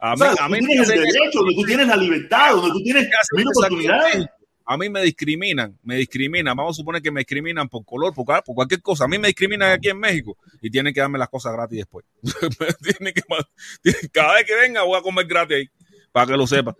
[0.00, 2.82] A mí, a mí tú tienes el derecho, donde tú tienes la libertad, donde tú
[2.82, 4.26] tienes mil oportunidades.
[4.64, 6.56] A mí me discriminan, me discriminan.
[6.56, 9.04] Vamos a suponer que me discriminan por color, por, por cualquier cosa.
[9.04, 12.04] A mí me discriminan aquí en México y tienen que darme las cosas gratis después.
[14.12, 15.70] cada vez que venga voy a comer gratis ahí,
[16.12, 16.76] para que lo sepa.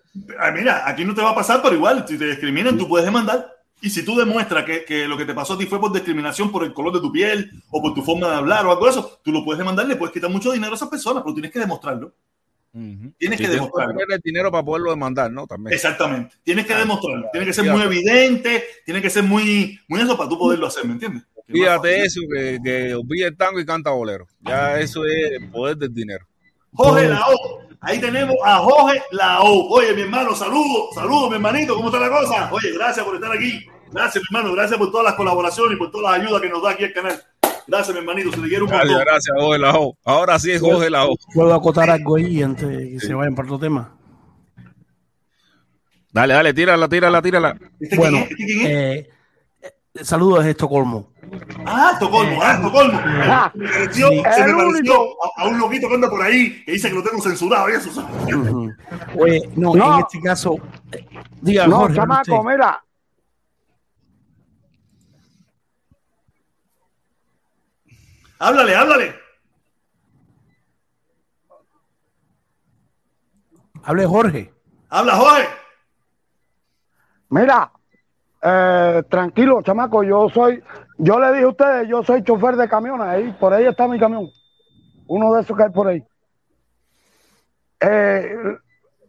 [0.54, 3.50] Mira, aquí no te va a pasar, pero igual, si te discriminan, tú puedes demandar.
[3.80, 6.52] Y si tú demuestras que, que, lo que te pasó a ti fue por discriminación
[6.52, 8.92] por el color de tu piel o por tu forma de hablar o algo de
[8.92, 11.50] eso, tú lo puedes demandar, le puedes quitar mucho dinero a esas personas, pero tienes
[11.50, 12.14] que demostrarlo.
[12.72, 13.94] Tienes que demostrarlo.
[13.96, 15.46] Tienes el dinero para poderlo demandar, ¿no?
[15.46, 15.74] También.
[15.74, 16.36] Exactamente.
[16.42, 17.28] Tienes que demostrarlo.
[17.30, 20.84] Tiene que ser muy evidente, tiene que ser muy, muy eso para tú poderlo hacer,
[20.86, 21.22] ¿me entiendes?
[21.46, 24.26] Fíjate eso, que, que olvide el tango y canta bolero.
[24.40, 26.26] Ya eso es el poder del dinero.
[26.72, 27.36] Jorge Lao,
[27.80, 29.68] ahí tenemos a Jorge Lao.
[29.68, 32.50] Oye, mi hermano, saludos, saludos, mi hermanito, ¿cómo está la cosa?
[32.52, 33.66] Oye, gracias por estar aquí.
[33.90, 34.54] Gracias, mi hermano.
[34.54, 36.94] Gracias por todas las colaboraciones y por todas las ayudas que nos da aquí el
[36.94, 37.22] canal.
[37.72, 38.30] Gracias, mi hermanito.
[38.32, 39.96] Se le quiere un Gracias, gracias, Jorge.
[40.04, 41.16] Ahora sí es Jorge Lao.
[41.32, 43.96] ¿Puedo acotar algo ahí antes de que se vayan por otro tema?
[46.12, 47.56] Dale, dale, tírala, tírala, tírala.
[47.80, 49.08] ¿Este bueno, eh,
[50.02, 51.14] saludos de Estocolmo.
[51.64, 53.00] Ah, Estocolmo, ah, Estocolmo.
[53.04, 54.94] Ah, pareció, se me pareció
[55.38, 58.06] a, un loquito que anda por ahí que dice que lo tengo censurado y eso.
[59.18, 60.56] Oye, no, en este caso,
[61.40, 62.84] diga, no, Jorge, chamaco, mira,
[68.42, 69.14] Háblale, háblale.
[73.84, 74.52] Hable Jorge.
[74.88, 75.48] Habla Jorge.
[77.30, 77.70] Mira,
[78.42, 80.60] eh, tranquilo, chamaco, yo soy,
[80.98, 84.00] yo le dije a ustedes, yo soy chofer de camiones, ahí, por ahí está mi
[84.00, 84.28] camión.
[85.06, 86.04] Uno de esos que hay por ahí.
[87.78, 88.58] Eh,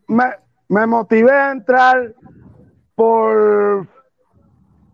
[0.09, 0.25] me,
[0.69, 2.13] me motivé a entrar
[2.93, 3.87] por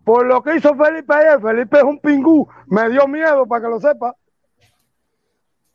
[0.02, 1.40] por lo que hizo Felipe ayer.
[1.40, 4.16] Felipe es un pingú, me dio miedo para que lo sepa.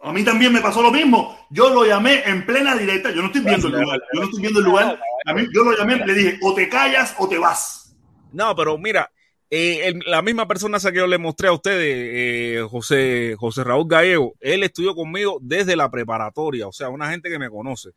[0.05, 1.35] A mí también me pasó lo mismo.
[1.49, 3.09] Yo lo llamé en plena directa.
[3.09, 3.99] Yo no estoy viendo el lugar.
[4.13, 4.99] Yo no estoy viendo el lugar.
[5.25, 7.95] A mí, yo lo llamé, le dije, o te callas o te vas.
[8.31, 9.11] No, pero mira,
[9.49, 14.35] eh, la misma persona que yo le mostré a ustedes, eh, José, José Raúl Gallego,
[14.41, 16.67] él estudió conmigo desde la preparatoria.
[16.67, 17.89] O sea, una gente que me conoce.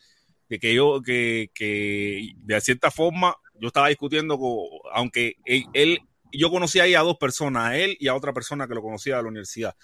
[0.48, 4.56] Que, que yo, que, que de cierta forma, yo estaba discutiendo con,
[4.94, 5.98] aunque él, él
[6.32, 9.18] yo conocía ahí a dos personas, a él y a otra persona que lo conocía
[9.18, 9.74] de la universidad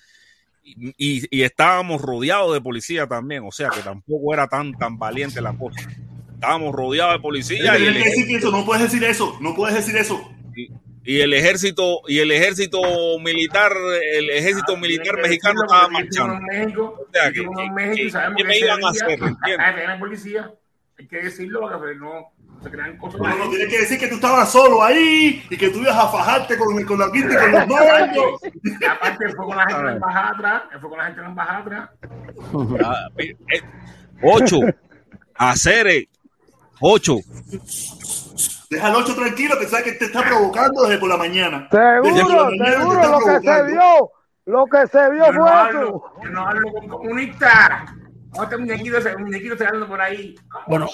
[0.65, 5.53] y, estábamos rodeados de policía también, o sea que tampoco era tan, tan valiente la
[5.57, 5.81] cosa.
[6.35, 7.78] Estábamos rodeados de policía.
[7.78, 10.31] Y eso, no puedes decir eso, no puedes decir eso.
[11.07, 12.81] Y, el ejército y el ejército
[13.20, 13.73] militar,
[14.15, 16.35] el ejército ah, militar mexicano estaba marchando.
[16.93, 17.43] o sea, que,
[18.45, 19.20] me iban a hacer?
[19.99, 20.51] policía,
[20.99, 22.32] hay que decirlo, porque no
[22.70, 26.09] no, no, tienes que decir que tú estabas solo ahí y que tú ibas a
[26.09, 28.41] fajarte con, con la quinta y con los novios.
[28.62, 30.62] Y aparte, fue con la gente en la embajada atrás.
[30.81, 31.91] Fue con la gente en la embajada atrás.
[34.23, 34.61] Ocho.
[35.35, 36.09] Acere.
[36.81, 37.16] Ocho.
[38.70, 41.69] Deja al ocho tranquilo, que sabe que te está provocando desde por la mañana.
[41.70, 44.11] Seguro, seguro, lo que se vio.
[44.47, 46.05] Lo que se vio fue eso.
[46.23, 47.95] Yo no hablo con comunistas.
[48.36, 50.35] Otro muñequito, muñequito se por ahí.
[50.66, 50.89] Bueno,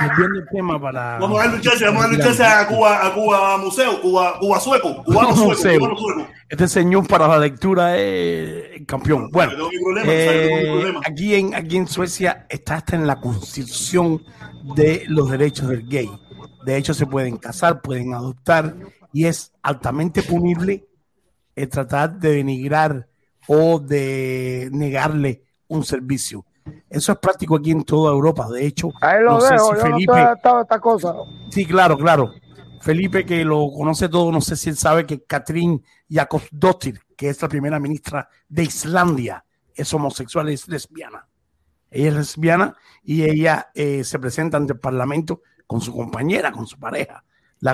[0.00, 1.18] volviendo el tema para.
[1.18, 5.34] Vamos a lucharse, vamos a lucharse a Cuba, a Cuba Museo, Cuba, Cuba Sueco, Cubano
[5.34, 6.28] Sueco, sueco.
[6.48, 9.30] Este señor para la lectura es campeón.
[9.30, 9.68] Bueno,
[10.04, 14.22] eh, aquí, en, aquí en Suecia está hasta en la constitución
[14.76, 16.10] de los derechos del gay.
[16.64, 18.74] De hecho, se pueden casar, pueden adoptar
[19.12, 20.86] y es altamente punible
[21.54, 23.08] el tratar de denigrar
[23.46, 26.44] o de negarle un servicio.
[26.88, 28.48] Eso es práctico aquí en toda Europa.
[28.48, 30.12] De hecho, Ahí lo no sé si Felipe.
[30.44, 31.14] No esta cosa.
[31.50, 32.32] Sí, claro, claro.
[32.80, 37.40] Felipe, que lo conoce todo, no sé si él sabe que Catherine Jacobsdottir, que es
[37.40, 39.44] la primera ministra de Islandia.
[39.74, 41.26] Es homosexual, es lesbiana.
[41.90, 46.66] Ella es lesbiana y ella eh, se presenta ante el Parlamento con su compañera, con
[46.66, 47.24] su pareja.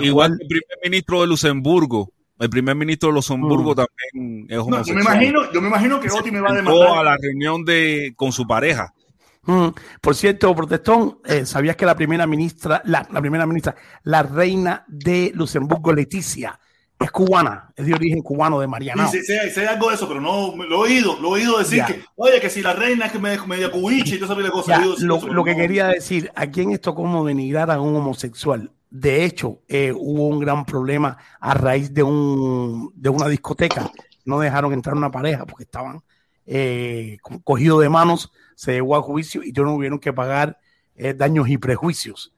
[0.00, 2.12] Igual que el primer ministro de Luxemburgo.
[2.40, 3.76] El primer ministro de Luxemburgo mm.
[3.76, 4.86] también es homosexual.
[4.86, 6.98] yo, me imagino, yo me imagino que Oti me va a demandar.
[6.98, 8.94] a la reunión de, con su pareja.
[9.42, 9.68] Mm.
[10.00, 14.86] Por cierto, Protestón, eh, ¿sabías que la primera ministra, la, la, primera ministra, la reina
[14.88, 16.58] de Luxemburgo, Leticia,
[16.98, 19.06] es cubana, es de origen cubano de Mariana.
[19.08, 21.84] Sí, sí, sí, algo de eso, pero no lo he oído, lo he oído decir
[21.84, 24.98] que, oye, que si la reina es que me media cubiche y todo esa cosas.
[25.00, 28.70] lo, lo que quería decir, aquí en esto como denigrar a un homosexual.
[28.90, 33.90] De hecho, eh, hubo un gran problema a raíz de, un, de una discoteca.
[34.24, 36.02] No dejaron entrar una pareja porque estaban
[36.46, 40.58] eh, cogidos de manos, se llevó a juicio y no hubieron que pagar
[40.96, 42.32] eh, daños y prejuicios.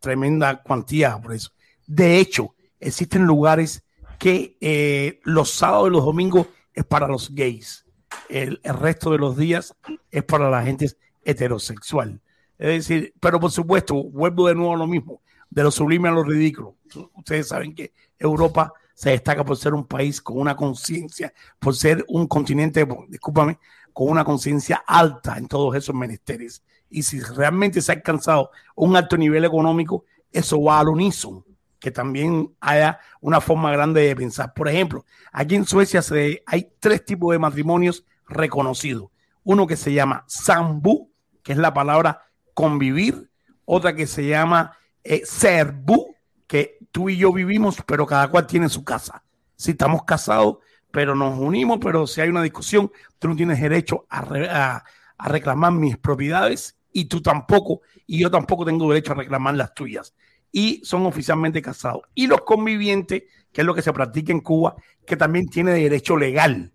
[0.00, 1.50] tremenda cuantía por eso.
[1.86, 3.82] De hecho, existen lugares
[4.18, 7.84] que eh, los sábados y los domingos es para los gays.
[8.28, 9.74] El, resto de los días
[10.10, 10.90] es para la gente
[11.24, 12.20] heterosexual.
[12.58, 16.12] Es decir, pero por supuesto, vuelvo de nuevo a lo mismo, de lo sublime a
[16.12, 16.76] lo ridículo.
[17.14, 22.04] Ustedes saben que Europa se destaca por ser un país con una conciencia, por ser
[22.08, 23.58] un continente, discúlpame,
[23.92, 26.62] con una conciencia alta en todos esos menesteres.
[26.90, 31.44] Y si realmente se ha alcanzado un alto nivel económico, eso va al unísono
[31.78, 34.52] que también haya una forma grande de pensar.
[34.52, 39.10] Por ejemplo, aquí en Suecia se, hay tres tipos de matrimonios reconocidos.
[39.44, 41.10] Uno que se llama sambu,
[41.42, 42.22] que es la palabra
[42.54, 43.30] convivir.
[43.64, 46.14] Otra que se llama eh, serbu,
[46.46, 49.22] que tú y yo vivimos, pero cada cual tiene su casa.
[49.56, 50.58] Si estamos casados,
[50.90, 54.84] pero nos unimos, pero si hay una discusión, tú no tienes derecho a,
[55.18, 60.14] reclamar mis propiedades y tú tampoco, y yo tampoco tengo derecho a reclamar las tuyas
[60.50, 62.02] y son oficialmente casados.
[62.14, 66.16] Y los convivientes, que es lo que se practica en Cuba, que también tiene derecho
[66.16, 66.72] legal,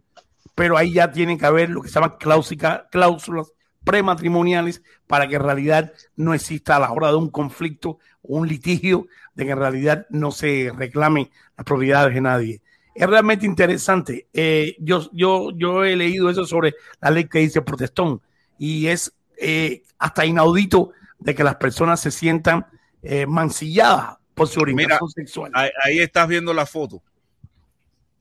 [0.55, 3.51] pero ahí ya tienen que haber lo que se llaman cláusulas
[3.83, 8.47] prematrimoniales para que en realidad no exista a la hora de un conflicto o un
[8.47, 12.61] litigio, de que en realidad no se reclame las propiedades de nadie.
[12.95, 14.27] Es realmente interesante.
[14.33, 18.21] Eh, yo, yo, yo he leído eso sobre la ley que dice protestón
[18.57, 22.65] y es eh, hasta inaudito de que las personas se sientan
[23.01, 25.51] eh, mancillada por su orientación sexual.
[25.55, 27.01] Ahí, estás viendo la foto.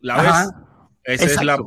[0.00, 0.62] ¿La ves?
[1.04, 1.58] Esa es la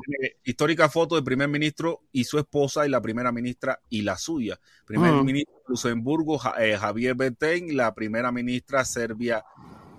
[0.43, 4.59] histórica foto del primer ministro y su esposa y la primera ministra y la suya.
[4.85, 9.43] Primer ministro de Luxemburgo, eh, Javier Betén, la primera ministra Serbia,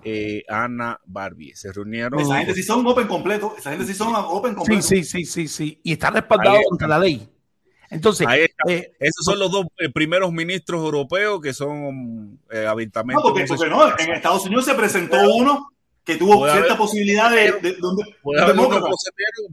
[0.03, 1.55] eh, Ana Barbie.
[1.55, 2.19] Se reunieron.
[2.19, 3.53] Esa gente sí son open completo.
[3.57, 4.81] Esa gente sí son open completo.
[4.81, 7.29] Sí, sí, sí, sí, Y está respaldado contra la ley.
[7.89, 8.27] Entonces,
[8.67, 13.97] eh, esos son los dos eh, primeros ministros europeos que son eh, No, porque, no,
[13.97, 15.71] en Estados Unidos se presentó uno
[16.07, 18.55] que tuvo cierta posibilidad de, de, donde, puede haber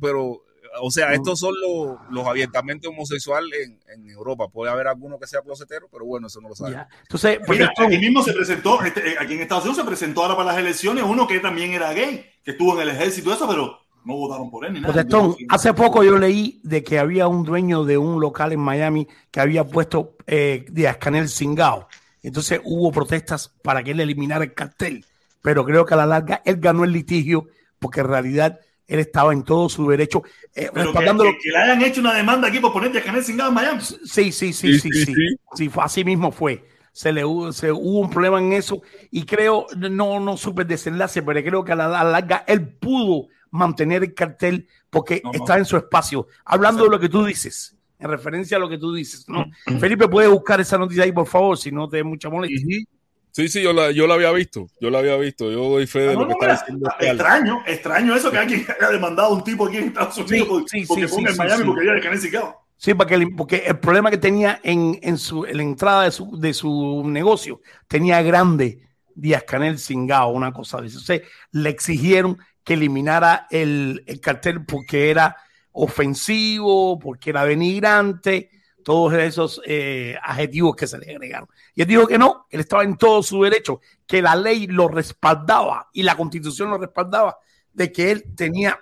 [0.00, 0.40] pero
[0.80, 4.48] o sea, estos son los, los abiertamente homosexuales en, en, Europa.
[4.48, 6.76] Puede haber alguno que sea closetero, pero bueno, eso no lo sabe.
[7.02, 10.52] Entonces, Mira, aquí mismo se presentó, este, aquí en Estados Unidos se presentó ahora para
[10.52, 13.78] las elecciones uno que también era gay, que estuvo en el ejército y eso, pero
[14.04, 15.04] no votaron por él ni nada.
[15.48, 19.40] hace poco yo leí de que había un dueño de un local en Miami que
[19.40, 21.88] había puesto eh, Díaz Canel Singao.
[22.22, 25.04] Entonces hubo protestas para que él eliminara el cartel.
[25.44, 27.48] Pero creo que a la larga él ganó el litigio
[27.78, 30.22] porque en realidad él estaba en todo su derecho.
[30.54, 33.82] Eh, que, le hayan hecho una demanda aquí por poner Díaz Canel Singao en Miami.
[33.82, 35.14] Sí, sí, sí, sí, sí.
[35.54, 36.64] sí, así mismo fue.
[36.92, 38.80] Se le hubo, se, hubo un problema en eso
[39.10, 43.26] y creo, no, no supe el desenlace, pero creo que a la larga él pudo
[43.50, 46.26] mantener el cartel porque está en su espacio.
[46.46, 49.44] Hablando de lo que tú dices, en referencia a lo que tú dices, ¿no?
[49.78, 52.86] Felipe, puede buscar esa noticia ahí, por favor, si no te da mucha molestia.
[53.34, 56.02] Sí, sí, yo la, yo la había visto, yo la había visto, yo doy fe
[56.02, 56.88] de ah, lo que está diciendo.
[57.00, 60.68] Extraño, extraño eso que alguien haya demandado a un tipo aquí en Estados Unidos porque,
[60.68, 62.30] sí, ponga en Miami porque había de
[62.76, 66.38] Sí, porque, porque el problema que tenía en, en, su, en la entrada de su,
[66.38, 68.78] de su negocio tenía grande
[69.16, 71.00] Díaz Canel Singao, una cosa de eso.
[71.00, 71.20] O
[71.50, 75.36] le exigieron que eliminara el, cartel porque era
[75.72, 78.50] ofensivo, porque era denigrante,
[78.84, 81.48] todos esos eh, adjetivos que se le agregaron.
[81.74, 84.88] Y él dijo que no, él estaba en todo su derecho, que la ley lo
[84.88, 87.38] respaldaba y la constitución lo respaldaba,
[87.72, 88.78] de que él tenía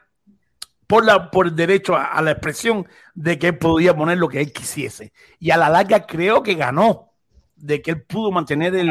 [0.86, 4.40] por, la, por el derecho a, la expresión de que él podía poner lo que
[4.40, 5.12] él quisiese.
[5.38, 7.10] Y a la larga creo que ganó,
[7.56, 8.90] de que él pudo mantener el...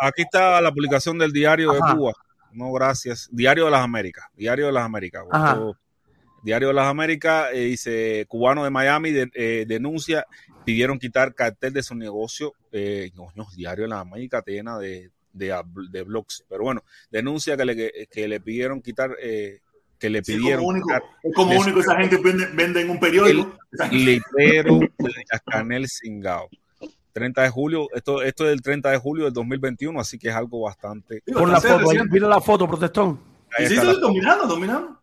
[0.00, 2.14] Aquí está, la publicación del diario de Cuba
[2.52, 3.28] no gracias.
[3.30, 5.24] Diario de las Américas, Diario de las Américas.
[6.42, 10.26] Diario de las Américas eh, dice, cubano de Miami eh, denuncia,
[10.64, 12.54] pidieron quitar cartel de su negocio.
[12.72, 13.10] Eh,
[13.56, 16.44] Diario de las Américas te de, de, blogs.
[16.48, 19.16] Pero bueno, denuncia que le, que le pidieron quitar
[19.98, 20.64] que le pidieron.
[21.22, 23.56] es como único, esa gente vende, en un periódico.
[23.90, 25.12] El letrero de
[25.44, 26.48] Canel Singao.
[27.12, 30.34] 30 de julio, esto, esto es del 30 de julio del 2021, así que es
[30.34, 31.20] algo bastante.
[31.34, 33.18] Pon la foto, mira la foto, protestón.
[33.56, 34.97] sí, estoy dominando, dominando.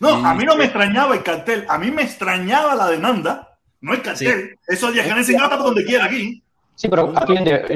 [0.00, 3.92] No, a mí no me extrañaba el cartel, a mí me extrañaba la demanda, no
[3.94, 4.58] el cartel.
[4.66, 6.42] Eso Canel Singao está por donde quiera aquí.
[6.74, 7.12] Sí, pero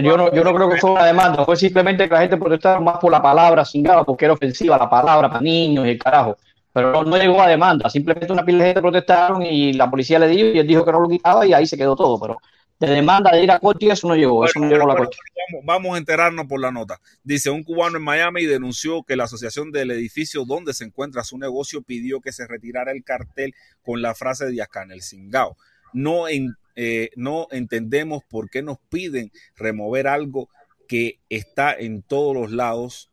[0.03, 2.81] yo no, yo no creo que fue una demanda, fue simplemente que la gente protestaba
[2.81, 6.37] más por la palabra cingada, porque era ofensiva la palabra para niños y el carajo.
[6.73, 10.29] Pero no, llegó a demanda, simplemente una pila de gente protestaron y la policía le
[10.29, 12.19] dijo y él dijo que no lo quitaba y ahí se quedó todo.
[12.21, 12.39] Pero
[12.79, 15.17] de demanda de ir a corte eso no llegó, eso no llegó la corte.
[15.51, 17.01] Vamos, vamos, a enterarnos por la nota.
[17.23, 21.39] Dice, un cubano en Miami denunció que la asociación del edificio donde se encuentra su
[21.39, 25.57] negocio pidió que se retirara el cartel con la frase de Díaz el Cingao.
[25.93, 30.51] No en eh, no entendemos por qué nos piden remover algo
[30.87, 33.11] que está en todos los lados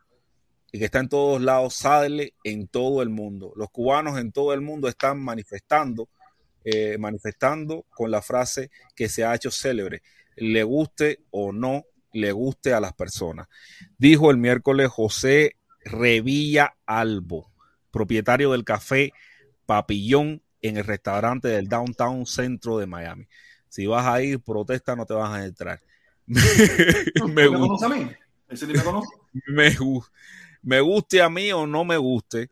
[0.74, 3.54] y que está en todos lados, sale en todo el mundo.
[3.56, 6.10] Los cubanos en todo el mundo están manifestando,
[6.64, 10.02] eh, manifestando con la frase que se ha hecho célebre,
[10.36, 11.84] le guste o no
[12.14, 13.48] le guste a las personas.
[13.98, 17.52] Dijo el miércoles José Revilla Albo,
[17.92, 19.12] propietario del café
[19.66, 23.28] Papillón en el restaurante del Downtown Centro de Miami.
[23.68, 25.82] Si vas a ir, protesta, no te vas a entrar.
[26.28, 27.88] me, gusta.
[27.88, 28.10] a mí?
[28.48, 28.74] ¿Ese me
[30.62, 32.50] me, guste a mí o no me guste,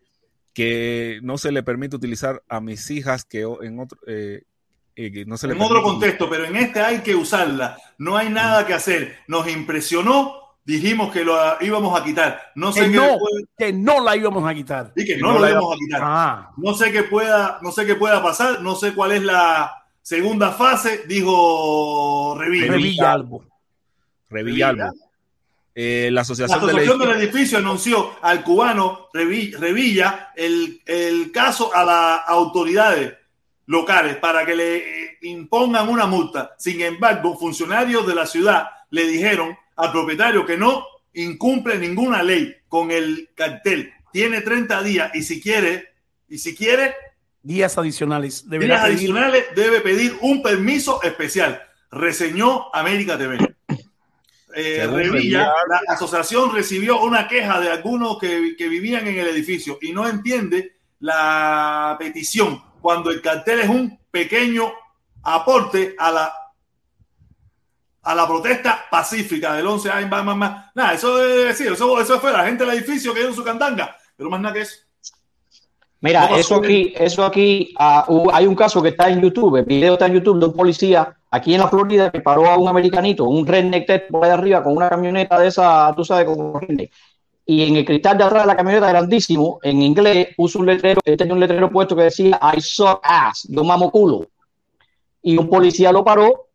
[0.53, 3.99] que no se le permite utilizar a mis hijas que en otro...
[4.07, 4.43] Eh,
[4.95, 7.77] eh, no se en otro contexto, pero en este hay que usarla.
[7.97, 9.17] No hay nada que hacer.
[9.27, 12.41] Nos impresionó dijimos que lo íbamos a quitar.
[12.55, 13.17] No sé que, no,
[13.57, 14.91] que no la íbamos a quitar.
[14.95, 16.01] Y que, no, lo íbamos a quitar.
[16.03, 16.51] Ah.
[16.57, 20.51] No sé qué pueda, no sé qué pueda pasar, no sé cuál es la, Segunda
[20.51, 22.71] fase, dijo Revilla.
[22.71, 23.45] Revillalbo.
[24.29, 24.91] Revillalbo.
[25.73, 27.57] Eh, la Asociación, del, edificio.
[27.57, 33.13] anunció al cubano Revilla el, el, caso a las autoridades
[33.67, 36.55] locales para que le eh, impongan una multa.
[36.57, 42.53] Sin embargo, funcionarios de la ciudad le dijeron al propietario que no incumple ninguna ley
[42.67, 43.93] con el cartel.
[44.11, 45.93] Tiene 30 días y si quiere,
[46.27, 46.95] y si quiere,
[47.43, 48.49] días adicionales.
[48.49, 51.61] Días adicionales debe pedir un permiso especial.
[51.91, 53.50] Reseñó América TV.
[54.55, 59.77] Eh, Revilla, la asociación recibió una queja de algunos que, que, vivían en el edificio
[59.81, 64.71] y no entiende la petición cuando el cartel es un pequeño
[65.23, 66.33] aporte a la
[68.03, 70.75] a la protesta pacífica del 11 años más, más, más.
[70.75, 73.95] Nada, eso es decir, eso, eso fue la gente del edificio que dio su candanga,
[74.15, 74.79] pero más nada que eso.
[76.01, 77.75] Mira, eso aquí, eso aquí,
[78.07, 80.53] uh, hay un caso que está en YouTube, el video está en YouTube de un
[80.53, 84.63] policía aquí en la Florida que paró a un americanito, un redneck por ahí arriba
[84.63, 86.91] con una camioneta de esa, tú sabes, como redneck.
[87.45, 91.01] Y en el cristal de atrás de la camioneta grandísimo, en inglés, puso un letrero,
[91.05, 94.25] él tenía un letrero puesto que decía I saw ass, yo mamo culo.
[95.21, 96.47] Y un policía lo paró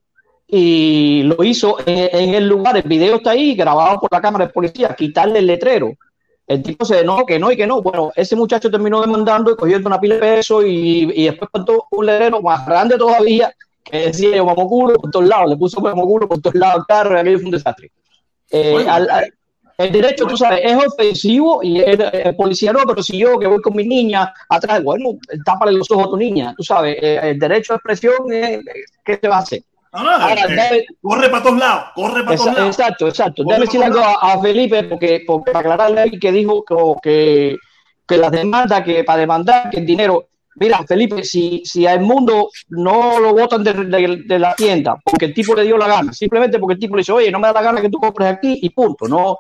[0.49, 4.47] y lo hizo en, en el lugar, el video está ahí, grabado por la cámara
[4.47, 5.93] del policía, quitarle el letrero
[6.47, 7.83] el tipo se no, que no y que no.
[7.83, 11.87] Bueno, ese muchacho terminó demandando y cogiendo una pila de peso y, y después contó
[11.91, 13.53] un letrero más grande todavía
[13.91, 17.17] que decía yo culo por todos lados, le puso culo por todos lados al carro
[17.17, 17.91] y aquello fue un desastre.
[18.51, 18.87] Eh,
[19.79, 23.61] el derecho, tú sabes, es ofensivo y el, policía no, pero si yo que voy
[23.61, 27.39] con mi niña atrás, bueno, tápale los ojos a tu niña, tú sabes, eh, el
[27.39, 28.17] derecho de expresión,
[29.05, 29.63] ¿qué te va a hacer?
[29.99, 32.77] Eh, corre para todos lados, corre para todos lados.
[32.77, 33.45] Exacto, exacto.
[33.45, 36.65] Déjame decir algo a, Felipe, porque, porque para aclararle que dijo
[37.03, 37.57] que,
[38.07, 40.29] que las demandas, que para demandar, que el dinero.
[40.59, 45.55] Mira, Felipe, si, si al mundo no lo votan de, la tienda porque el tipo
[45.55, 47.63] le dio la gana, simplemente porque el tipo le dice, oye, no me da la
[47.63, 49.07] gana que tú compres aquí y punto.
[49.07, 49.39] No,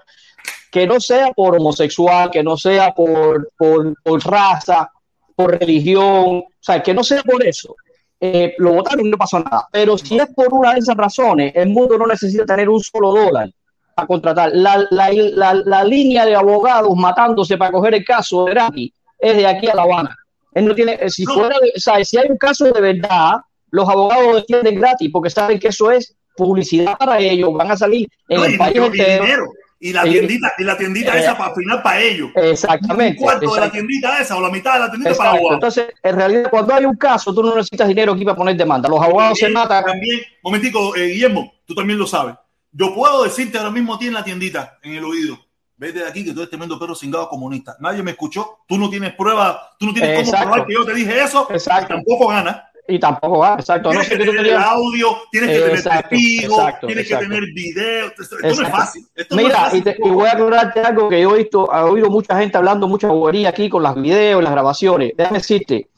[0.70, 4.91] que no sea por homosexual, que no sea por, por, por raza,
[5.35, 7.74] por religión, o sea, que no sea por eso
[8.20, 9.66] eh, lo votaron y no pasó nada.
[9.70, 13.12] Pero si es por una de esas razones, el mundo no necesita tener un solo
[13.12, 13.51] dólar
[13.94, 14.51] para contratar.
[14.55, 19.47] La, la, la, línea de abogados matándose para coger el caso de Rami es de
[19.47, 20.16] aquí a La Habana.
[20.52, 23.34] Él no tiene, eh, si, fuera si hay un caso de verdad,
[23.70, 28.09] los abogados defienden gratis porque saben que eso es publicidad para ellos, van a salir
[28.28, 29.47] en el país entero
[29.78, 32.31] y la tiendita, y la tiendita esa para final para ellos.
[32.35, 33.19] Exactamente.
[33.19, 35.55] Un cuarto de la tiendita esa o la mitad de la tiendita para abogados.
[35.55, 38.89] Entonces, en realidad, cuando hay un caso, tú no necesitas dinero aquí para poner demanda.
[38.89, 39.85] Los abogados se matan.
[39.85, 42.35] También, momentico, eh, Guillermo, tú también lo sabes.
[42.73, 45.39] Yo puedo decirte ahora mismo tiene la tiendita en el oído.
[45.78, 47.77] Vete de aquí que tú eres tremendo perro cingado comunista.
[47.81, 48.61] Nadie me escuchó.
[48.66, 51.47] Tú no tienes prueba, tú no tienes cómo probar que yo te dije eso.
[51.51, 51.94] Exacto.
[51.94, 52.62] Tampoco ganas.
[52.88, 53.90] Y tampoco va, exacto.
[53.90, 57.24] Tienes no que sé tener el audio, tienes que tener Exacto, testigos, exacto, tienes exacto.
[57.28, 58.06] que tener video.
[58.06, 59.06] Esto, esto no es fácil.
[59.14, 59.78] Esto no es Mira, fácil.
[59.78, 62.56] y, te- y voy a aclararte algo que yo he visto, he oído mucha gente
[62.58, 65.12] hablando mucha bobería aquí con los videos, las grabaciones.
[65.16, 65.88] Déjame decirte,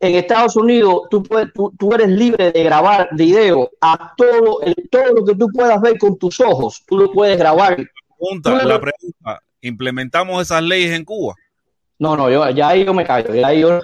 [0.00, 4.74] en Estados Unidos tú, puedes, tú, tú eres libre de grabar video a todo, el,
[4.90, 7.76] todo lo que tú puedas ver con tus ojos, tú lo puedes grabar.
[8.18, 11.34] Pregunta, la pregunta, ¿implementamos esas leyes en Cuba?
[12.02, 13.80] No, no, yo, ya ahí yo me callo, ya ahí yo...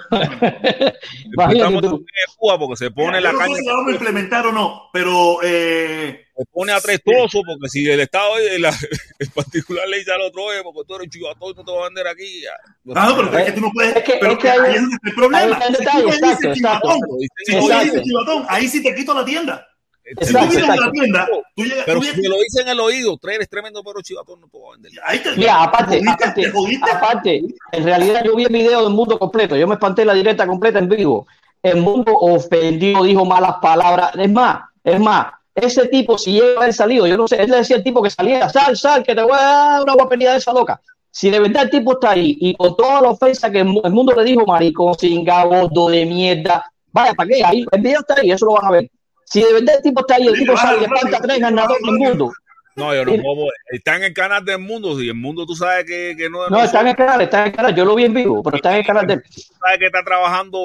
[1.33, 1.95] Imagínate tú.
[2.05, 4.45] en Cuba porque se pone Mira, la no caña, sé si la vamos a implementar
[4.47, 8.69] o no, pero eh, se pone a tres tozos porque si el Estado, la,
[9.19, 11.85] en particular, le dice al otro, oye, porque tú eres chivatón, no te vas a
[11.85, 12.41] vender aquí.
[12.41, 12.51] ya".
[12.93, 13.95] Ah, no, pero es que tú no puedes.
[13.95, 15.43] Es que- pero es que ahí hay- es donde está el problema.
[15.45, 16.53] ahí está el Si tú exacto, dices exacto.
[16.55, 16.99] chivatón,
[17.45, 19.65] si en tú chivatón, ahí sí te quito la tienda.
[20.09, 20.91] Si tú Exacto, vienes a la exacto.
[20.91, 23.83] tienda, tú llegas, Pero tú si me lo dicen en el oído, tú eres tremendo
[23.83, 24.91] pero chivatón, no a vender.
[25.05, 26.91] ahí te, Mira, aparte, jodiste, aparte, te jodiste.
[26.91, 27.41] aparte,
[27.71, 30.79] en realidad yo vi el video del mundo completo, yo me espanté la directa completa
[30.79, 31.27] en vivo.
[31.61, 34.11] El mundo ofendió, dijo malas palabras.
[34.15, 37.49] Es más, es más, ese tipo, si llega a haber salido, yo no sé, él
[37.51, 40.31] le decía al tipo que saliera, sal, sal, que te voy a dar una guapería
[40.31, 40.79] de esa loca.
[41.11, 43.81] Si de verdad el tipo está ahí y con toda la ofensa que el mu-
[43.83, 47.43] el mundo le dijo, maricón, singa, gordo de mierda, vaya, ¿para qué?
[47.43, 48.89] Ahí, el video está ahí, eso lo van a ver.
[49.29, 51.95] Si de verdad el tipo está ahí, el tipo y espanta rápido, tres ganadores del
[51.95, 52.31] mundo.
[52.75, 53.47] No, yo no puedo.
[53.71, 54.97] Está en el canal del mundo.
[54.97, 56.51] Si el mundo tú sabes que, que no es.
[56.51, 58.55] No, está en el canal, está en el canal, yo lo vi en vivo, pero
[58.55, 59.23] está en el canal de él.
[59.27, 60.59] sabes que está trabajando,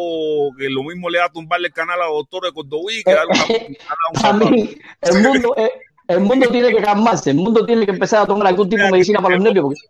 [0.57, 4.28] que lo mismo le da a tumbarle el canal a doctor de Cordoví, que una,
[4.28, 5.70] A mí, el mundo, eh,
[6.07, 8.93] el mundo tiene que calmarse, el mundo tiene que empezar a tomar algún tipo de
[8.93, 9.65] medicina para los nervios.
[9.65, 9.81] porque-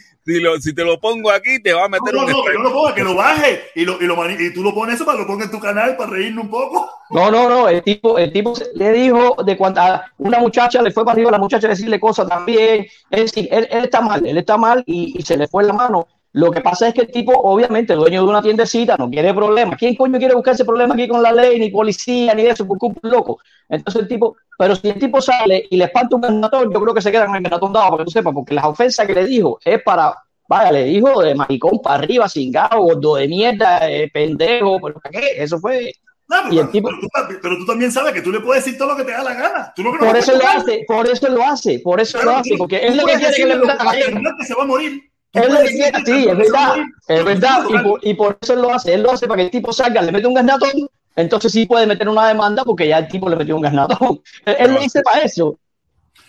[0.24, 2.44] si, lo- si te lo pongo aquí, te va a No, meter no, un no,
[2.44, 2.58] que strike.
[2.58, 5.04] no lo ponga, que lo baje y, lo, y, lo y tú lo pones eso
[5.04, 6.90] para que lo ponga en tu canal para reírnos un poco.
[7.10, 10.90] No, no, no, el tipo, el tipo le dijo de cuando a una muchacha le
[10.90, 12.86] fue para arriba a la muchacha a decirle cosas también.
[13.10, 15.72] Es decir, él, él está mal, él está mal y, y se le fue la
[15.74, 16.08] mano.
[16.34, 19.78] Lo que pasa es que el tipo, obviamente, dueño de una tiendecita, no quiere problemas.
[19.78, 22.76] ¿Quién coño quiere buscarse problemas aquí con la ley, ni policía, ni de eso, por
[22.76, 23.38] culpa de un loco?
[23.68, 26.92] Entonces el tipo, pero si el tipo sale y le espanta un ganatón, yo creo
[26.92, 29.14] que se queda con el ganatón dado, para que tú sepas, porque las ofensas que
[29.14, 30.12] le dijo es para,
[30.48, 35.10] vaya, le dijo de maricón para arriba, cingado, gordo de mierda, eh, pendejo, pero ¿para
[35.20, 35.34] qué?
[35.42, 35.92] Eso fue,
[36.28, 38.40] No, Y pero, el tipo- pero tú, ta- pero tú también sabes que tú le
[38.40, 39.72] puedes decir todo lo que te da la gana.
[39.76, 42.36] Tú no no Por eso lo hace, por eso lo hace, por eso Claro, lo
[42.38, 45.10] hace, porque él lo que quiere es que le la que se va a morir.
[45.34, 46.76] Él lo que quiere, sí, es verdad,
[47.08, 49.44] es verdad, y por, y por eso él lo hace, él lo hace para que
[49.44, 50.70] el tipo salga, le mete un gasnatón,
[51.16, 54.20] entonces sí puede meter una demanda porque ya el tipo le metió un gasnatón.
[54.46, 55.58] Él, él lo dice para eso.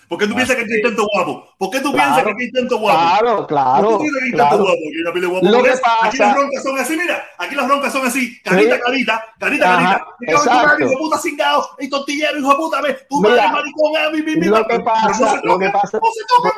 [0.08, 1.48] ¿Por qué tú piensas que aquí hay tanto guapo?
[1.58, 3.00] ¿Por qué tú Claro, piensas que aquí hay tanto guapo?
[3.00, 4.64] Claro, ¿Por claro, qué tú piensas que hay tanto claro.
[4.64, 4.80] guapo?
[4.80, 5.82] Aquí hay de guapo Lo por que eso.
[5.86, 7.24] Aquí pasa- las broncas son así, mira.
[7.38, 8.42] Aquí las broncas son así.
[8.44, 8.82] Carita, Sí.
[8.86, 10.06] carita, carita, Ajá, carita.
[10.20, 10.84] Tu exacto.
[10.86, 11.70] hijo puta cingado.
[11.80, 12.82] Y tortillero, hijo de puta.
[12.82, 16.00] Ve, tu Mira, maricón, ah, mi, mi, mi, Lo que pasa, lo que pasa,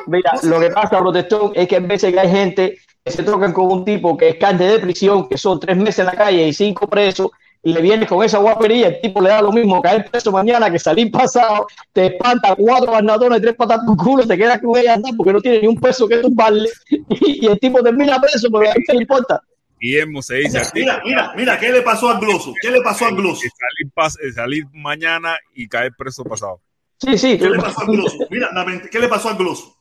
[0.06, 3.70] mira, lo que pasa, protestón, es que en veces hay gente que se tocan con
[3.72, 6.52] un tipo que es carne de prisión, que son tres meses en la calle y
[6.52, 7.30] cinco presos,
[7.62, 10.70] y le vienes con esa guapería, el tipo le da lo mismo caer preso mañana
[10.70, 14.94] que salir pasado, te espanta cuatro barnatones, tres patas por culo, te quedas con ella
[14.94, 18.48] andando porque no tiene ni un peso que tumbarle, y, y el tipo termina preso,
[18.52, 19.42] pero a él qué le importa.
[19.80, 20.60] Guillermo se dice.
[20.74, 22.52] Mira, mira, mira, ¿qué le pasó al gloso?
[22.60, 23.42] ¿Qué le pasó al gloso?
[23.42, 26.60] Salir, eh, salir mañana y caer preso pasado.
[27.00, 28.16] Sí, sí, ¿Qué le pasó al gloso?
[28.30, 29.76] Mira, la mente- ¿qué le pasó al gloso?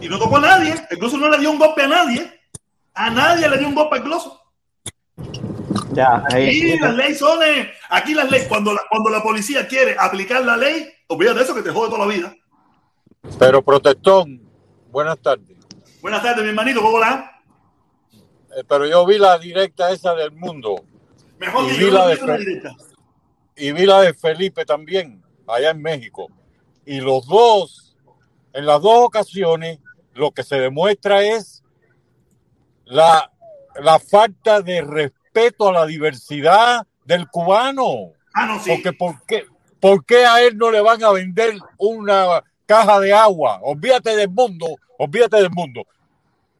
[0.00, 0.74] Y no tocó a nadie.
[0.90, 2.40] El gloso no le dio un golpe a nadie.
[2.94, 4.40] A nadie le dio un golpe al gloso.
[5.94, 7.42] Ya, ahí, Aquí las leyes son.
[7.42, 11.44] eh, aquí las leyes, cuando la, cuando la policía quiere aplicar la ley, olvídate de
[11.44, 12.34] eso que te jode toda la vida.
[13.38, 14.40] Pero protestón,
[14.90, 15.56] buenas tardes.
[16.02, 17.30] Buenas tardes, mi hermanito, ¿cómo la?
[18.56, 20.76] Eh, pero yo vi la directa esa del mundo
[21.38, 22.76] Mejor Y que vi yo la de la directa.
[23.56, 26.28] y vi la de Felipe también, allá en México.
[26.86, 27.96] Y los dos,
[28.52, 29.78] en las dos ocasiones,
[30.12, 31.62] lo que se demuestra es
[32.84, 33.32] la,
[33.82, 38.12] la falta de respeto a la diversidad del cubano.
[38.32, 38.70] Ah, no, sí.
[38.70, 39.46] Porque ¿por qué,
[39.80, 43.60] ¿por qué a él no le van a vender una caja de agua?
[43.62, 44.66] Olvídate del mundo,
[44.98, 45.86] olvídate del mundo.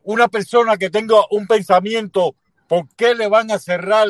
[0.02, 2.34] Una persona que tenga un pensamiento,
[2.68, 4.08] ¿por qué le van a cerrar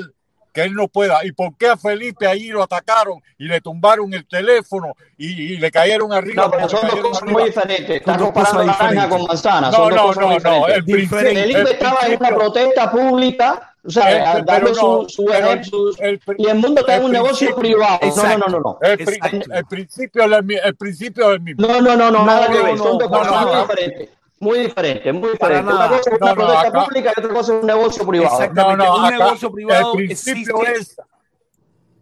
[0.52, 1.24] que él no pueda?
[1.24, 5.56] ¿Y por qué a Felipe allí lo atacaron y le tumbaron el teléfono y, y
[5.58, 6.44] le cayeron arriba?
[6.44, 7.38] No, pero son dos cosas arriba?
[7.38, 7.96] muy diferentes.
[7.96, 9.70] Estás dos comparando naranja con manzana.
[9.70, 10.68] No, son dos no, cosas no, no.
[10.68, 15.22] El Felipe el estaba en una protesta pública, o sea, dando pero su, no, su,
[15.26, 17.98] ejem- su- el y el mundo está en el un negocio privado.
[18.00, 18.48] No, no, Exacto.
[18.50, 18.78] no, no.
[18.80, 19.52] El, pri- Exacto.
[19.52, 21.66] el principio es el, el principio es el mismo.
[21.66, 22.78] No, no, no, no, nada que no, ver.
[22.78, 24.08] Son no, dos cosas muy diferentes.
[24.40, 25.74] Muy diferentes, muy Para diferentes.
[25.74, 28.06] Una cosa es una No, no, protesta acá- pública y otra cosa es un negocio
[28.06, 28.34] privado.
[28.42, 28.60] Exacto.
[28.62, 30.96] No, no, Un acá negocio privado el principio existe- es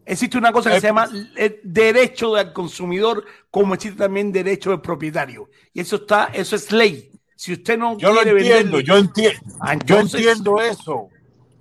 [0.04, 4.70] Existe una cosa que El- se llama eh, derecho del consumidor, como existe también derecho
[4.70, 5.48] del propietario.
[5.72, 7.10] Y eso está, eso es ley.
[7.36, 11.08] Si usted no Yo lo quiere entiendo, vender- yo entiendo, Ah, yo entonces- entiendo eso,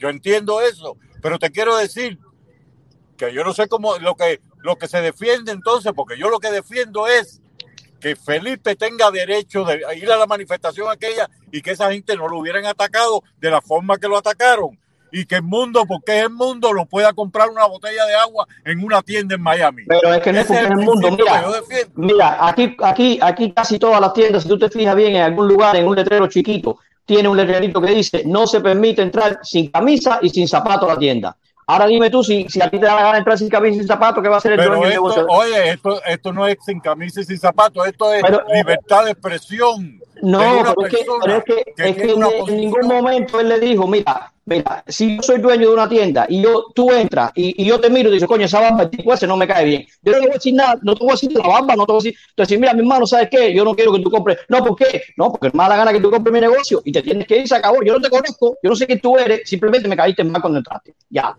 [0.01, 2.17] yo entiendo eso, pero te quiero decir
[3.15, 6.39] que yo no sé cómo lo que, lo que se defiende entonces, porque yo lo
[6.39, 7.39] que defiendo es
[7.99, 12.27] que Felipe tenga derecho de ir a la manifestación aquella y que esa gente no
[12.27, 14.79] lo hubieran atacado de la forma que lo atacaron
[15.11, 18.47] y que el mundo, porque es el mundo, lo pueda comprar una botella de agua
[18.65, 19.83] en una tienda en Miami.
[19.87, 21.11] Pero es que no es porque es el mundo.
[21.11, 21.45] Mira,
[21.95, 25.47] mira, aquí, aquí, aquí casi todas las tiendas, si tú te fijas bien en algún
[25.47, 29.69] lugar, en un letrero chiquito, tiene un letrerito que dice no se permite entrar sin
[29.69, 31.35] camisa y sin zapato a la tienda.
[31.67, 33.79] Ahora dime tú, si, si a ti te da la gana entrar sin camisa y
[33.79, 35.25] sin zapato, ¿qué va a hacer el Pero dueño del negocio?
[35.29, 39.11] Oye, esto, esto no es sin camisa y sin zapatos, esto es Pero- libertad de
[39.11, 39.99] expresión.
[40.21, 41.97] No, de pero es que, pero es que, es
[42.49, 46.25] en, ningún momento él le dijo, mira, mira, si yo soy dueño de una tienda
[46.27, 49.13] y yo tú entras y, y yo te miro y dices, coño, esa el tipo
[49.13, 49.85] ese no me cae bien.
[50.01, 51.75] Yo no te voy a decir nada, no te voy a decir de la barba,
[51.75, 53.53] no te voy a decir, decir, mira, mi hermano, ¿sabes qué?
[53.53, 54.39] Yo no quiero que tú compres.
[54.49, 55.03] No, ¿por qué?
[55.17, 57.37] No, porque me da la gana que tú compres mi negocio y te tienes que
[57.37, 57.83] ir, se acabó.
[57.83, 60.59] Yo no te conozco, yo no sé quién tú eres, simplemente me caíste mal cuando
[60.59, 60.93] entraste.
[61.09, 61.35] Ya.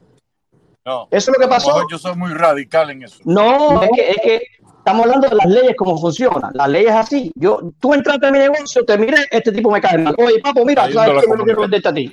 [0.85, 1.87] No, Eso es lo que pasó.
[1.89, 3.19] yo soy muy radical en eso.
[3.25, 4.43] No, es que, es que
[4.79, 6.51] estamos hablando de las leyes, cómo funcionan.
[6.55, 7.31] Las leyes así.
[7.37, 10.15] Yo, tú entraste a mi negocio, te miré, este tipo me cae mal.
[10.19, 11.37] Oye, papo, mira, Cayendo ¿sabes qué?
[11.37, 12.13] No quiero venderte a ti.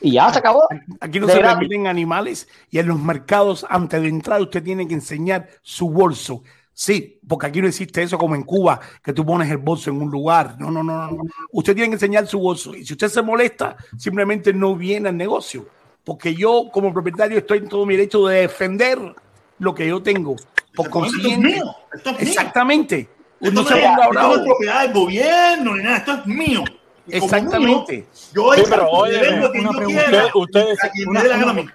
[0.00, 0.66] Y ya se acabó.
[1.00, 1.58] Aquí no De se gratis.
[1.58, 6.42] permiten animales y en los mercados, antes de entrar, usted tiene que enseñar su bolso.
[6.72, 10.02] Sí, porque aquí no existe eso como en Cuba, que tú pones el bolso en
[10.02, 10.56] un lugar.
[10.58, 11.22] No, no, no, no.
[11.52, 12.74] Usted tiene que enseñar su bolso.
[12.76, 15.66] Y si usted se molesta, simplemente no viene al negocio.
[16.04, 18.98] Porque yo, como propietario, estoy en todo mi derecho de defender
[19.58, 20.36] lo que yo tengo.
[20.36, 22.28] Por Esto es consiguiente, mío, esto es mío.
[22.28, 23.08] Exactamente.
[23.40, 23.62] Esto No
[24.12, 26.62] no, es propiedad del gobierno ni nada, esto es mío.
[27.06, 27.92] Y como Exactamente.
[27.98, 30.04] mío, yo Sí, he pero oye, quien una yo pregunta.
[30.06, 31.20] quiera, ustedes- una-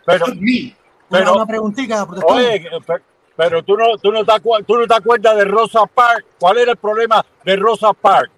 [0.06, 0.26] pero-.
[1.10, 2.04] Pero- una, preguntita.
[2.26, 3.02] Oye, pe-
[3.36, 6.26] pero tú no, tú, no te acu- tú no te acuerdas de Rosa Park.
[6.40, 8.32] ¿Cuál era el problema de Rosa Park?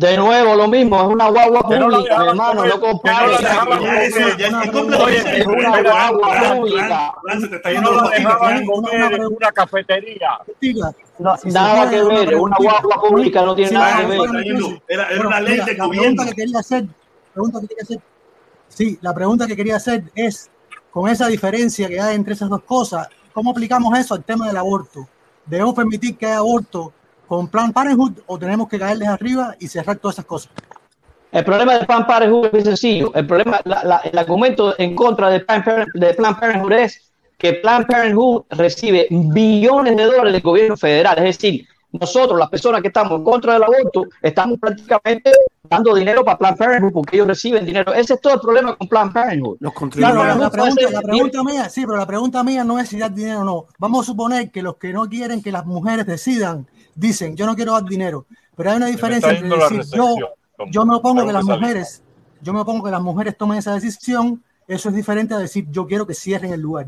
[0.00, 3.38] De nuevo, lo mismo, es una guagua no pública, hermano, no compares.
[3.40, 7.12] es una guagua pública.
[9.36, 10.38] Una cafetería.
[11.18, 14.02] No, si nada que una ver, es una guagua pública, no tiene Sí, nada que
[14.02, 14.20] la- ver.
[14.88, 16.02] Era, una ley mira, del la gobierno.
[16.16, 16.84] pregunta que quería hacer,
[17.34, 18.00] pregunta que quería hacer,
[18.68, 20.48] sí, la pregunta que quería hacer es,
[20.90, 24.56] con esa diferencia que hay entre esas dos cosas, ¿cómo aplicamos eso al tema del
[24.56, 25.06] aborto?
[25.44, 26.90] ¿Debemos permitir que haya aborto
[27.30, 30.50] con Plan Parenthood o tenemos que caerles arriba y cerrar todas esas cosas?
[31.30, 33.12] El problema del Plan Parenthood es muy sencillo.
[33.14, 35.62] El problema, la- la- el argumento en contra de Plan,
[35.94, 41.18] de Plan Parenthood es que Plan Parenthood recibe billones de dólares del gobierno federal.
[41.18, 45.30] Es decir, nosotros, las personas que estamos en contra del aborto, estamos prácticamente
[45.68, 47.94] dando dinero para Plan Parenthood porque ellos reciben dinero.
[47.94, 49.58] Ese es todo el problema con Plan Parenthood.
[49.60, 50.26] Los Claro, contribuyentes.
[50.26, 52.98] la, no la pregunta, la pregunta mía, sí, pero la pregunta mía no es si
[52.98, 53.66] dar dinero o no.
[53.78, 57.54] Vamos a suponer que los que no quieren que las mujeres decidan, dicen, yo no
[57.54, 58.26] quiero dar dinero.
[58.56, 60.16] Pero hay una diferencia entre decir, yo,
[60.70, 62.02] yo me opongo que las mujeres,
[62.40, 65.86] yo me opongo que las mujeres tomen esa decisión, eso es diferente a decir, yo
[65.86, 66.86] quiero que cierren el lugar.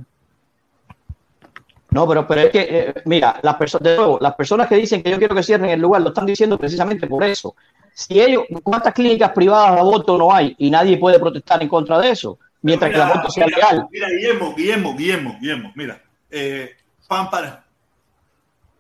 [1.91, 5.03] No, pero, pero es que, eh, mira, las personas, de nuevo, las personas que dicen
[5.03, 7.55] que yo quiero que cierren el lugar lo están diciendo precisamente por eso.
[7.93, 10.55] Si ellos, ¿cuántas clínicas privadas de aborto no hay?
[10.59, 13.57] Y nadie puede protestar en contra de eso, mientras que el Mira, aborto sea mira,
[13.59, 13.89] legal.
[13.91, 16.71] Mira, Guillermo, Guillermo, Guillermo, Guillermo, mira, eh,
[17.07, 17.62] pan para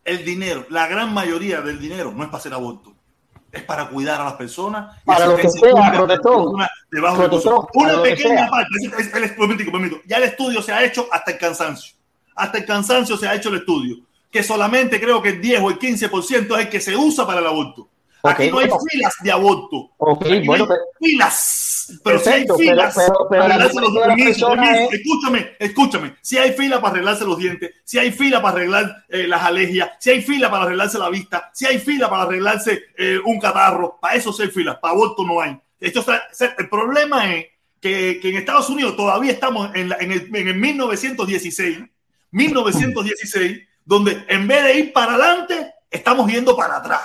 [0.05, 2.93] el dinero, la gran mayoría del dinero no es para hacer aborto,
[3.53, 4.97] es para cuidar a las personas.
[5.03, 6.03] y Para lo que se sea, para
[7.75, 8.69] Una pequeña parte,
[8.99, 10.01] es- el, momentico.
[10.07, 11.95] ya el estudio se ha hecho hasta el cansancio,
[12.35, 13.97] hasta el cansancio se ha hecho el estudio,
[14.31, 17.41] que solamente creo que el 10 o el 15% es el que se usa para
[17.41, 17.89] el aborto.
[18.25, 19.91] Aquí Ok, no hay filas de aborto.
[19.99, 21.69] Ok, Aquí bueno, no hay pero- filas.
[22.03, 24.47] Pero Perfecto, si hay filas pero- pero para la arreglarse los mayoría de las permiso,
[24.49, 26.15] personas permiso, es- escúchame, escúchame.
[26.23, 29.91] Si hay fila para arreglarse los dientes, si hay fila para arreglar eh, las alergias,
[30.01, 33.99] si hay fila para arreglarse la vista, si hay fila para arreglarse eh, un catarro,
[34.01, 35.59] para eso sí hay fila, para aborto no hay.
[35.81, 36.05] Esto
[36.59, 37.47] el problema es
[37.81, 41.79] que, que en Estados Unidos todavía estamos en, la- en el, en el 1916,
[42.31, 47.03] 1916, donde en vez de ir para adelante, estamos yendo para atrás.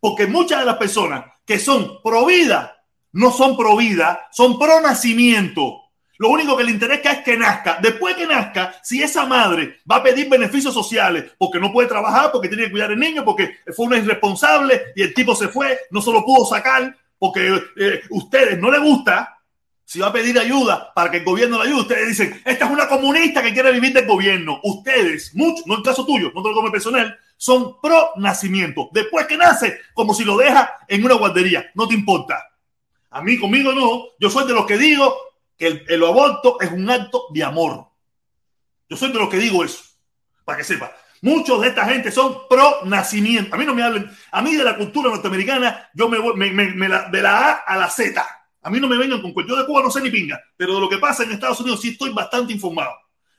[0.00, 2.77] Porque muchas de las personas que son pro vida
[3.12, 5.82] no son pro vida, son pro nacimiento.
[6.18, 7.78] Lo único que le interesa es que nazca.
[7.80, 12.32] Después que nazca, si esa madre va a pedir beneficios sociales porque no puede trabajar,
[12.32, 15.78] porque tiene que cuidar al niño, porque fue una irresponsable y el tipo se fue,
[15.90, 19.38] no se lo pudo sacar porque eh, ustedes no le gusta,
[19.84, 22.70] si va a pedir ayuda para que el gobierno le ayude, ustedes dicen, esta es
[22.70, 24.60] una comunista que quiere vivir del gobierno.
[24.62, 28.90] Ustedes, muchos, no el caso tuyo, no te lo como personal, son pro nacimiento.
[28.92, 32.47] Después que nace, como si lo deja en una guardería, no te importa.
[33.18, 35.12] A mí, conmigo no, yo soy de los que digo
[35.56, 37.88] que el, aborto es un acto de amor.
[38.88, 39.82] Yo soy de los que digo eso,
[40.44, 40.94] para que sepa.
[41.22, 43.56] Muchos de esta gente son pro nacimiento.
[43.56, 46.88] A mí no me hablen, a mí de la cultura norteamericana, yo me voy me,
[46.88, 48.24] la, de la A a la Z.
[48.62, 49.52] A mí no me vengan con cuento.
[49.52, 51.80] Yo de Cuba no sé ni pinga, pero de lo que pasa en Estados Unidos
[51.80, 52.92] sí estoy bastante informado.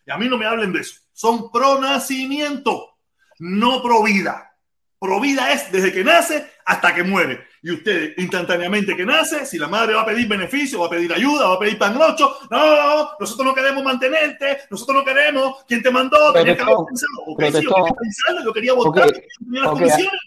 [0.06, 0.96] Y a mí no me hablen de eso.
[1.14, 2.98] Son pro nacimiento,
[3.38, 4.58] no pro vida.
[5.00, 7.48] Pro vida es desde que nace hasta que muere.
[7.62, 11.12] Y usted instantáneamente que nace, si la madre va a pedir beneficio, va a pedir
[11.14, 15.92] ayuda, va a pedir panlocho, no, nosotros no queremos mantenerte, nosotros no queremos, ¿quién te
[15.92, 16.32] mandó?
[16.34, 17.12] Tenía que haber pensado.
[17.28, 19.14] Sí, yo quería pensarlo, yo quería votar, Ok,
[19.44, 19.78] tenía las ok.
[19.78, 20.22] condiciones.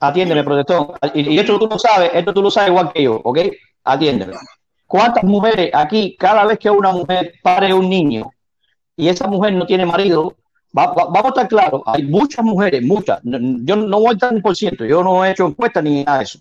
[0.00, 0.88] Atiéndeme, protestón.
[1.14, 3.38] Y, y esto tú lo sabes, esto tú lo sabes igual que yo, ¿ok?
[3.84, 4.34] Atiéndeme.
[4.86, 8.30] ¿Cuántas mujeres aquí, cada vez que una mujer pare un niño
[8.96, 10.34] y esa mujer no tiene marido,
[10.76, 14.32] va- va- vamos a estar claros, hay muchas mujeres, muchas, yo no voy a estar
[14.32, 16.38] en por ciento, yo no he hecho encuestas ni nada de eso,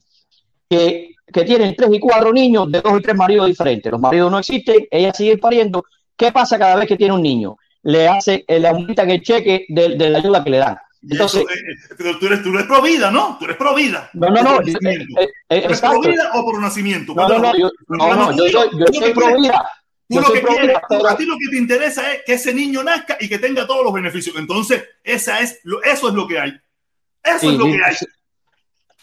[0.70, 3.92] que, que tienen tres y cuatro niños de dos y tres maridos diferentes.
[3.92, 5.86] Los maridos no existen, ellas siguen pariendo.
[6.18, 7.58] ¿Qué pasa cada vez que tiene un niño?
[7.84, 10.78] Le hace, eh, le aumentan el cheque de, de la ayuda que le dan.
[11.08, 13.38] Entonces, eso, eh, eh, pero tú eres, tú eres pro vida, ¿no?
[13.38, 14.10] Tú eres pro vida.
[14.14, 14.72] no, no, no, ¿Tú
[15.50, 16.02] eres exacto.
[16.02, 17.14] pro vida o pro nacimiento?
[17.14, 19.70] No, no, no, yo, no, no, yo soy, yo soy pro vida.
[20.10, 22.84] Tú lo que quieres, pero- a ti lo que te interesa es que ese niño
[22.84, 24.36] nazca y que tenga todos los beneficios.
[24.38, 26.54] Entonces, esa es lo, eso es lo que hay.
[27.24, 27.96] Eso Sí, es lo que hay.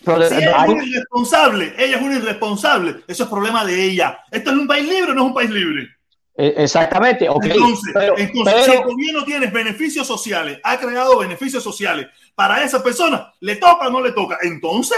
[0.05, 4.19] Pero, ella es una irresponsable, ella es una irresponsable, eso es problema de ella.
[4.31, 5.89] ¿Esto es un país libre o no es un país libre?
[6.35, 7.45] eh, exactamente, ok.
[7.45, 12.83] Entonces, pero, entonces si el gobierno tiene beneficios sociales, ha creado beneficios sociales para esa
[12.83, 14.39] persona, ¿le toca o no le toca?
[14.43, 14.97] Entonces,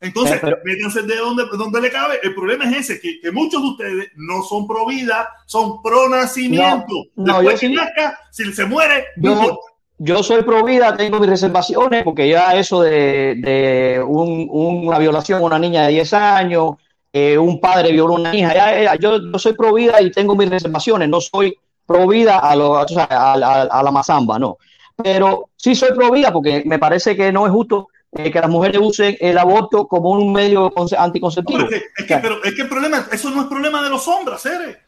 [0.00, 2.20] entonces, Eh, pero- métanse de donde, donde le cabe.
[2.22, 6.08] El problema es ese, que, que muchos de ustedes no son pro vida, son pro
[6.08, 6.94] nacimiento.
[7.16, 9.60] No, no, Después yo que sí- nazca, si se muere, no yo, importa.
[9.98, 15.40] Yo soy pro vida, tengo mis reservaciones, porque ya eso de, de un- una violación
[15.40, 16.72] a una niña de 10 años,
[17.12, 20.10] eh, un padre violó a una hija, ya, ya, yo, yo soy pro vida y
[20.10, 21.56] tengo mis reservaciones, no soy
[21.86, 24.58] pro vida a, lo- o sea, a, la- a la mazamba, no.
[25.02, 28.48] Pero sí soy pro vida porque me parece que no es justo eh, que las
[28.50, 31.58] mujeres usen el aborto como un medio conce- anticonceptivo.
[31.60, 33.90] No, es, que, es que- pero es que el problema, eso no es problema de
[33.90, 34.78] los hombres, Ere.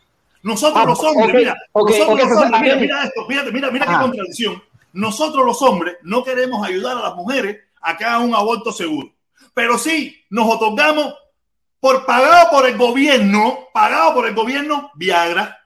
[0.42, 3.86] Nosotros Ah, los hombres, mira, nosotros ok, los hombres, mira, mira esto, fíjate, mira, mira
[3.86, 4.00] qué Ah.
[4.02, 4.62] contradicción.
[4.92, 9.12] Nosotros los hombres no queremos ayudar a las mujeres a que hagan un aborto seguro.
[9.54, 11.14] Pero sí nos otorgamos
[11.80, 15.58] por pagado por el gobierno, pagado por el gobierno, Viagra,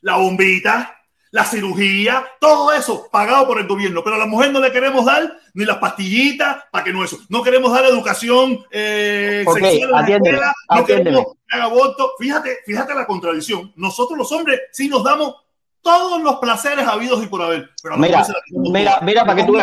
[0.00, 0.96] la bombita,
[1.32, 4.02] la cirugía, todo eso pagado por el gobierno.
[4.02, 7.18] Pero a la mujer no le queremos dar ni las pastillitas para que no eso.
[7.28, 12.12] No queremos dar educación eh, sexual en la escuela, no queremos que haga aborto.
[12.18, 13.72] Fíjate, fíjate la contradicción.
[13.76, 15.36] Nosotros los hombres sí nos damos
[15.82, 17.70] todos los placeres habidos y por haber.
[17.82, 19.56] Pero Mira, se mira, mira, para que tú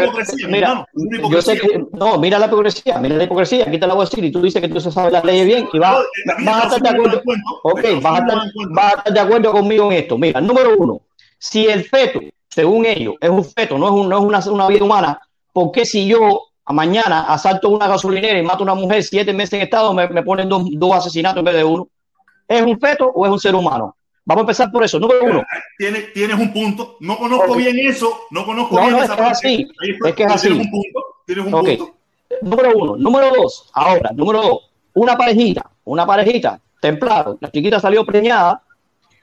[0.47, 0.85] Mira,
[1.29, 1.85] yo sé que.
[1.93, 3.65] No, mira la hipocresía, mira la hipocresía.
[3.67, 5.69] Aquí te la voy a decir y tú dices que tú sabes las leyes bien
[5.71, 7.15] y vas, eh, vas a estar de acuerdo.
[7.17, 7.43] dan cuenta.
[7.63, 8.37] Ok, Estados vas a, estar,
[8.71, 10.17] vas a estar de acuerdo conmigo en esto.
[10.17, 11.01] Mira, número uno,
[11.37, 12.19] si el feto,
[12.49, 15.19] según ellos, es un feto, no es, un- no es una, una vida humana,
[15.53, 19.33] ¿por qué si yo a mañana asalto una gasolinera y mato a una mujer siete
[19.33, 21.87] meses en estado, me, me ponen dos, dos asesinatos en vez de uno?
[22.47, 23.95] ¿Es un feto o es un ser humano?
[24.27, 24.99] Vamos a empezar por eso.
[24.99, 25.43] Número uno.
[25.77, 26.97] Tienes, tienes un punto.
[26.99, 28.23] No conozco bien eso.
[28.29, 29.31] No conozco No, bien no, esa es es parte.
[29.47, 29.71] así.
[29.81, 30.09] Ahí está.
[30.09, 30.47] Es que es así.
[30.49, 31.05] Tienes un punto.
[31.25, 31.95] Tienes un punto.
[32.41, 32.97] Número uno.
[32.97, 33.69] Número dos.
[33.73, 34.59] Ahora, número dos.
[34.95, 37.37] Una parejita, una parejita, templado.
[37.39, 38.61] La chiquita salió preñada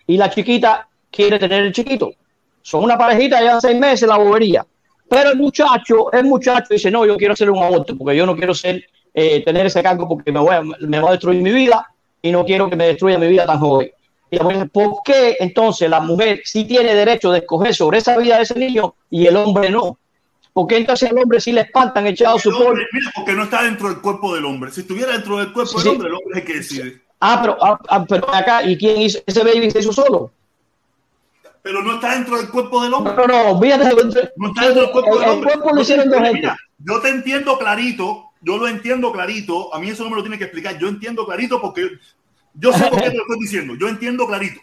[0.06, 2.10] y la chiquita quiere tener el chiquito.
[2.62, 4.64] Son una parejita, llevan seis meses la bobería.
[5.06, 8.34] Pero el muchacho, el muchacho dice, no, yo quiero hacer un aborto porque yo no
[8.34, 11.52] quiero ser, eh, tener ese cargo porque me, voy a, me va a destruir mi
[11.52, 11.86] vida
[12.22, 13.90] y no quiero que me destruya mi vida tan joven.
[14.72, 18.58] ¿Por qué entonces la mujer sí tiene derecho de escoger sobre esa vida de ese
[18.58, 19.98] niño y el hombre no?
[20.52, 22.68] Porque entonces al hombre sí le espantan echado su El polvo.
[22.70, 24.70] hombre, mira, porque no está dentro del cuerpo del hombre.
[24.70, 27.02] Si estuviera dentro del cuerpo Sí, del hombre, el hombre es el que decide.
[27.20, 29.18] Ah, pero, ah, ah, pero acá, ¿y quién hizo?
[29.26, 30.30] Ese baby se hizo solo.
[31.62, 33.14] Pero no está dentro del cuerpo del hombre.
[33.16, 35.52] No, no, de- No está dentro del cuerpo el, del el hombre.
[35.54, 36.48] cuerpo lo hicieron mira, gente.
[36.78, 38.24] Yo te entiendo clarito.
[38.42, 39.74] Yo lo entiendo clarito.
[39.74, 40.78] A mí eso no me lo tiene que explicar.
[40.78, 41.88] Yo entiendo clarito porque
[42.54, 43.74] yo sé por qué te lo estoy diciendo.
[43.78, 44.60] Yo entiendo clarito.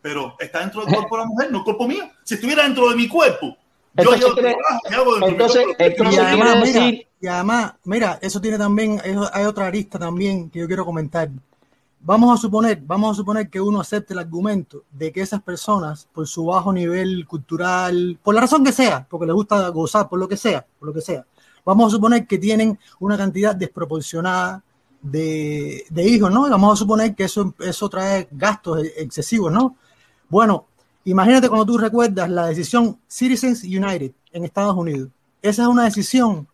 [0.00, 2.04] Pero está dentro del cuerpo de la mujer, no el cuerpo mío.
[2.24, 3.56] Si estuviera dentro de mi cuerpo, yo
[3.96, 6.04] Entonces, llevo quiere- trabajo y hago dentro entonces- de mi cuerpo.
[6.04, 10.50] Y además, mira, decir- y además, mira, eso tiene también, eso- hay otra arista también
[10.50, 11.28] que yo quiero comentar.
[12.00, 16.08] Vamos a suponer, vamos a suponer que uno acepte el argumento de que esas personas,
[16.12, 20.20] por su bajo nivel cultural, por la razón que sea, porque les gusta gozar, por
[20.20, 21.26] lo que sea, por lo que sea,
[21.64, 24.62] vamos a suponer que tienen una cantidad desproporcionada
[25.02, 26.48] de, de hijos, ¿no?
[26.48, 29.76] Vamos a suponer que eso, eso trae gastos excesivos, ¿no?
[30.28, 30.66] Bueno,
[31.04, 35.10] imagínate cuando tú recuerdas la decisión Citizens United en Estados Unidos.
[35.40, 36.48] Esa es una decisión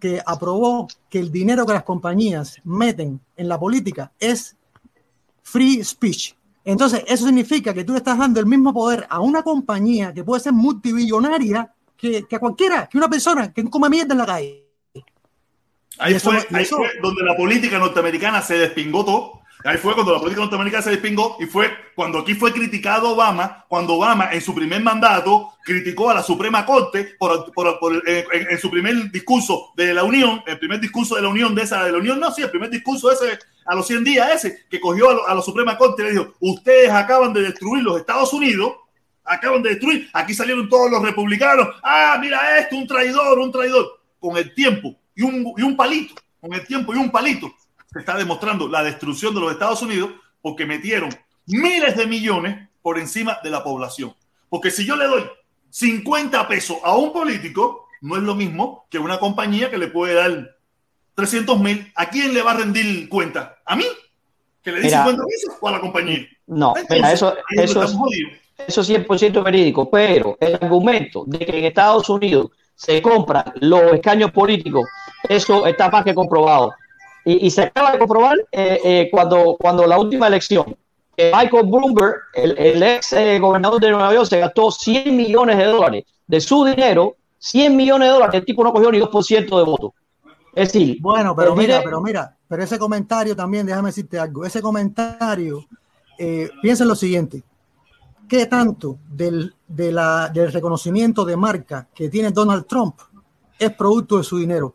[0.00, 4.56] que aprobó que el dinero que las compañías meten en la política es
[5.42, 6.34] free speech.
[6.64, 10.24] Entonces, eso significa que tú le estás dando el mismo poder a una compañía que
[10.24, 14.26] puede ser multibillonaria que, que a cualquiera, que una persona que come mierda en la
[14.26, 14.69] calle.
[16.00, 20.12] Ahí, eso fue, ahí fue donde la política norteamericana se despingó todo, Ahí fue cuando
[20.12, 24.40] la política norteamericana se despingó y fue cuando aquí fue criticado Obama, cuando Obama en
[24.40, 28.70] su primer mandato criticó a la Suprema Corte por, por, por eh, en, en, su
[28.70, 31.98] primer discurso de la Unión, el primer discurso de la Unión de esa, de la
[31.98, 35.14] Unión, no, sí, el primer discurso ese a los 100 días ese, que cogió a,
[35.14, 38.76] lo, a la Suprema Corte y le dijo, ustedes acaban de destruir los Estados Unidos,
[39.24, 44.00] acaban de destruir, aquí salieron todos los republicanos, ah, mira esto, un traidor, un traidor,
[44.18, 47.52] con el tiempo y un, y un palito, con el tiempo y un palito
[47.92, 50.10] se está demostrando la destrucción de los Estados Unidos
[50.40, 51.10] porque metieron
[51.46, 54.14] miles de millones por encima de la población.
[54.48, 55.24] Porque si yo le doy
[55.70, 60.14] 50 pesos a un político, no es lo mismo que una compañía que le puede
[60.14, 60.56] dar
[61.14, 61.92] 300 mil.
[61.96, 63.58] ¿A quién le va a rendir cuenta?
[63.66, 63.84] ¿A mí?
[64.62, 66.26] ¿Que le di Mira, 50 pesos o a la compañía?
[66.46, 67.96] No, Entonces, mira, eso, eso, es,
[68.66, 73.92] eso es 100% verídico, pero el argumento de que en Estados Unidos se compran los
[73.92, 74.88] escaños políticos,
[75.28, 76.72] eso está más que comprobado.
[77.24, 80.76] Y, y se acaba de comprobar eh, eh, cuando, cuando la última elección,
[81.16, 85.64] Michael Bloomberg, el, el ex eh, gobernador de Nueva York, se gastó 100 millones de
[85.64, 89.64] dólares de su dinero, 100 millones de dólares, el tipo no cogió ni 2% de
[89.64, 89.92] votos.
[90.54, 94.62] Es decir, Bueno, pero mira, pero mira, pero ese comentario también, déjame decirte algo, ese
[94.62, 95.64] comentario,
[96.62, 97.42] piensa en lo siguiente,
[98.28, 102.94] ¿qué tanto del, de la, del reconocimiento de marca que tiene Donald Trump
[103.58, 104.74] es producto de su dinero?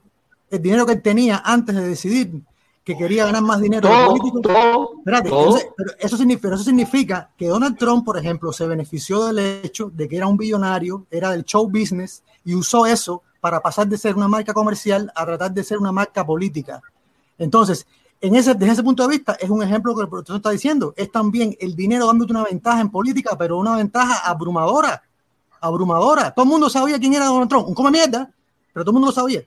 [0.55, 2.41] El dinero que él tenía antes de decidir
[2.83, 5.39] que quería ganar más dinero todo, todo, Espérate, todo.
[5.45, 9.89] entonces, pero eso, significa, eso significa que Donald Trump, por ejemplo, se benefició del hecho
[9.91, 13.97] de que era un billonario, era del show business y usó eso para pasar de
[13.97, 16.79] ser una marca comercial a tratar de ser una marca política.
[17.39, 17.87] Entonces,
[18.21, 20.93] en ese, desde ese punto de vista, es un ejemplo que el profesor está diciendo.
[20.95, 25.01] Es también el dinero dándote una ventaja en política, pero una ventaja abrumadora.
[25.59, 26.31] Abrumadora.
[26.31, 27.67] Todo el mundo sabía quién era Donald Trump.
[27.67, 28.31] Un come mierda,
[28.73, 29.41] pero todo el mundo lo sabía.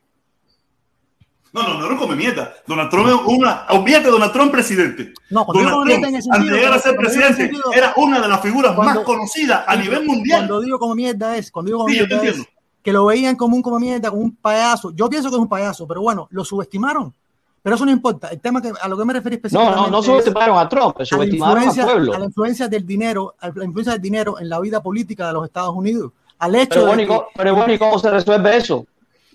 [1.62, 2.52] No, no, no un come mierda.
[2.66, 3.66] Donald Trump es una.
[3.70, 5.12] Olvídate, Donald Trump presidente.
[5.30, 8.20] No, Donald Trump, en el sentido- antes de llegar a ser presidente, sentido- era una
[8.20, 10.40] de las figuras Cuando- más conocidas a nivel mundial.
[10.40, 12.46] Cuando digo como mierda es, cuando digo como Sí, yo te mierda es
[12.82, 14.92] que lo veían como un como mierda, como un payaso.
[14.94, 17.12] Yo pienso que es un payaso, pero bueno, lo subestimaron.
[17.60, 18.28] Pero eso no importa.
[18.28, 20.68] El tema que a lo que me referí No, específicamente no, no es subestimaron a
[20.68, 22.14] Trump, a la subestimaron al influencia, pueblo.
[22.14, 25.32] a la influencia del dinero, a la influencia del dinero en la vida política de
[25.34, 26.12] los Estados Unidos.
[26.38, 28.86] Al hecho Pero de bueno, ¿y que- cómo- pero bueno, ¿y cómo se resuelve eso?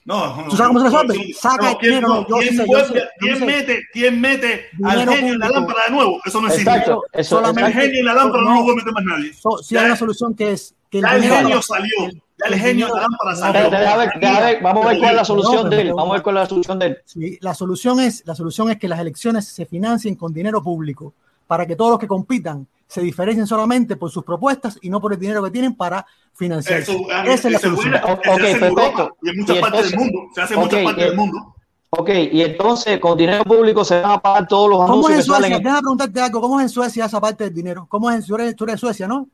[0.06, 1.18] No, no, ¿Tú sabes cómo se resuelve?
[1.18, 3.46] no, Saca el ¿quién, dinero, no, yo ¿quién sé, yo vuelve- sé, yo quién sé.
[3.46, 5.50] mete, quién mete al genio en la público.
[5.54, 6.22] lámpara de nuevo?
[6.26, 6.70] Eso no existe.
[6.70, 8.56] Exacto, eso, solamente- El genio en la lámpara no, No.
[8.58, 9.34] lo puede meter más nadie.
[9.34, 11.90] so- sí Ya hay una solución que es que Ya el dinero- genio salió.
[12.36, 13.70] Ya el el genio de la lámpara salió.
[13.70, 15.94] Deja ver, deja ver, vamos a ver cuál es la solución de él.
[15.94, 16.98] Vamos a ver cuál es la solución de él.
[17.06, 21.14] Sí, la solución es la solución es que las elecciones se financien con dinero público
[21.48, 25.14] para que todos los que compitan se diferencien solamente por sus propuestas y no por
[25.14, 26.92] el dinero que tienen para financiarse.
[26.92, 27.92] Eso, ah, Esa es la solución.
[27.92, 28.82] buena, O- se ok, hace en perfecto.
[28.82, 30.32] Europa y en muchas Y partes del entonces- mundo.
[30.36, 31.56] Se hace en muchas ok, partes eh, del mundo.
[31.96, 35.16] Ok, y entonces con dinero público se van a pagar todos los ¿Cómo anuncios es
[35.18, 35.42] en que salen.
[35.42, 35.58] Suecia?
[35.58, 36.42] en- Déjame preguntarte algo.
[36.42, 37.86] ¿Cómo es en Suecia esa parte del dinero?
[37.90, 39.28] ¿Cómo es en eres, tú eres de Suecia, no?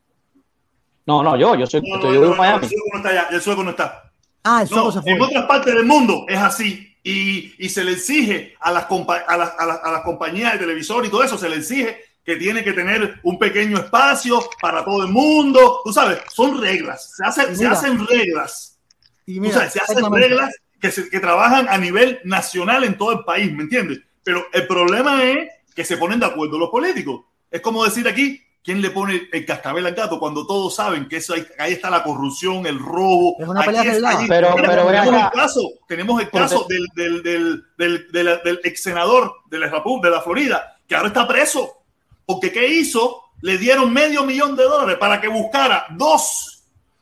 [1.06, 2.64] No, no, yo, yo soy, No, no, yo no, vivo en Miami.
[2.66, 4.12] el sueco no está allá, el sueco no está.
[4.44, 5.28] Ah, el No, sueco se en fue.
[5.28, 6.89] otras partes del mundo es así.
[7.04, 10.54] Y, y se le exige a las, compa- a, las, a, las, a las compañías
[10.54, 14.40] de televisor y todo eso, se le exige que tiene que tener un pequeño espacio
[14.62, 15.82] para todo el mundo.
[15.84, 17.14] Tú sabes, son reglas.
[17.16, 18.78] Se, hacen, Y se mira, hacen reglas.
[19.26, 22.98] Y Tú mira, sabes, se hacen reglas que, se- que trabajan a nivel nacional en
[22.98, 24.02] todo el país, ¿me entiendes?
[24.24, 27.22] Pero el problema es que se ponen de acuerdo los políticos.
[27.50, 31.18] Es como decir aquí, ¿quién le pone el cascabel al gato cuando todos saben que
[31.18, 33.36] eso ahí, ahí está la corrupción, el robo?
[33.40, 34.18] Es una pelea arreglada.
[34.20, 34.28] allí.
[34.28, 35.26] Pero- Mira, pero tenemos acá.
[35.34, 39.68] el caso, tenemos el caso del, del, del, del, del- del ex senador de la,
[39.68, 41.78] de la Florida, que ahora está preso.
[42.26, 43.24] Porque ¿qué hizo?
[43.42, 46.62] Le dieron medio millón de dólares para que buscara dos,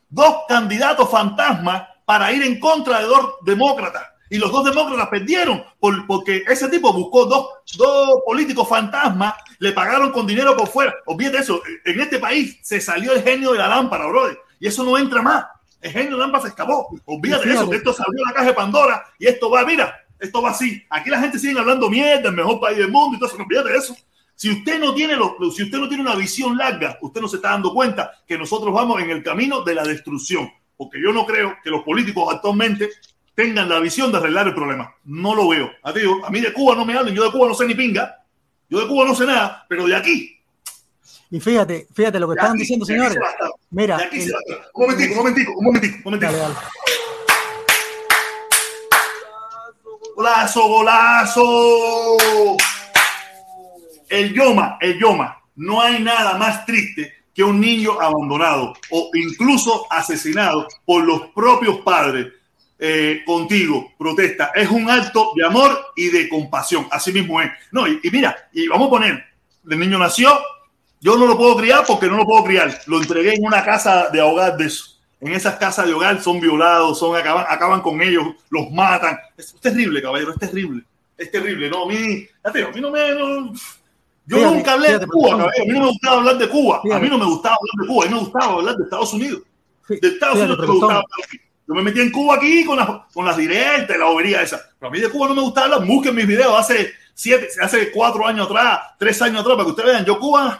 [0.09, 4.03] dos candidatos fantasmas para ir en contra de dos demócratas.
[4.29, 7.47] Y los dos demócratas perdieron por- porque ese tipo buscó dos,
[7.77, 10.93] dos políticos fantasmas, le pagaron con dinero por fuera.
[11.05, 14.83] Olvídate eso, en este país se salió el genio de la lámpara, brother, y eso
[14.83, 15.45] no entra más.
[15.81, 16.87] El genio de la lámpara se escapó.
[17.05, 20.41] Olvídate de eso, que esto salió la caja de Pandora y esto va, mira, esto
[20.41, 20.83] va así.
[20.89, 23.43] Aquí la gente sigue hablando mierda, el mejor país del mundo y todo eso, no
[23.45, 23.95] olvídate de eso.
[24.35, 27.37] Si usted no tiene lo- si usted no tiene una visión larga, usted no se
[27.37, 31.25] está dando cuenta que nosotros vamos en el camino de la destrucción, porque yo no
[31.25, 32.89] creo que los políticos actualmente
[33.37, 34.95] tengan la visión de arreglar el problema.
[35.05, 35.69] No lo veo.
[35.83, 37.75] A, ti, a mí de Cuba no me hablen, yo de Cuba no sé ni
[37.75, 38.25] pinga,
[38.67, 40.33] yo de Cuba no sé nada, pero de aquí,
[41.29, 43.13] Y fíjate, fíjate lo que de aquí, diciendo, señores.
[43.13, 43.19] se.
[43.69, 44.33] Mira, De aquí el-
[44.73, 46.31] un momentico, un momentico, un momentico, un momentico.
[46.31, 46.55] dale, dale.
[50.15, 52.17] Golazo, golazo.
[54.09, 55.37] El Yoma, el Yoma.
[55.57, 61.77] No hay nada más triste que un niño abandonado o incluso asesinado por los propios
[61.81, 62.33] padres.
[62.79, 64.51] Eh, contigo, protesta.
[64.55, 66.87] Es un acto de amor y de compasión.
[66.91, 67.51] Así mismo es.
[67.71, 69.23] No, y, y mira, y vamos a poner,
[69.69, 70.31] el niño nació,
[70.99, 72.81] yo no lo puedo criar porque no lo puedo criar.
[72.87, 74.97] Lo entregué en una casa de hogar de eso.
[75.19, 79.17] En esas casas de hogar son violados, son acaban, acaban con ellos, los matan.
[79.35, 80.83] Es, terrible, caballero, es terrible.
[81.17, 81.69] Es terrible.
[81.69, 82.99] No, a mí, a mí no me.
[84.25, 85.63] yo nunca hablé de Cuba, caballero.
[85.63, 86.81] A mí no me gustaba hablar de Cuba.
[86.93, 88.03] A mí no me gustaba hablar de Cuba.
[88.03, 89.41] A mí me gustaba hablar de Estados Unidos.
[89.89, 91.03] De Estados Unidos me gustaba
[91.67, 94.59] Yo me metí en Cuba aquí con, las, con las directas, la bobería esa.
[94.79, 95.87] Pero a mí de Cuba no me gustaba hablar.
[95.87, 99.91] Busquen mis videos hace siete, hace cuatro años atrás, tres años atrás, para que ustedes
[99.91, 100.05] vean.
[100.05, 100.59] Yo Cuba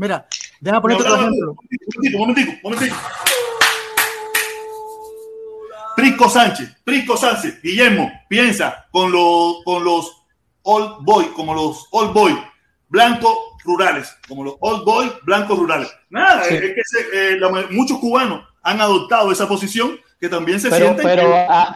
[0.00, 0.26] Mira,
[0.60, 1.56] déjame poner otro ejemplo.
[1.60, 2.96] Un momentico, un momentico,
[5.94, 10.24] Prisco Sánchez, Prisco Sánchez, Guillermo, piensa con los, con los
[10.62, 12.42] old boy, como los old boy,
[12.88, 15.94] blancos rurales, como los old boy, blancos rurales.
[16.08, 21.04] Nada, es que eh, muchos cubanos han adoptado esa posición que también se sienten.
[21.04, 21.74] Pero, ah,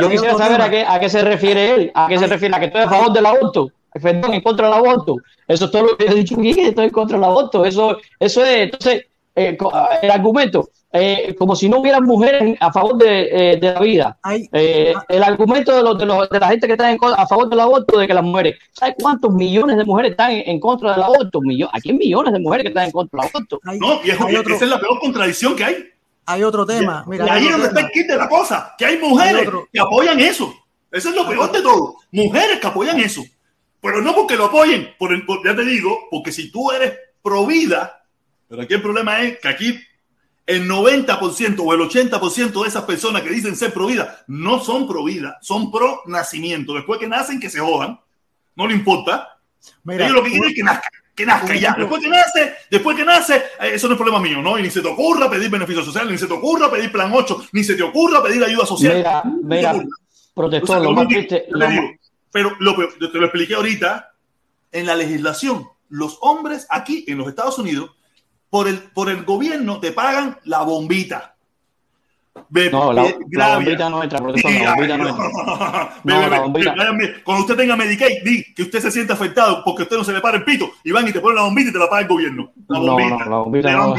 [0.00, 2.60] yo quisiera saber a qué, a qué se refiere él, a qué se refiere, a
[2.60, 5.16] que estoy a favor del aborto perdón, en contra del aborto.
[5.48, 7.64] Eso es todo lo que he dicho aquí, estoy en contra del aborto.
[7.64, 9.56] Eso, eso es, entonces, eh,
[10.02, 14.18] el argumento, eh, como si no hubieran mujeres a favor de, eh, de la vida.
[14.22, 17.60] el argumento de, los, de, los, de, la gente que está en, a favor del
[17.60, 21.40] aborto, de que las mujeres, ¿sabes cuántos millones de mujeres están en, contra del aborto?
[21.72, 23.60] aquí hay millones de mujeres que están en contra del aborto.
[23.78, 25.76] no, y esa es la peor contradicción que hay.
[26.26, 27.04] Hay otro tema.
[27.06, 29.80] Mira, y ahí es donde está el kit de la cosa, que hay mujeres que
[29.80, 30.54] apoyan eso.
[30.90, 31.96] Eso es lo peor de todo.
[32.10, 33.24] Mujeres que apoyan eso.
[33.80, 37.46] Pero no porque lo apoyen, por el, ya te digo, porque si tú eres pro
[37.46, 38.04] vida,
[38.48, 39.80] pero aquí el problema es que aquí
[40.46, 44.88] el 90% o el 80% de esas personas que dicen ser pro vida no son
[44.88, 46.74] pro vida, son pro nacimiento.
[46.74, 48.00] Después que nacen, que se jodan,
[48.54, 49.38] no le importa.
[49.88, 51.74] Ellos lo que quieren es que nazca, que nazca ya.
[51.76, 54.58] Después que nace, después que nace, eh, eso no es problema mío, ¿no?
[54.58, 57.46] Y ni se te ocurra pedir beneficios sociales, ni se te ocurra pedir plan 8,
[57.52, 58.96] ni se te ocurra pedir ayuda social.
[58.98, 59.84] Mira, mira,
[60.34, 61.46] protector, lo más triste.
[62.30, 64.12] Pero lo, te lo expliqué ahorita,
[64.70, 67.92] en la legislación, los hombres aquí en los Estados Unidos,
[68.50, 71.35] por el, por el gobierno, te pagan la bombita.
[72.72, 73.02] No, la,
[73.56, 75.30] bombita no entra, profesor, la bombita no entra.
[77.24, 80.20] Cuando usted tenga Medicaid, di que usted se siente afectado porque usted no se le
[80.20, 82.08] para el pito y van y te ponen la bombita y te la paga el
[82.08, 82.52] gobierno.
[82.68, 83.10] La bombita.
[83.10, 83.94] No, no, la bombita no.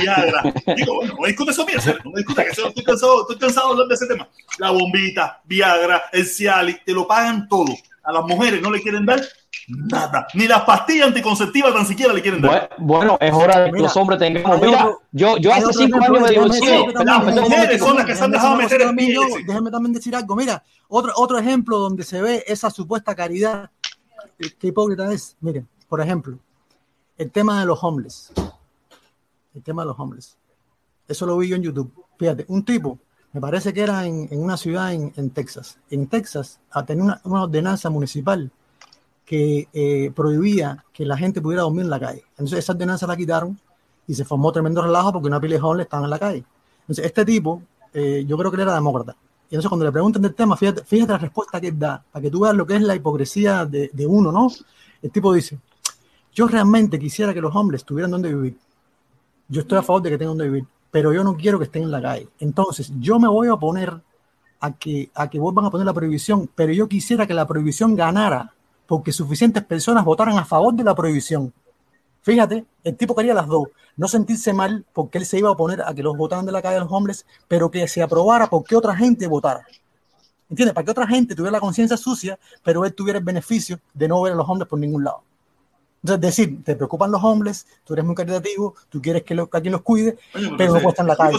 [0.76, 3.72] Digo, bueno, no discute eso, mía, no me discute, que estoy cansado, estoy cansado de
[3.74, 4.28] hablar de ese tema.
[4.60, 7.74] La bombita, Viagra, el Cialis, te lo pagan todo
[8.08, 9.22] a las mujeres no le quieren dar
[9.68, 12.70] nada, ni las pastillas anticonceptivas tan siquiera le quieren dar.
[12.78, 14.62] Bueno, es hora de que los hombres tengamos.
[14.62, 16.86] Mira, yo, yo hace cinco años me divorcié.
[16.94, 20.36] Las mujeres son las que se han dejado meter en Déjeme también decir algo.
[20.36, 23.70] Mira, otro, otro ejemplo donde se ve esa supuesta caridad.
[24.38, 25.36] Qué hipócrita es.
[25.42, 26.38] Miren, por ejemplo,
[27.18, 28.32] el tema de los homeless.
[29.56, 30.38] El tema de los homeless.
[31.08, 31.92] Eso lo vi yo en YouTube.
[32.18, 33.00] Fíjate, un tipo
[33.38, 35.78] me parece que era en, una ciudad en, Texas.
[35.90, 38.52] En Texas a tener una, ordenanza municipal
[39.28, 42.24] que eh, prohibía que la gente pudiera dormir en la calle.
[42.32, 43.60] Entonces esa ordenanza la quitaron
[44.08, 46.44] y se formó tremendo relajo porque una pila de jóvenes estaban en la calle.
[46.82, 47.62] Entonces este tipo,
[47.94, 49.16] eh, yo creo que él era demócrata.
[49.50, 52.32] Y entonces cuando le preguntan del tema, fíjate, la respuesta que él da, para que
[52.32, 54.50] tú veas lo que es la hipocresía de, de uno, ¿no?
[55.02, 55.60] El tipo dice,
[56.34, 58.58] yo realmente quisiera que los hombres tuvieran donde vivir.
[59.50, 61.84] Yo estoy a favor de que tengan donde vivir pero yo no quiero que estén
[61.84, 62.28] en la calle.
[62.40, 64.02] Entonces, yo me voy a oponer
[64.60, 67.96] a que, a que vuelvan a poner la prohibición, pero yo quisiera que la prohibición
[67.96, 68.54] ganara
[68.88, 71.54] porque suficientes personas votaran a favor de la prohibición.
[72.22, 75.82] Fíjate, el tipo quería las dos, no sentirse mal porque él se iba a oponer
[75.82, 78.76] a que los votaran de la calle a los hombres, pero que se aprobara porque
[78.76, 79.66] otra gente votara.
[80.50, 80.74] ¿Entiendes?
[80.74, 84.22] Para que otra gente tuviera la conciencia sucia, pero él tuviera el beneficio de no
[84.22, 85.24] ver a los hombres por ningún lado.
[86.04, 89.58] Es decir, te preocupan los hombres, tú eres muy caritativo, tú quieres que, lo, que
[89.58, 90.18] alguien los cuide,
[90.58, 91.38] pero no cuesta en la calle.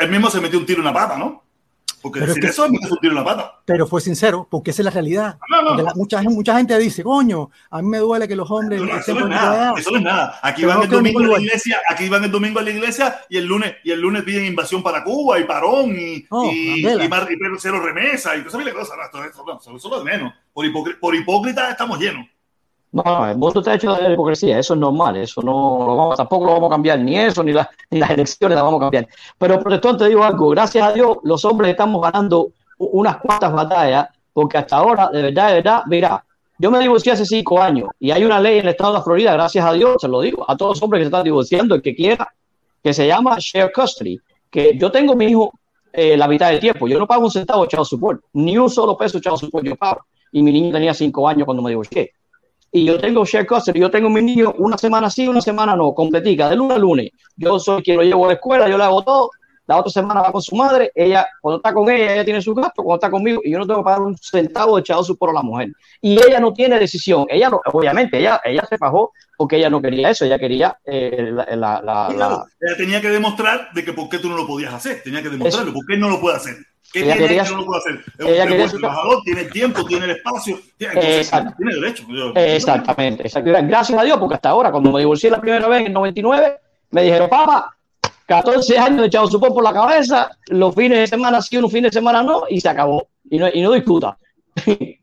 [0.00, 1.42] Él mismo se metió un tiro en la pata, ¿no?
[2.02, 3.60] Porque pero decir eso es un tiro en la pata.
[3.64, 5.38] Pero fue sincero, porque esa es la realidad.
[5.94, 8.82] mucha, mucha gente dice, coño, a mí me duele que los hombres.
[8.82, 10.40] No, eso, no es nada, eso no es nada.
[10.42, 13.36] Aquí van el domingo a la iglesia, aquí van el domingo a la iglesia y
[13.36, 17.10] el lunes, y el lunes piden invasión para Cuba y parón y, y, y, y,
[17.58, 18.98] cero remesa y cosas, cosas.
[19.30, 20.34] Eso, eso, es menos.
[20.52, 22.26] Por, por hipócrita estamos llenos.
[22.92, 26.66] No, el mundo está hecho de hipocresía, eso es normal, eso no tampoco lo vamos
[26.68, 27.52] a cambiar, ni eso, ni,
[27.90, 29.08] las elecciones las vamos a cambiar.
[29.38, 34.08] Pero protestón, te digo algo, gracias a Dios los hombres estamos ganando unas cuantas batallas,
[34.34, 36.22] porque hasta ahora, de verdad, de verdad, mira,
[36.58, 39.32] yo me divorcié hace cinco años y hay una ley en el estado de Florida,
[39.32, 41.80] gracias a Dios, se lo digo, a todos los hombres que se están divorciando, el
[41.80, 42.28] que quiera,
[42.82, 44.20] que se llama share custody,
[44.50, 45.50] que yo tengo mi hijo
[45.94, 48.68] eh, la mitad del tiempo, yo no pago un centavo de child support, ni un
[48.68, 51.70] solo peso de child support yo pago, y mi niño tenía cinco años cuando me
[51.70, 52.12] divorcié
[52.72, 55.94] y yo tengo share custody, yo tengo mi niño una semana sí, una semana no,
[55.94, 57.10] completica, de lunes a lunes.
[57.36, 59.30] Yo soy quien lo llevo a la escuela, yo le hago todo
[59.66, 62.54] la otra semana va con su madre, ella, cuando está con ella, ella tiene su
[62.54, 65.16] gasto, cuando está conmigo, y yo no tengo que pagar un centavo de echado su
[65.16, 65.68] por a la mujer.
[66.00, 69.80] Y ella no tiene decisión, ella no, obviamente, ella, ella se fajó porque ella no
[69.80, 73.92] quería eso, ella quería eh, la, la, la, claro, ella tenía que demostrar de que
[73.92, 76.36] por qué tú no lo podías hacer, tenía que demostrarlo, por qué no lo puede
[76.36, 76.56] hacer.
[76.92, 78.04] ¿Qué ella tiene quería, que no lo puede hacer?
[78.18, 81.54] Ella quería trabajador, tiene el tiempo, tiene el espacio, tiene, Exacto.
[81.56, 82.04] tiene derecho.
[82.08, 83.50] Yo- Exactamente, exacto.
[83.50, 86.58] Gracias a Dios, porque hasta ahora, cuando me divorcié la primera vez en el 99,
[86.90, 87.74] me dijeron, papá,
[88.26, 91.90] 14 años de echado supón por la cabeza, los fines de semana sí, unos fines
[91.92, 93.08] de semana no, y se acabó.
[93.30, 94.16] Y no, y no discuta.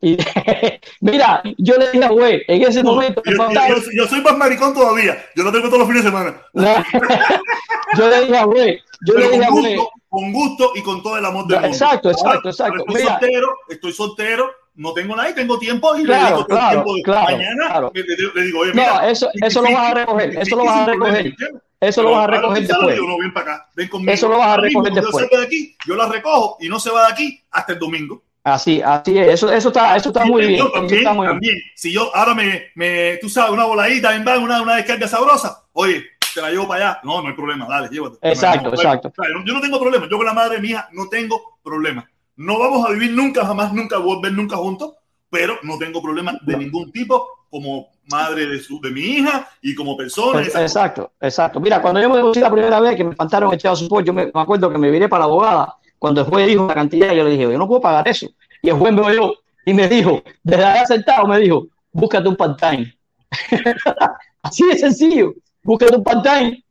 [0.00, 0.18] Y,
[1.00, 4.36] mira, yo le dije a güey, en ese momento, Yo, yo- yo- yo soy más
[4.36, 5.16] maricón todavía.
[5.34, 6.42] Yo lo tengo todos los fines de semana.
[7.96, 9.76] yo le dije a güey, yo le Pero dije a güey,
[10.14, 11.74] con gusto y con todo el amor del No, mundo.
[11.76, 12.78] exacto, exacto, exacto.
[12.86, 13.18] Estoy Mira.
[13.18, 16.70] soltero, estoy soltero, no tengo nada y tengo tiempo y le Claro, dedico todo claro,
[16.70, 17.66] tiempo de claro, mañana.
[17.68, 17.92] claro.
[17.94, 20.38] Le, le- le digo, oye, No, mira, eso- y- eso y- lo vas a recoger,
[20.38, 21.34] eso lo vas a recoger.
[21.80, 22.94] Eso lo vas a recoger le después.
[22.94, 24.12] digo, no, ven para acá, ven conmigo.
[24.12, 25.30] Eso lo vas a mismo, recoger yo después.
[25.40, 28.22] de aquí, yo la recojo y no se va de aquí hasta el domingo.
[28.42, 30.54] Así, así es, eso, eso está, eso está muy bien.
[30.60, 31.32] Eso también, está muy bien.
[31.32, 31.56] también.
[31.74, 35.62] Si yo ahora me, me, tú sabes, una voladita, ven, van, una, una descarga sabrosa,
[35.72, 36.04] oye,
[36.34, 37.00] te la llevo para allá.
[37.04, 38.18] No, no hay problema, dale, llévate.
[38.22, 39.08] Exacto, No, exacto.
[39.08, 40.08] o sea, yo, yo no tengo problema.
[40.10, 42.08] Yo con la madre hija no tengo problema.
[42.36, 44.94] No vamos a vivir nunca, jamás, nunca, volver nunca juntos,
[45.30, 49.74] pero no tengo problema de ningún tipo como madre de, su, de mi hija y
[49.74, 50.40] como persona.
[50.40, 50.54] Pues.
[50.56, 51.60] Exacto, exacto.
[51.60, 54.26] Mira, cuando yo me divorcié la primera vez que me espantaron echado su yo me,
[54.26, 55.76] me acuerdo que me viré para la abogada.
[55.98, 58.26] Cuando el juez dijo la cantidad, yo le dije, yo no puedo pagar eso.
[58.60, 59.34] Y el juez me oyó
[59.64, 62.94] y me dijo, desde allá sentado, me dijo, búscate un part-time.
[64.42, 65.32] Así de sencillo,
[65.64, 66.64] búscate un part-time.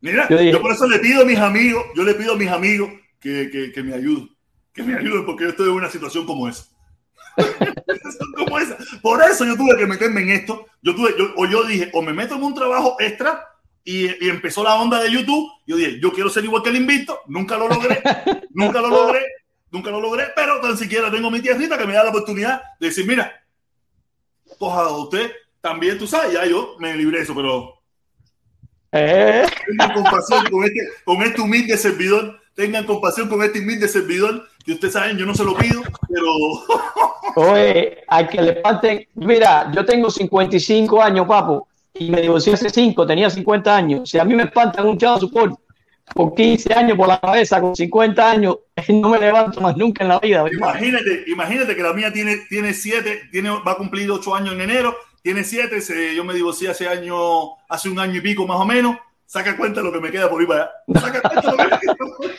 [0.00, 2.90] Mira, Yo por eso le pido a mis amigos, yo le pido a mis amigos
[3.20, 4.30] que, que, que me ayuden,
[4.72, 6.64] que me ayuden porque yo estoy en una situación como esa.
[8.36, 8.78] como esa.
[9.02, 10.66] Por eso yo tuve que meterme en esto.
[10.82, 13.46] Yo tuve, yo, o yo dije, o me meto en un trabajo extra
[13.84, 15.50] y, y empezó la onda de YouTube.
[15.66, 17.20] Yo dije, yo quiero ser igual que el invicto.
[17.26, 18.02] Nunca lo logré,
[18.54, 19.20] nunca lo logré,
[19.70, 22.86] nunca lo logré, pero tan siquiera tengo mi tierrita que me da la oportunidad de
[22.86, 23.44] decir, mira,
[24.58, 25.30] coja usted
[25.60, 27.79] también, tú sabes, ya yo me libré de eso, pero
[28.92, 32.40] Eh, tengan compasión con este, con este humilde servidor.
[32.54, 34.48] Tengan compasión con este humilde servidor.
[34.64, 36.26] Que ustedes saben, yo no se lo pido, pero
[37.36, 42.70] Oye, al que le falten, mira, yo tengo 55 años, papo, y me divorcié hace
[42.70, 44.10] 5, tenía 50 años.
[44.10, 45.58] Si a mí me espantan un chavo support
[46.14, 48.58] por 15 años por la cabeza, con 50 años,
[48.88, 50.44] no me levanto más nunca en la vida.
[50.52, 54.62] imagínate, imagínate que la mía tiene, tiene siete, tiene, va a cumplir ocho años en
[54.62, 58.58] enero, tiene siete, se- yo me divorcié hace año, hace un año y pico más
[58.60, 58.96] o menos.
[59.26, 61.00] Saca cuenta lo que me queda por ir para allá.
[61.00, 62.34] Saca cuenta lo que me queda por ir.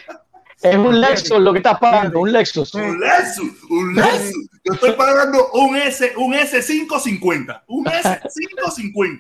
[0.62, 2.76] Es un Lexus lo que estás pagando, un Lexus.
[2.76, 4.48] Un Lexus, un Lexus.
[4.64, 7.64] Yo estoy pagando un S, un S550.
[7.68, 9.20] Un S550.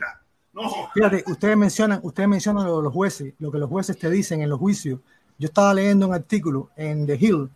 [0.53, 0.69] No.
[0.93, 4.41] Fíjate, ustedes mencionan, ustedes mencionan lo de los jueces, lo que los jueces te dicen
[4.41, 4.99] en los juicios.
[5.39, 7.49] Yo estaba leyendo un artículo en The Hill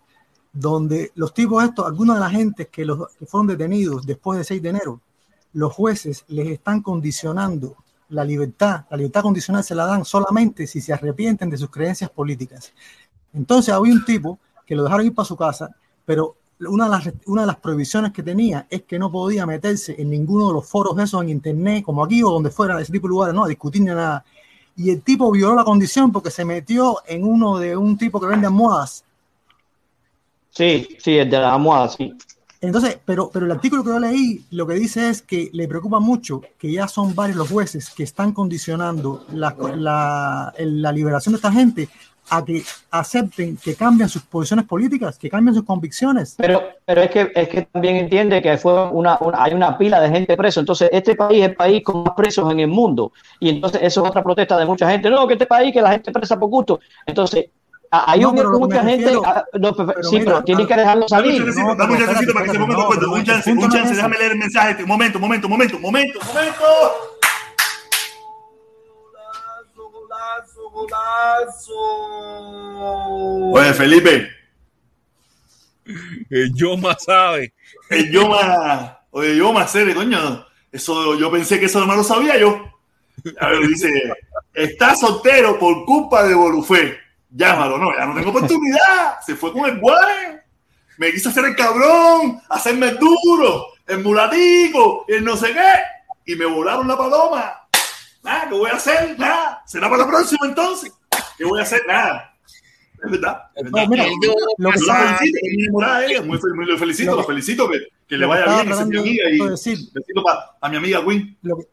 [0.52, 4.45] donde los tipos estos, algunos de la gente que, los, que fueron detenidos después del
[4.45, 5.02] 6 de enero,
[5.56, 7.77] los jueces les están condicionando
[8.10, 12.10] la libertad, la libertad condicional se la dan solamente si se arrepienten de sus creencias
[12.10, 12.73] políticas.
[13.34, 15.73] Entonces había un tipo que lo dejaron ir para su casa,
[16.06, 20.10] pero una de, las, una las prohibiciones que tenía es que no podía meterse en
[20.10, 23.11] ninguno de los foros esos en internet, como aquí o donde fuera, ese tipo de
[23.11, 24.26] lugares, no, a discutir ni nada.
[24.76, 28.27] Y el tipo violó la condición porque se metió en uno de un tipo que
[28.27, 29.06] vende almohadas.
[30.49, 32.14] Sí, sí, el de la almohada, sí.
[32.61, 35.99] Entonces, pero, pero el artículo que yo leí lo que dice es que le preocupa
[35.99, 39.56] mucho que ya son varios los jueces que están condicionando la,
[40.57, 41.90] la, liberación de esta gente
[42.30, 46.34] a que acepten que cambien sus posiciones políticas, que cambien sus convicciones.
[46.38, 50.02] Pero, pero es que es que también entiende que fue una, una- hay una pila
[50.02, 50.60] de gente preso.
[50.60, 53.11] Entonces, este país es el país con más presos en el mundo.
[53.40, 55.10] Y entonces eso es otra protesta de mucha gente.
[55.10, 56.80] No, que este país que la gente presa por gusto.
[57.06, 57.45] Entonces,
[57.97, 59.05] a- hay No, un pero lo que mucha me gente.
[59.05, 61.38] refiero- ah, no, pero- pero sí, mira, pero tienen a- que dejarlo Dame un salir.
[61.43, 63.11] chancecito, No, dame un chancecito para que se espérate, ponga de acuerdo.
[63.11, 64.84] Un el chance, un chance, déjame leer el mensaje.
[64.84, 66.63] Un momento, momento, momento, momento, momento.
[73.53, 74.30] Oye, Felipe,
[75.88, 77.53] Eh, yo más sabe.
[77.89, 80.45] el yo más, oye, yo más serio, coño.
[80.72, 82.59] Eso, yo pensé que eso no me lo sabía yo.
[83.39, 83.89] A ver, dice,
[84.53, 86.97] está soltero por culpa de Bolufé.
[87.37, 89.19] Llámalo, no, ya no tengo oportunidad.
[89.25, 90.37] Se fue con el guay.
[90.97, 96.31] Me quiso hacer el cabrón, hacerme el duro, el mulatico, el no sé qué.
[96.31, 97.53] Y me volaron la paloma.
[98.23, 99.19] Nada, ¿qué voy a hacer?
[99.19, 99.61] Nada.
[99.65, 100.93] Será para la próxima entonces.
[101.37, 101.81] ¿Qué voy a hacer?
[101.85, 102.33] Nada.
[103.03, 103.43] Es verdad.
[103.53, 103.83] Es verdad.
[103.83, 105.39] No, mira, yo, lo que la felicito,
[106.23, 108.81] muy muy, muy- lo felicito, Lo que- felicito, que, que le que vaya bien, esa
[108.81, 109.29] es mi amiga.
[109.29, 109.77] Y decir.
[109.93, 111.37] besito para a mi amiga Win.
[111.43, 111.67] Que-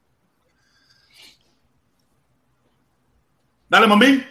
[3.69, 4.27] Dale, Mambín.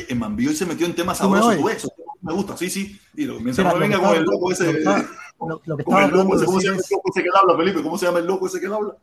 [0.00, 1.60] Él se metió en temas ¿Tú me sabrosos.
[1.62, 1.92] Tú, eso
[2.22, 2.98] me gusta, sí, sí.
[3.16, 4.72] Y lo, mientras Mira, no lo venga con el loco ese.
[4.72, 7.28] lo lo- lo que con el loco ese, ¿cómo se llama el loco ese que
[7.40, 7.82] habla, Felipe?
[7.82, 8.96] ¿Cómo se llama el loco ese que habla?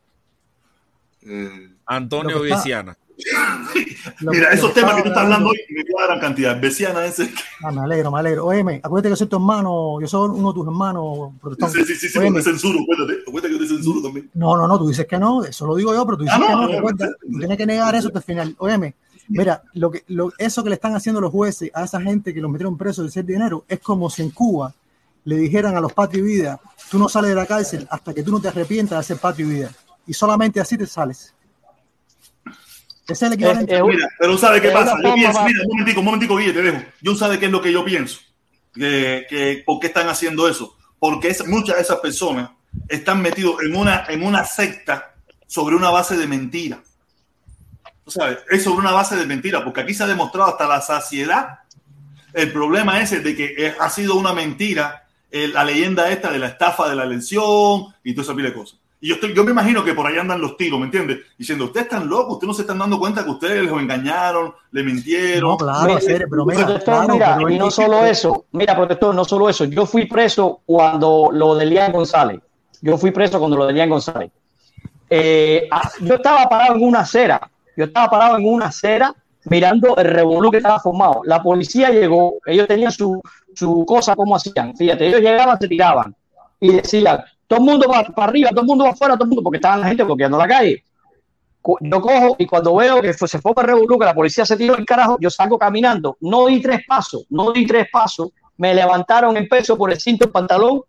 [1.23, 2.39] Eh, Antonio
[4.21, 6.59] lo Mira, que- esos que temas que tú estás hablando hoy me queda gran cantidad.
[6.59, 7.31] Besiana ese.
[7.63, 8.45] Ah, me alegro, me alegro.
[8.47, 11.87] Óyeme, acuérdate que soy tu hermano, yo soy uno de tus hermanos protestantes.
[11.87, 13.19] Sí, sí, sí, sí, te censuro, acuérdate.
[13.27, 14.29] Acuérdate que te censuro también.
[14.33, 16.39] No, no, no, tú dices que no, eso lo digo yo, pero tú dices Ah,
[16.39, 18.55] no, que no, no, recuerda, no, tú tienes que negar eso hasta el final.
[18.57, 18.95] Óyeme,
[19.27, 22.41] mira, lo que, lo, eso que le están haciendo los jueces a esa gente que
[22.41, 24.73] los metieron presos de ser dinero es como si en Cuba
[25.23, 28.23] le dijeran a los patio y vida, tú no sales de la cárcel hasta que
[28.23, 29.71] tú no te arrepientas de hacer patio y vida.
[30.07, 31.33] Y solamente así te sales.
[33.07, 33.75] Ese es el equivalente.
[33.75, 34.95] Es un- Mira, pero ¿sabe qué pasa?
[35.03, 36.81] Yo pienso, mira, un momentico, un momentico, Guille, te dejo.
[37.01, 38.19] Yo sabe qué es lo que yo pienso.
[38.73, 40.75] Que, que- ¿Por qué están haciendo eso?
[40.97, 42.51] Porque es- muchas de esas personas
[42.87, 45.13] están metidos en una, en una secta
[45.45, 46.81] sobre una base de mentira.
[48.03, 48.39] ¿Tú sabes?
[48.49, 51.59] Es sobre una base de mentira, porque aquí se ha demostrado hasta la saciedad
[52.33, 56.39] el problema ese de que eh, ha sido una mentira eh, la leyenda esta de
[56.39, 58.79] la estafa de la elección y toda esa pila de cosas.
[59.03, 61.19] Y yo, estoy, yo me imagino que por ahí andan los tiros, ¿me entiendes?
[61.37, 64.83] Diciendo, ustedes están locos, ustedes no se están dando cuenta que ustedes los engañaron, le
[64.83, 65.51] mintieron.
[65.51, 68.75] No, claro, hacer, pero mira, protector, claro, mira, pero y no que- solo eso, mira,
[68.75, 69.65] protector, no solo eso.
[69.65, 72.39] Yo fui preso cuando lo de Lian González.
[72.81, 74.31] Yo fui preso cuando lo de Lian González.
[75.09, 77.50] Eh, ah, yo estaba parado en una acera.
[77.75, 79.13] Yo estaba parado en una acera
[79.45, 81.21] mirando el revolú que estaba formado.
[81.25, 83.21] La policía llegó, ellos tenían su,
[83.55, 84.75] su cosa, como hacían.
[84.75, 86.15] Fíjate, ellos llegaban, se tiraban
[86.59, 89.29] y decían, todo el mundo va para arriba, todo el mundo va afuera, todo el
[89.29, 90.83] mundo, porque estaban la gente bloqueando la calle.
[91.81, 94.57] Yo cojo y cuando veo que se fue para el revolú, que la policía se
[94.57, 96.17] tiró el carajo, yo salgo caminando.
[96.21, 98.29] No di tres pasos, no di tres pasos.
[98.57, 100.81] Me levantaron el peso por el cinto del pantalón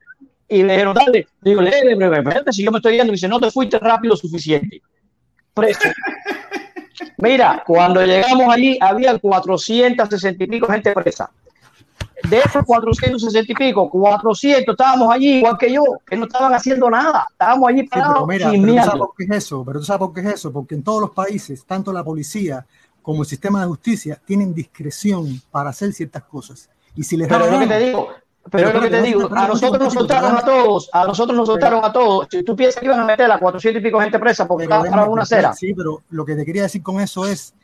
[0.48, 1.26] y me dijeron, dale.
[1.40, 4.80] Digo, espérate, si yo me estoy yendo, me dice, no te fuiste rápido suficiente.
[5.52, 5.88] Preso.
[7.18, 11.30] Mira, cuando llegamos allí, había 460 y pico gente presa.
[12.28, 16.88] De esos 460 y pico, 400 estábamos allí igual que yo, que no estaban haciendo
[16.88, 17.26] nada.
[17.32, 19.78] Estábamos allí Sí, pero parados mira, sin pero tú sabes por qué es eso, pero
[19.80, 22.64] tú sabes por qué es eso, porque en todos los países, tanto la policía
[23.02, 26.70] como el sistema de justicia tienen discreción para hacer ciertas cosas.
[26.94, 28.08] Y si les da Pero es lo que gana- te digo,
[28.50, 31.46] pero es lo que te digo, a nosotros nos soltaron a todos, a nosotros nos
[31.46, 32.26] soltaron a todos.
[32.30, 34.88] Si tú piensas que iban a meter a 400 y pico gente presa porque parados
[34.92, 35.52] en una acera.
[35.54, 37.54] Sí, pero lo que te quería decir con eso es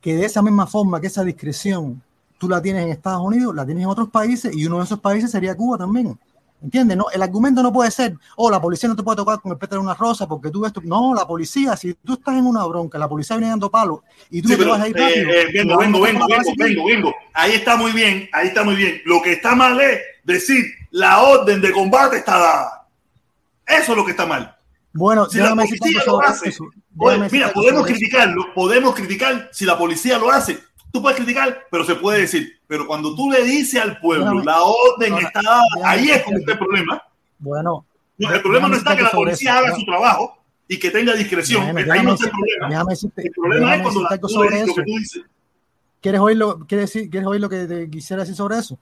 [0.00, 2.02] que de esa misma forma que esa discreción
[2.38, 5.00] tú la tienes en Estados Unidos, la tienes en otros países y uno de esos
[5.00, 6.18] países sería Cuba también.
[6.62, 6.96] ¿Entiendes?
[6.96, 9.58] No, el argumento no puede ser, oh, la policía no te puede tocar con el
[9.58, 10.80] pétalo de una rosa porque tú ves tu...
[10.80, 14.00] No, la policía, si tú estás en una bronca, la policía viene dando palos
[14.30, 15.30] y tú Sí, te pero, vas a ir eh, rápido.
[15.30, 17.14] eh, te vengo, vengo, vengo, vengo, vengo, vengo.
[17.34, 19.00] Ahí está muy bien, ahí está muy bien.
[19.04, 22.86] Lo que está mal es decir la orden de combate está dada.
[23.66, 24.54] Eso es lo que está mal.
[24.92, 26.64] Bueno, Si la policía lo hace, eso.
[27.30, 27.94] mira, podemos eso.
[27.94, 30.58] criticarlo, podemos criticar si la policía lo hace.
[30.92, 32.52] Tú puedes criticar, pero se puede decir.
[32.66, 36.24] Pero cuando tú le dices al pueblo, Déjame- la orden ahora, está dada, ahí es
[36.24, 37.02] donde está el problema.
[37.38, 37.84] Bueno,
[38.18, 39.66] No, el problema no está que la policía eso.
[39.66, 41.62] haga su trabajo y que tenga discreción.
[41.66, 42.82] Déjame- ahí no está el problema.
[43.16, 44.82] el problema es cuando la, tú sobre dices lo que eso.
[44.86, 45.22] tú dices.
[46.00, 48.78] ¿Quieres oír lo, quieres decir, ¿Quieres oír lo que te quisiera decir sobre eso?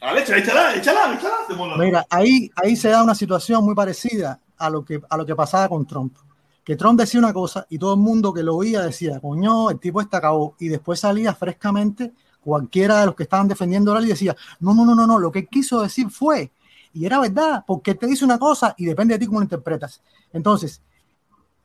[0.00, 1.76] Échala, échala, échala.
[1.76, 5.34] Mira, ahí, ahí se da una situación muy parecida a lo, que, a lo que
[5.34, 6.16] pasaba con Trump.
[6.64, 9.80] Que Trump decía una cosa y todo el mundo que lo oía decía, coño, el
[9.80, 10.54] tipo está acabó.
[10.60, 14.72] Y después salía frescamente cualquiera de los que estaban defendiendo a él y decía, no,
[14.72, 16.52] no, no, no, no, lo que quiso decir fue.
[16.92, 20.00] Y era verdad, porque te dice una cosa y depende de ti cómo lo interpretas.
[20.32, 20.80] Entonces,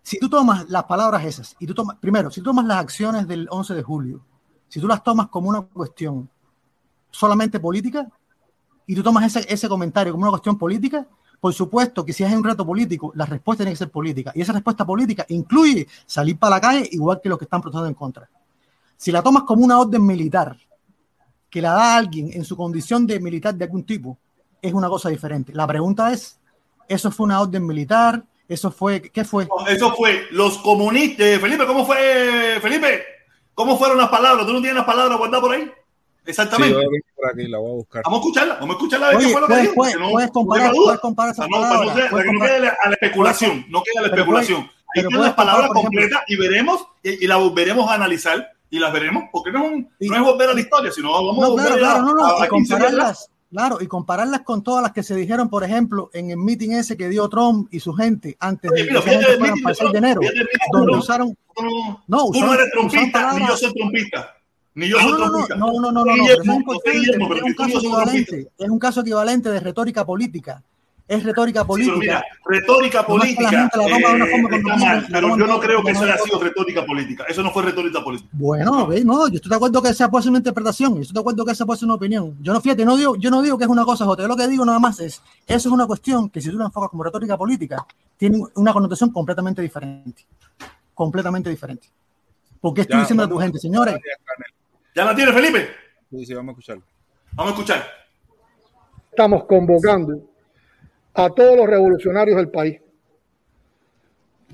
[0.02, 3.28] si tú tomas las palabras esas y tú tomas, primero, si tú tomas las acciones
[3.28, 4.22] del 11 de julio,
[4.68, 6.30] si tú las tomas como una cuestión
[7.12, 8.08] solamente política,
[8.88, 11.06] y tú tomas ese, ese comentario como una cuestión política,
[11.44, 14.32] por supuesto que si es un reto político, la respuesta tiene que ser política.
[14.34, 17.90] Y esa respuesta política incluye salir para la calle igual que los que están protestando
[17.90, 18.30] en contra.
[18.96, 20.56] Si la tomas como una orden militar,
[21.50, 24.18] que la da alguien en su condición de militar de algún tipo,
[24.62, 25.52] es una cosa diferente.
[25.54, 26.40] La pregunta es,
[26.88, 28.24] ¿eso fue una orden militar?
[28.48, 29.48] ¿Eso fue, qué fue?
[29.68, 31.40] Eso fue los comunistas.
[31.42, 33.04] Felipe, ¿cómo fue, Felipe?
[33.54, 34.48] ¿Cómo fueron las palabras?
[34.48, 35.72] ¿Tú no tienes las palabras guardadas por ahí?
[36.26, 36.80] Sí, Exactamente.
[36.80, 38.02] tengo por aquí, la voy a buscar.
[38.06, 39.06] Vamos a escucharla, vamos a escucharla.
[39.06, 40.84] a ver Oye, qué fue lo que puedes, dijo, puedes, no- puedes no comparar, duda.
[40.86, 42.88] puedes comparar esas Para no, no palabras, ser- puedes para que no comparar- quede a
[42.90, 44.58] la especulación, no quede a la Pero especulación.
[44.62, 47.90] puedes- Ahí pero tienen puedes las palabras comparar, completas y veremos, y, y las volveremos
[47.90, 50.60] a analizar y las veremos, porque no es, un- Y- no es volver a la
[50.62, 52.88] historia, sino vamos a No, volver claro, claro, no, no, a, a y 15 días
[52.88, 52.90] atrás.
[52.90, 56.72] compararlas, claro, y compararlas con todas las que se dijeron, por ejemplo, en el meeting
[56.72, 59.98] ese que dio Trump y su gente antes de que fueran para el 6 de
[59.98, 60.22] enero,
[60.72, 64.36] donde usaron, Tú no, no, tú no usaron, eres usaron trompista, ni yo soy trompista.
[64.76, 67.36] Ni yo no, soy no, no, no, no, no, no, no, no, es no pero
[67.36, 70.64] es un caso equivalente, es un caso equivalente de retórica política,
[71.08, 71.98] es retórica política.
[71.98, 73.70] mira, retórica política.
[73.72, 77.26] está mal, pero yo no creo que eso haya sido retórica política.
[77.28, 78.30] Eso no fue retórica política.
[78.32, 81.20] Bueno, no, yo estoy de acuerdo que esa puede ser una interpretación, yo estoy de
[81.20, 82.38] acuerdo que esa puede ser una opinión.
[82.41, 84.38] Yo no, fíjate, no digo, yo no digo que es una cosa Jota, yo lo
[84.38, 87.04] que digo nada más es, eso es una cuestión que si tú la enfocas como
[87.04, 87.86] retórica política,
[88.18, 90.26] tiene una connotación completamente diferente.
[90.94, 91.90] Completamente diferente.
[92.62, 93.95] Porque estoy diciendo a tu gente, señores.
[94.95, 95.70] ¿Ya la tiene, Felipe?
[96.11, 96.84] Sí, sí, vamos a escucharlo.
[97.32, 97.88] Vamos a escuchar.
[99.10, 100.30] Estamos convocando
[101.14, 102.80] a todos los revolucionarios del país,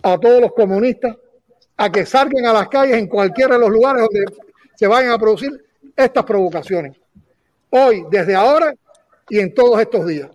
[0.01, 1.15] a todos los comunistas,
[1.77, 4.33] a que salgan a las calles en cualquiera de los lugares donde
[4.75, 6.97] se vayan a producir estas provocaciones.
[7.69, 8.73] Hoy, desde ahora
[9.29, 10.29] y en todos estos días.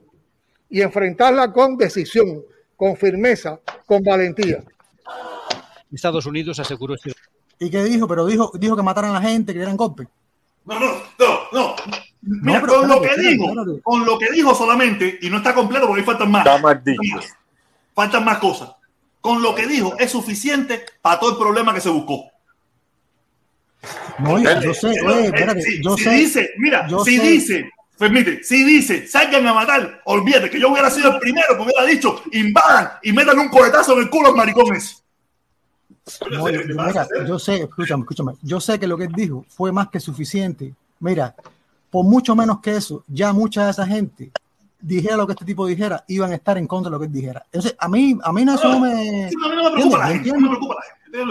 [0.69, 2.43] Y enfrentarla con decisión,
[2.77, 4.63] con firmeza, con valentía.
[5.93, 7.13] Estados Unidos aseguró este...
[7.59, 8.07] ¿Y qué dijo?
[8.09, 10.07] Pero dijo, dijo que mataran a la gente, que dieran golpe.
[10.65, 11.77] No, no, no, no.
[12.23, 13.45] Mira, con lo que dijo,
[13.83, 16.47] con lo que dijo solamente, y no está completo porque ahí faltan más.
[17.95, 18.71] Faltan más cosas.
[19.21, 22.31] Con lo que dijo es suficiente para todo el problema que se buscó.
[24.19, 26.11] No, yo, sé, oye, espérate, si, yo si sé.
[26.11, 31.13] dice, mira, si dice, permite, si dice, salgan a matar, olvídate que yo hubiera sido
[31.13, 34.37] el primero que hubiera dicho, invadan y metan un cohetazo en el culo a los
[34.39, 35.04] maricones.
[36.31, 39.73] No, yo, mira, yo sé, escúchame, escúchame, yo sé que lo que él dijo fue
[39.73, 40.75] más que suficiente.
[41.01, 41.35] Mira,
[41.91, 44.31] por mucho menos que eso, ya mucha de esa gente
[44.85, 47.13] dijera lo que este tipo dijera, iban a estar en contra de lo que él
[47.13, 47.43] dijera.
[47.47, 49.31] Entonces, a mí, a mí no eso no me.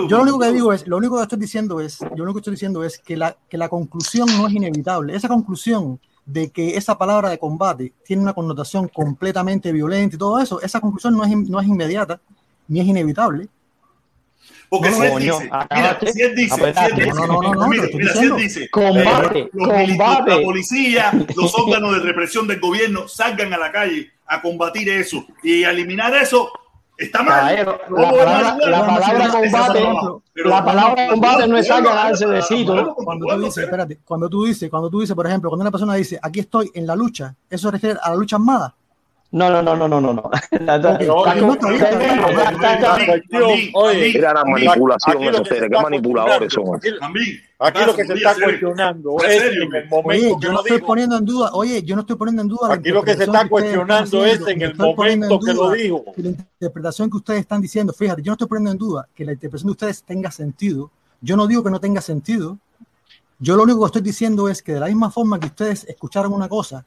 [0.08, 2.36] Yo lo único que digo es, lo único que estoy diciendo es, yo lo único
[2.36, 5.16] que estoy diciendo es que la, que la conclusión no es inevitable.
[5.16, 10.40] Esa conclusión de que esa palabra de combate tiene una connotación completamente violenta y todo
[10.40, 12.22] eso, esa conclusión no es, no es inmediata
[12.68, 13.50] ni es inevitable.
[14.74, 17.54] Porque No, si él dice, mira, si él dice, si él dice, no, no, no,
[17.54, 20.32] no, mira, si él dice, Combate, eh, los milicos, combate.
[20.36, 25.28] la policía, los órganos de represión del gobierno salgan a la calle a combatir eso
[25.44, 26.52] y a eliminar eso,
[26.98, 27.56] está mal.
[27.56, 28.58] La palabra,
[29.20, 29.86] la combate.
[30.34, 32.96] Pero la palabra combate no es vamos- sacar a darse besito.
[32.96, 35.94] Cuando tú dices, espérate, cuando tú dices, cuando tú dices, por ejemplo, cuando una persona
[35.94, 38.74] dice, aquí estoy en la lucha, ¿eso refiere a la lucha armada?
[39.34, 40.30] No, no, no, no, no, no.
[43.74, 46.80] Oye, Mira la manipulación lo ustedes, qué manipuladores son.
[47.58, 51.18] Aquí lo que se está cuestionando es en el momento que yo no estoy poniendo
[51.18, 54.24] en duda, oye, yo no estoy poniendo en duda Aquí lo que se está cuestionando
[54.24, 56.06] es en el momento que lo dijo.
[56.16, 59.32] La interpretación que ustedes están diciendo, fíjate, yo no estoy poniendo en duda que la
[59.32, 60.92] interpretación de ustedes tenga sentido.
[61.22, 62.60] Yo no digo que no tenga sentido.
[63.40, 66.34] Yo lo único que estoy diciendo es que de la misma forma que ustedes escucharon
[66.34, 66.86] una cosa,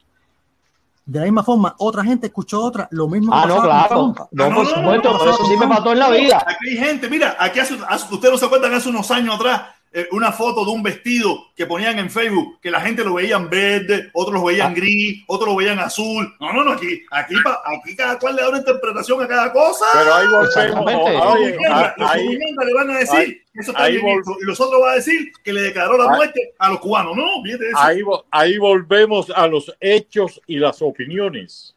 [1.07, 4.15] de la misma forma otra gente escuchó otra, lo mismo que Ah, no, claro.
[4.33, 6.45] No, Ah, por supuesto, pero eso sí me pasó en la vida.
[6.47, 9.63] Aquí hay gente, mira, aquí hace, hace- ustedes no se acuerdan hace unos años atrás,
[9.99, 13.49] eh, una foto de un vestido que ponían en Facebook, que la gente lo veían
[13.49, 14.51] verde, otros lo Ah.
[14.53, 16.35] veían gris, otros lo veían azul.
[16.39, 19.53] No, no, no, aquí, aquí, pa- aquí cada cual le da una interpretación a cada
[19.53, 19.87] cosa.
[19.95, 20.49] Pero ahí volvemos.
[20.57, 21.13] Exactamente.
[21.13, 24.61] Los comunistas- comunistas le van a decir ahí- que eso está ahí bien y los
[24.61, 26.17] otros van a decir que le declaró la Ah.
[26.17, 27.17] muerte a los cubanos.
[27.17, 27.79] No, fíjate eso.
[27.79, 28.01] ahí,
[28.31, 31.75] ahí volvemos a los hechos y las opiniones.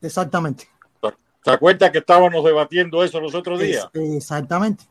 [0.00, 0.68] Exactamente.
[1.44, 3.86] ¿Se acuerda que estábamos debatiendo eso los otros días?
[3.92, 4.84] Es- exactamente.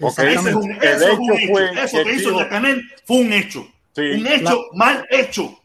[0.00, 0.18] Ok.
[0.18, 1.52] Ese es un, eso El es un hecho hecho.
[1.52, 3.66] fue Eso que que hizo Yacanel fue un hecho.
[3.94, 4.00] Sí.
[4.02, 5.58] Un hecho mal hecho.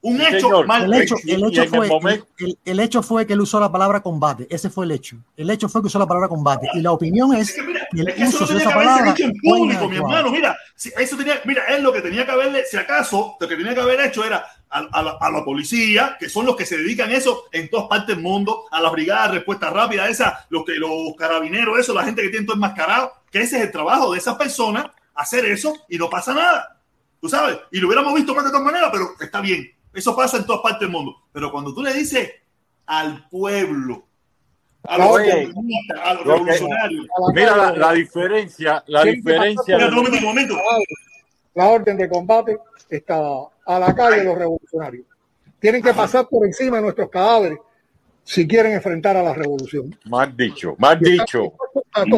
[0.00, 0.66] Un Sí, hecho señor.
[0.66, 2.26] mal El hecho, Y- el, hecho el fue, momento-
[2.66, 4.46] el, hecho fue que él usó la palabra combate.
[4.50, 5.16] Ese fue el hecho.
[5.34, 6.68] El hecho fue que usó la palabra combate.
[6.74, 8.68] Y la opinión es Es que, mira, que el es que eso de tenía esa
[8.70, 10.30] que palabra dicho en público, mi hermano.
[10.30, 13.56] Mira, si eso tenía, mira, él lo que tenía que haberle, si acaso, lo que
[13.56, 16.66] tenía que haber hecho era a, a la, a la policía, que son los que
[16.66, 20.06] se dedican a eso en todas partes del mundo, a las brigadas de respuesta rápida,
[20.10, 23.62] esa, los que los carabineros, eso, la gente que tiene todo enmascarado, que ese es
[23.64, 26.78] el trabajo de esas personas, hacer eso y no pasa nada.
[27.20, 29.72] Tú sabes, y lo hubiéramos visto más de todas maneras, pero está bien.
[29.92, 31.16] Eso pasa en todas partes del mundo.
[31.32, 32.30] Pero cuando tú le dices
[32.86, 34.04] al pueblo,
[34.84, 35.32] a los Oye,
[36.00, 39.76] a los lo que- revolucionarios, Mira la, la diferencia, la diferencia.
[39.78, 40.54] Espérate un momento, un momento.
[41.54, 42.56] La orden de combate
[42.88, 43.16] está
[43.66, 45.06] a la calle los revolucionarios.
[45.58, 47.58] Tienen que pasar por encima de nuestros cadáveres
[48.24, 49.96] si quieren enfrentar a la revolución.
[50.06, 51.52] Más dicho, más dicho.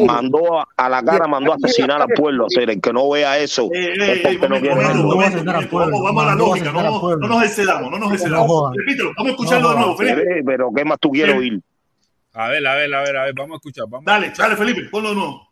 [0.05, 2.45] Mandó a, a la cara, mandó a asesinar al pueblo.
[2.45, 6.01] O sea, el que no vea eso Eh, eh, eh, no quiere momento, momento, Vamos,
[6.01, 8.71] vamos a la lógica, no, no nos excedamos, no nos No excedamos.
[8.75, 9.97] Repítelo, vamos a escucharlo de nuevo.
[9.97, 10.43] Felipe.
[10.45, 11.39] Pero ¿qué más tú quieres Sí.
[11.39, 11.61] oír?
[12.33, 13.85] A ver, a ver, a ver, a ver, vamos a escuchar.
[13.89, 14.05] Vamos.
[14.05, 15.47] Dale, dale, Felipe, ponlo de nuevo.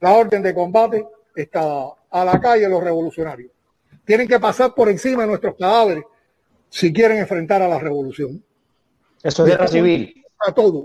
[0.00, 1.06] La orden de combate
[1.36, 1.62] está
[2.10, 3.50] a la calle los revolucionarios.
[4.04, 6.04] Tienen que pasar por encima de nuestros cadáveres
[6.68, 8.42] si quieren enfrentar a la revolución.
[9.24, 10.22] Eso es guerra civil.
[10.46, 10.84] A todos.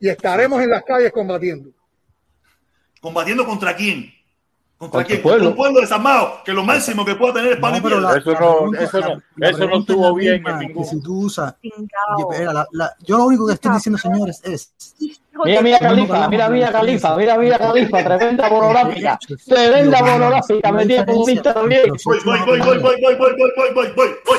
[0.00, 1.70] Y estaremos en las calles combatiendo.
[3.00, 4.12] ¿Combatiendo contra quién?
[4.76, 5.22] ¿Contra quién?
[5.22, 8.16] Contra un pueblo desarmado, que lo máximo que pueda tener es pan y pero la-
[8.16, 10.84] Eso la no- pregunta- eso no- la- eso no estuvo bien misma, en que ningún-
[10.84, 14.74] si tú usas, Mira, la- la- yo lo único que estoy diciendo, señores, es
[15.44, 21.54] Mira, mira, Califa, mira, mira, Califa, mira, mira, Califa, tremenda monográfica, tremenda monográfica, metida comunista
[21.54, 21.82] también.
[22.04, 24.38] Voy, voy, voy, voy, voy, voy, voy, voy, voy, voy, voy, voy.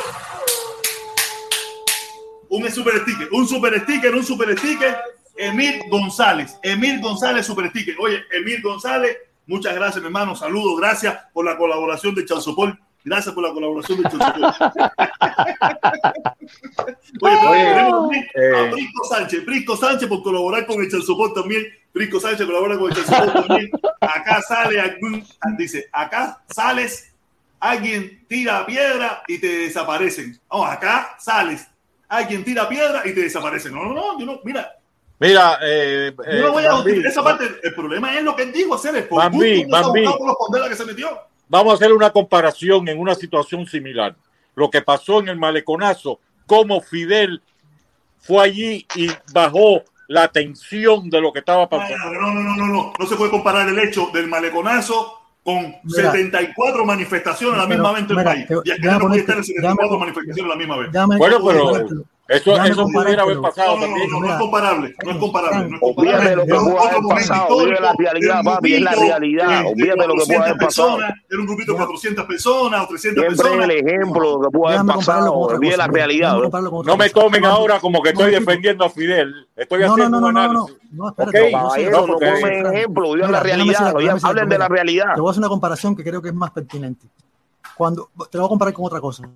[2.50, 4.98] Un super sticker, un super sticker, un super sticker.
[5.38, 7.96] Emil González, Emil González, super sticker.
[8.00, 10.36] Oye, Emil González, muchas gracias, mi hermano.
[10.36, 12.80] Saludos, gracias por la colaboración de Chansopol.
[13.04, 14.44] Gracias por la colaboración de Chansopol.
[17.22, 18.58] Oye, Oye, tenemos aquí eh.
[18.58, 21.66] a Brisco Sánchez, Brisco Sánchez por colaborar con el Chansopol también.
[21.94, 23.70] Brisco Sánchez colabora con el también.
[24.02, 25.26] Acá sale algún,
[25.58, 27.14] dice, acá sales,
[27.60, 30.40] alguien tira piedra y te desaparecen.
[30.50, 31.68] Vamos, acá sales,
[32.08, 33.74] alguien tira piedra y te desaparecen.
[33.74, 34.76] No, no, no, yo no, mira,
[35.20, 37.46] Mira, eh, yo eh, no voy a Bambi, esa parte.
[37.64, 40.04] El problema es lo que él dijo, hacer el por Bambi, Bambi.
[40.04, 41.08] por los condenas que se metió.
[41.48, 44.16] vamos a hacer una comparación en una situación similar.
[44.56, 47.42] Lo que pasó en el maleconazo, cómo Fidel
[48.20, 52.12] fue allí y bajó la tensión de lo que estaba pasando.
[52.12, 52.94] No, no, no, no, no.
[52.98, 56.12] No se puede comparar el hecho del maleconazo con Mira.
[56.12, 58.48] 74 manifestaciones a la misma vez en el país.
[58.66, 60.92] Y aquí no puede estar en 74 déjame- manifestaciones a la misma vez.
[60.92, 62.06] Déjame- Bueno, pero.
[62.28, 64.10] Eso, Déjame eso pudiera haber pasado No, no, también.
[64.10, 66.30] no, no, no es comparable, no es comparable, no es Olvídate comparable.
[66.30, 69.64] de lo que pudo haber pasado, vive la realidad, papi, es la realidad.
[69.64, 70.98] de lo que pudo 400 haber pasado.
[71.00, 73.70] Era un grupito de 400 personas o 300 Siempre personas.
[73.70, 75.34] el ejemplo de lo que pudo haber pasado.
[75.34, 76.38] Olvide la realidad.
[76.38, 76.84] ¿no?
[76.84, 79.48] No me tomen ahora como que estoy defendiendo a Fidel.
[79.56, 81.52] Estoy No, no, haciendo no, no, no, no, Ok, espérate,
[81.92, 83.94] no, no tomen ejemplo, vive la realidad.
[84.24, 85.14] Hablen de la realidad.
[85.14, 87.06] Te voy a hacer una comparación que creo que es más pertinente.
[87.76, 89.30] Cuando, te lo voy a comparar con otra cosa.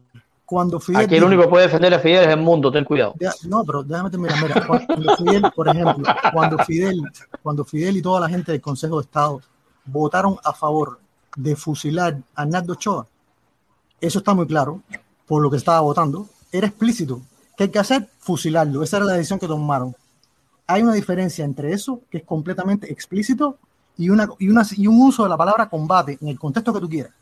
[0.50, 3.14] Cuando Fidel Aquí el único que puede defender a Fidel es el mundo, ten cuidado.
[3.20, 4.42] Ya, no, pero déjame terminar.
[4.42, 7.02] Mira, cuando Fidel, por ejemplo, cuando Fidel,
[7.44, 9.42] cuando Fidel y toda la gente del Consejo de Estado
[9.86, 11.00] votaron a favor
[11.36, 13.06] de fusilar a Arnaldo Ochoa,
[14.02, 14.82] eso está muy claro,
[15.28, 17.22] por lo que estaba votando, era explícito.
[17.56, 18.10] ¿Qué hay que hacer?
[18.18, 18.82] Fusilarlo.
[18.82, 19.96] Esa era la decisión que tomaron.
[20.66, 23.60] Hay una diferencia entre eso, que es completamente explícito,
[23.98, 26.80] y, una, y, una, y un uso de la palabra combate en el contexto que
[26.80, 27.14] tú quieras.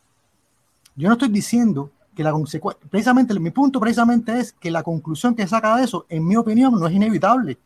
[0.95, 5.35] Yo no estoy diciendo que la consecuencia, precisamente mi punto precisamente es que la conclusión
[5.35, 7.59] que saca de eso, en mi opinión, no es inevitable.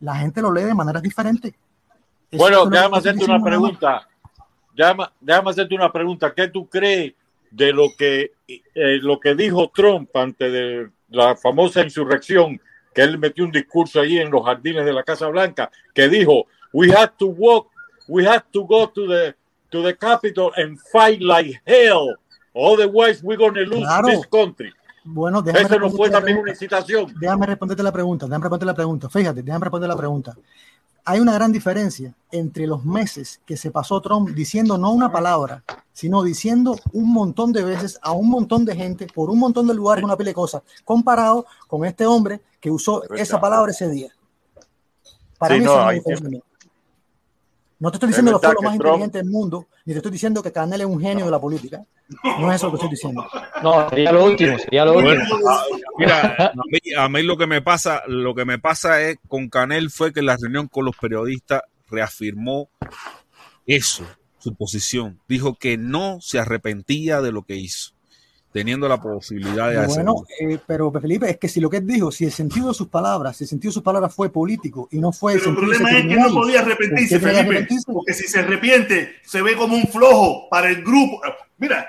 [0.00, 1.54] La gente lo lee de maneras diferentes.
[2.30, 4.06] Eso Bueno, déjame hacerte una pregunta.
[4.76, 6.34] Déjame, déjame hacerte una pregunta.
[6.34, 7.14] ¿Qué tú crees
[7.50, 12.60] de lo que, eh, lo que dijo Trump ante de la famosa insurrección
[12.94, 16.46] que él metió un discurso allí en los jardines de la Casa Blanca que dijo
[16.72, 17.68] we have to walk,
[18.08, 19.34] we have to go to the
[19.70, 22.16] to the Capitol and fight like hell,
[22.54, 24.08] otherwise we're gonna lose Claro.
[24.08, 24.72] this country.
[25.04, 26.42] Bueno, déjame Eso no responderte fue la también pregunta.
[26.42, 27.14] una incitación.
[27.20, 29.08] Déjame responderte la pregunta, déjame responder la pregunta.
[29.08, 30.36] Fíjate, déjame responder la pregunta.
[31.06, 35.64] Hay una gran diferencia entre los meses que se pasó Trump diciendo no una palabra,
[35.92, 39.74] sino diciendo un montón de veces a un montón de gente por un montón de
[39.74, 44.12] lugares una de cosas, comparado con este hombre que usó esa palabra ese día.
[45.38, 46.02] Para Sí, mí no, la hay.
[47.80, 50.42] No te estoy diciendo fue lo más Trump- inteligente del mundo, ni te estoy diciendo
[50.42, 51.82] que Canel es un genio de la política.
[52.38, 53.26] No es eso lo que estoy diciendo.
[53.62, 55.48] No, sería lo último, sería lo Bueno, último.
[55.50, 55.64] a-
[55.96, 59.48] mira, a mí, a mí lo que me pasa, lo que me pasa es con
[59.48, 62.68] Canel fue que en la reunión con los periodistas reafirmó
[63.66, 64.04] eso,
[64.38, 65.18] su posición.
[65.28, 67.92] Dijo que no se arrepentía de lo que hizo,
[68.52, 70.26] teniendo la posibilidad de Bueno, hacerlo.
[70.54, 72.88] eh, pero Felipe, es que si lo que él dijo, si el sentido de sus
[72.88, 75.56] palabras, si el sentido de sus palabras fue político y no fue el Pero el
[75.56, 77.38] sentido de problema es que no podía ¿por qué arrepentirse, Felipe.
[77.40, 77.92] arrepentirse?
[77.92, 81.20] Porque si se arrepiente, se ve como un flojo para el grupo.
[81.58, 81.88] Mira,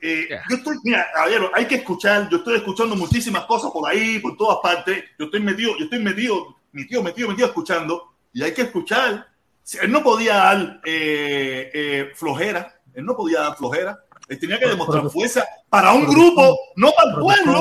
[0.00, 2.28] eh, yo estoy, mira, caballero, hay que escuchar.
[2.30, 5.04] Yo estoy escuchando muchísimas cosas por ahí, por todas partes.
[5.18, 8.04] Yo estoy metido, yo estoy metido, metido, metido, metido escuchando.
[8.32, 9.26] Y hay que escuchar.
[9.62, 12.76] Si Él no podía dar eh, eh, flojera.
[12.94, 13.98] Él no podía dar flojera.
[14.28, 17.54] Él tenía que demostrar pero- fuerza para un pero- grupo, no para el pueblo.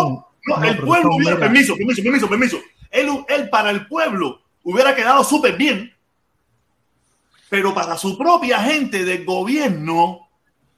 [0.47, 1.47] No, no, el pueblo hubiera, mira.
[1.47, 2.57] permiso, permiso, permiso, permiso.
[2.89, 5.93] Él, él para el pueblo hubiera quedado súper bien,
[7.49, 10.27] pero para su propia gente del gobierno,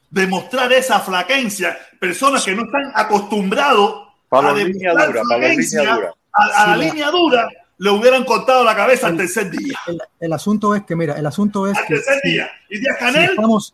[0.09, 5.95] demostrar esa flaquencia, personas que no están acostumbrados Para a la línea dura, flaquencia, línea
[5.95, 6.13] dura.
[6.33, 9.77] a, a la Sí, la- línea dura, le hubieran cortado la cabeza al tercer día.
[9.87, 12.49] El, el asunto es que, mira, el asunto es Al que tercer si, día.
[12.69, 13.73] Y Díaz si Canel, estamos,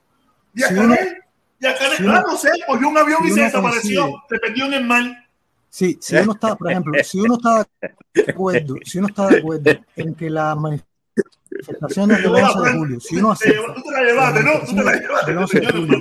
[0.53, 1.17] Díaz si uno- Canel,
[1.65, 4.21] Díaz Canel, si uno- ah, no sé, cogió un avión si y se desapareció, consigue-
[4.29, 5.03] se perdió en el mar.
[5.69, 7.67] si, si uno está, por ejemplo, si uno está
[8.13, 12.99] de acuerdo, si uno está de acuerdo en que las manifestaciones del 11 de julio,
[12.99, 14.51] si uno lleva- Tú te la llevaste, ¿no?
[14.65, 15.31] Tú te la llevaste.
[15.31, 15.99] del 11 de julio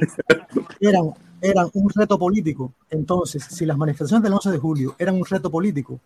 [0.81, 1.11] eran,
[1.41, 5.51] eran un reto político, entonces, si las manifestaciones del 11 de julio eran un reto
[5.51, 6.01] político,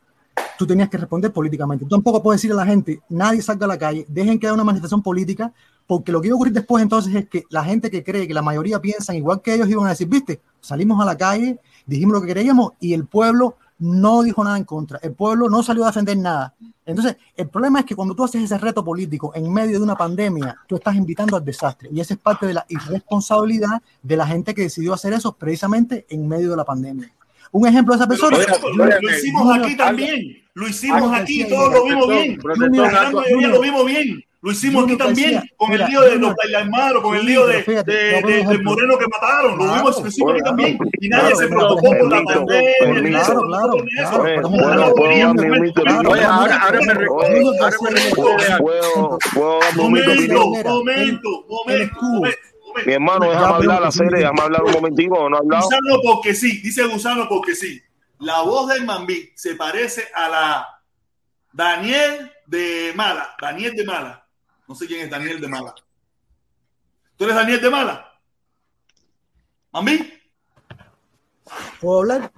[0.59, 1.85] tú tenías que responder políticamente.
[1.85, 4.55] Tú tampoco puedes decir a la gente, nadie salga a la calle, dejen que haya
[4.55, 5.53] una manifestación política,
[5.87, 8.35] porque lo que iba a ocurrir después entonces es que la gente que cree que
[8.35, 12.15] la mayoría piensan igual que ellos iban a decir, viste, salimos a la calle, dijimos
[12.15, 15.85] lo que queríamos y el pueblo no dijo nada en contra, el pueblo no salió
[15.85, 16.55] a defender nada.
[16.85, 19.95] Entonces, el problema es que cuando tú haces ese reto político en medio de una
[19.95, 24.27] pandemia, tú estás invitando al desastre y esa es parte de la irresponsabilidad de la
[24.27, 27.13] gente que decidió hacer eso precisamente en medio de la pandemia.
[27.53, 28.39] Un ejemplo de esa persona.
[28.75, 30.48] Lo, lo hicimos aquí también.
[30.59, 32.37] Lo hicimos aquí, todos lo vimos bien.
[32.73, 34.25] La gran mayoría lo vimos bien.
[34.41, 38.59] Lo hicimos aquí también con el lío de los Tailanmaros, con el lío de, de,
[38.65, 39.57] Moreno que mataron.
[39.57, 40.77] Lo vimos, lo hicimos aquí también.
[41.01, 43.23] Y nadie se preocupó por la pandemia.
[43.23, 43.75] Claro, claro.
[46.11, 47.53] Oye, ahora, ahora me recuerdo.
[49.77, 52.01] Momento, momento, momento.
[52.85, 55.65] Mi hermano, déjame hablar la serie, déjame hablar un momentico, no hablado.
[55.67, 57.81] Gusano porque sí, dice Gusano porque sí.
[58.21, 60.83] La voz del Mambí se parece a la
[61.53, 64.27] Daniel de Mala, Daniel de Mala.
[64.67, 65.75] No sé quién es Daniel de Mala.
[67.17, 68.21] ¿Tú eres Daniel de Mala?
[69.73, 70.13] ¿Mambí?
[71.81, 72.33] ¿Puedo hablar?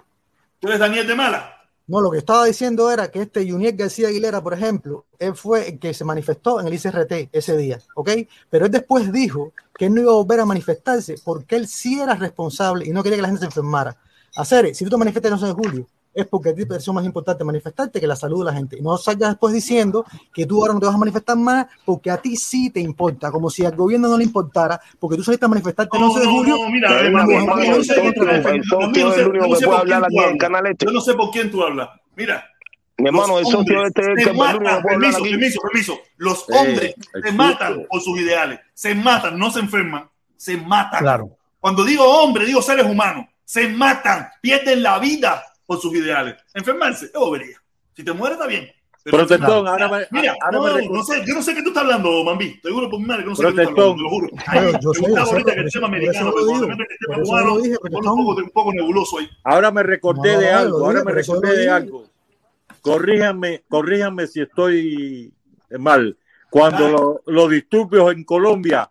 [0.59, 1.57] ¿Tú eres Daniel de Mala?
[1.86, 5.70] No, lo que estaba diciendo era que este Juniel García Aguilera, por ejemplo, él fue
[5.70, 8.10] el que se manifestó en el ICRT ese día, ¿ok?
[8.49, 12.00] Pero él después dijo que él no iba a volver a manifestarse porque él sí
[12.00, 13.97] era responsable y no quería que la gente se enfermara.
[14.41, 16.93] Hacer, si tú te manifestas el 11 de julio, es porque a ti te pareció
[16.93, 18.78] más importante manifestarte que la salud de la gente.
[18.78, 22.10] Y no salgas después diciendo que tú ahora no te vas a manifestar más porque
[22.10, 25.47] a ti sí te importa, como si al gobierno no le importara, porque tú saliste
[25.47, 26.57] a manifestarte el 11 de julio.
[26.57, 27.02] No, mira,
[30.78, 31.91] yo no sé por quién tú hablas.
[32.17, 32.44] Mira,
[32.99, 35.99] mi hermano, el socio este se matan, permiso, permiso, permiso.
[36.17, 41.01] Los hombres se matan por sus ideales, se matan, no se enferman, se matan.
[41.01, 41.31] Claro.
[41.60, 46.37] Cuando digo hombre, digo seres humanos, se matan, pierden la vida por sus ideales.
[46.55, 47.57] Enfermarse es bobería.
[47.97, 48.70] Si te mueres, está bien.
[49.03, 51.70] Pero Protestón, ahora me, mira, ahora no, me no sé, yo no sé qué tú
[51.70, 52.61] estás hablando, Mambi.
[52.61, 54.29] Te juro por mi madre que no sé qué tú estás hablando, te lo juro.
[54.47, 57.91] Ay, yo sé, yo ahorita que el tema americano, pero el tema cubano Protestón.
[57.91, 59.29] un poco, un poco nebuloso ahí.
[59.43, 62.05] Ahora me recordé No, de algo, ahora me recordé de algo.
[62.83, 65.33] Corríjanme, corríjanme si estoy
[65.79, 66.17] mal.
[66.51, 68.91] Cuando lo- los disturbios en Colombia,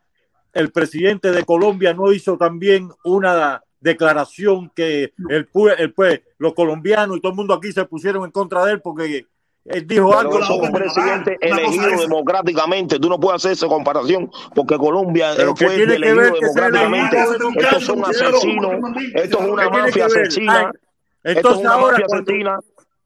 [0.53, 6.53] el presidente de Colombia no hizo también una declaración que el, pue- el pue- los
[6.53, 9.25] colombianos y todo el mundo aquí se pusieron en contra de él porque
[9.65, 10.39] él dijo Pero algo.
[10.39, 12.99] eso es un presidente elegido democráticamente.
[12.99, 16.33] Tú no puedes hacer esa comparación porque Colombia Pero eh, ¿qué fue tiene que ver
[16.33, 17.17] que democráticamente.
[17.17, 18.71] elegido Estos son asesinos.
[19.13, 20.59] Esto es una ¿Qué tiene mafia asesina.
[20.59, 22.59] Ay, Esto es entonces una ahora mafia cuando- asesina.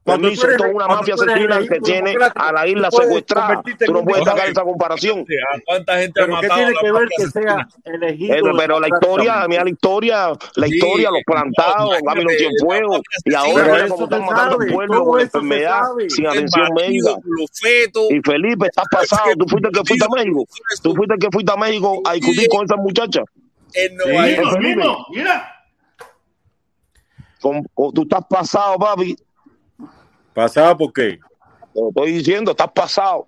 [0.04, 3.62] Cuando esto es una mafia asesina que tiene a la isla secuestrada.
[3.86, 5.20] Tú no puedes sacar esa comparación.
[5.20, 7.68] ¿A cuánta gente ha Pero ¿qué matado tiene la que ver mafia que sea asesina?
[7.84, 13.30] elegido Pero, la historia, mira la historia, la historia, los plantados, Gaby los Cienfuegos, y
[13.30, 17.10] la ahora se están matando al pueblo con enfermedad, sin atención médica.
[18.10, 19.30] Y Felipe, estás pasado.
[19.38, 20.44] Tú fuiste el que fuiste a México.
[20.82, 23.22] Tú fuiste el que fuiste a México a discutir con esa muchacha.
[25.10, 25.50] Mira.
[27.40, 29.16] Con- con- tú estás pasado, papi.
[30.34, 31.18] ¿Pasaba por qué?
[31.72, 33.26] Te lo estoy diciendo, estás pasado.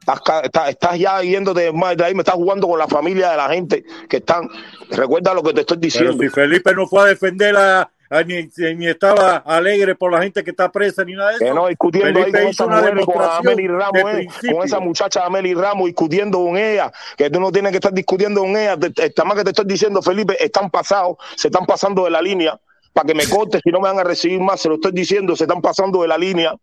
[0.00, 3.36] Estás, estás, estás ya yéndote más de ahí, me estás jugando con la familia de
[3.36, 4.48] la gente que están.
[4.90, 6.16] Recuerda lo que te estoy Pero diciendo.
[6.22, 10.44] si Felipe no fue a defender a, a- ni, ni estaba alegre por la gente
[10.44, 11.54] que está presa ni nada de Que eso.
[11.54, 14.78] no, discutiendo ahí Felipe con esa mujer, con demostración Ameli Ramos, de eh, con esa
[14.78, 18.78] muchacha Ameli Ramos, discutiendo con ella, que tú no tienes que estar discutiendo con ella.
[18.94, 22.56] Está más que te estoy diciendo, Felipe, están pasados, se están pasando de la línea,
[22.96, 25.36] para que me cortes, si no me van a recibir más, se lo estoy diciendo,
[25.36, 26.54] se están pasando de la línea.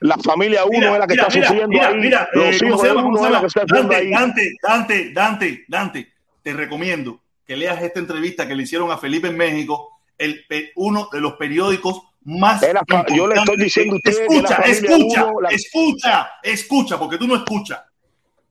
[0.00, 1.94] La familia uno Mira, es la que mira, está mira, sufriendo mira, ahí.
[2.00, 4.10] mira, Los eh, ¿cómo hijos de uno es la que está sufriendo Dante, ahí.
[4.10, 6.12] Dante, Dante, Dante, Dante,
[6.42, 10.44] te recomiendo que leas esta entrevista que le hicieron a Felipe en México, el,
[10.76, 14.56] uno de los periódicos más fa- yo le estoy diciendo a usted que la escucha,
[14.56, 17.80] familia escucha, uno, la- escucha, escucha, porque tú no escuchas.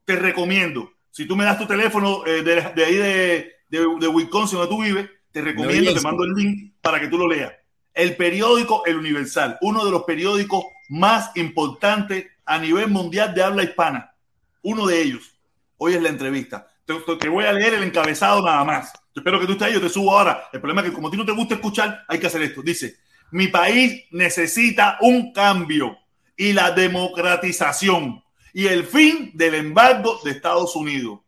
[0.06, 4.08] Te recomiendo, si tú me das tu teléfono eh, de, de ahí de, de, de
[4.08, 7.53] Wisconsin donde tú vives, te recomiendo, te mando el link para que tú lo leas.
[7.94, 13.64] El periódico El Universal, uno de los periódicos más importantes a nivel mundial de habla
[13.64, 14.14] hispana.
[14.62, 15.34] Uno de ellos.
[15.78, 16.68] Hoy es la entrevista.
[16.86, 18.92] Te, voy a leer el encabezado nada más.
[19.16, 20.50] Yo espero que tú estés ahí, yo te subo ahora.
[20.52, 22.62] El problema es que como a ti no te gusta escuchar, hay que hacer esto.
[22.62, 22.98] Dice,
[23.32, 25.98] mi país necesita un cambio
[26.36, 28.22] y la democratización
[28.53, 31.22] y el fin del embargo de Estados Unidos.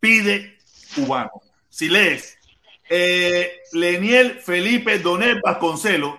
[0.00, 0.58] Pide
[0.94, 1.30] cubano.
[1.68, 2.35] Si lees,
[2.88, 6.18] eh, Leniel Felipe Donel Vasconcelo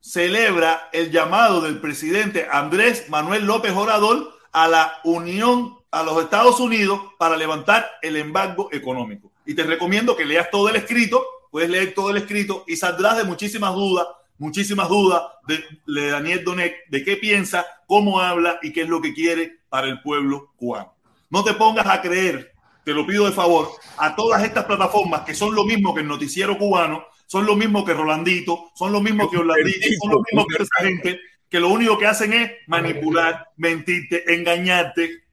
[0.00, 6.60] celebra el llamado del presidente Andrés Manuel López Obrador a la Unión, a los Estados
[6.60, 9.30] Unidos para levantar el embargo económico.
[9.44, 13.16] Y te recomiendo que leas todo el escrito, puedes leer todo el escrito y saldrás
[13.18, 14.06] de muchísimas dudas
[14.38, 19.02] muchísimas dudas de, de Daniel Donet de qué piensa, cómo habla y qué es lo
[19.02, 20.94] que quiere para el pueblo cubano.
[21.28, 22.54] No te pongas a creer,
[22.88, 23.68] te lo pido de favor,
[23.98, 27.84] a todas estas plataformas que son lo mismo que el noticiero cubano, son lo mismo
[27.84, 31.68] que Rolandito, son lo mismo que Orlandito, son lo mismo que esa gente, que lo
[31.68, 35.24] único que hacen es manipular, mentirte, engañarte,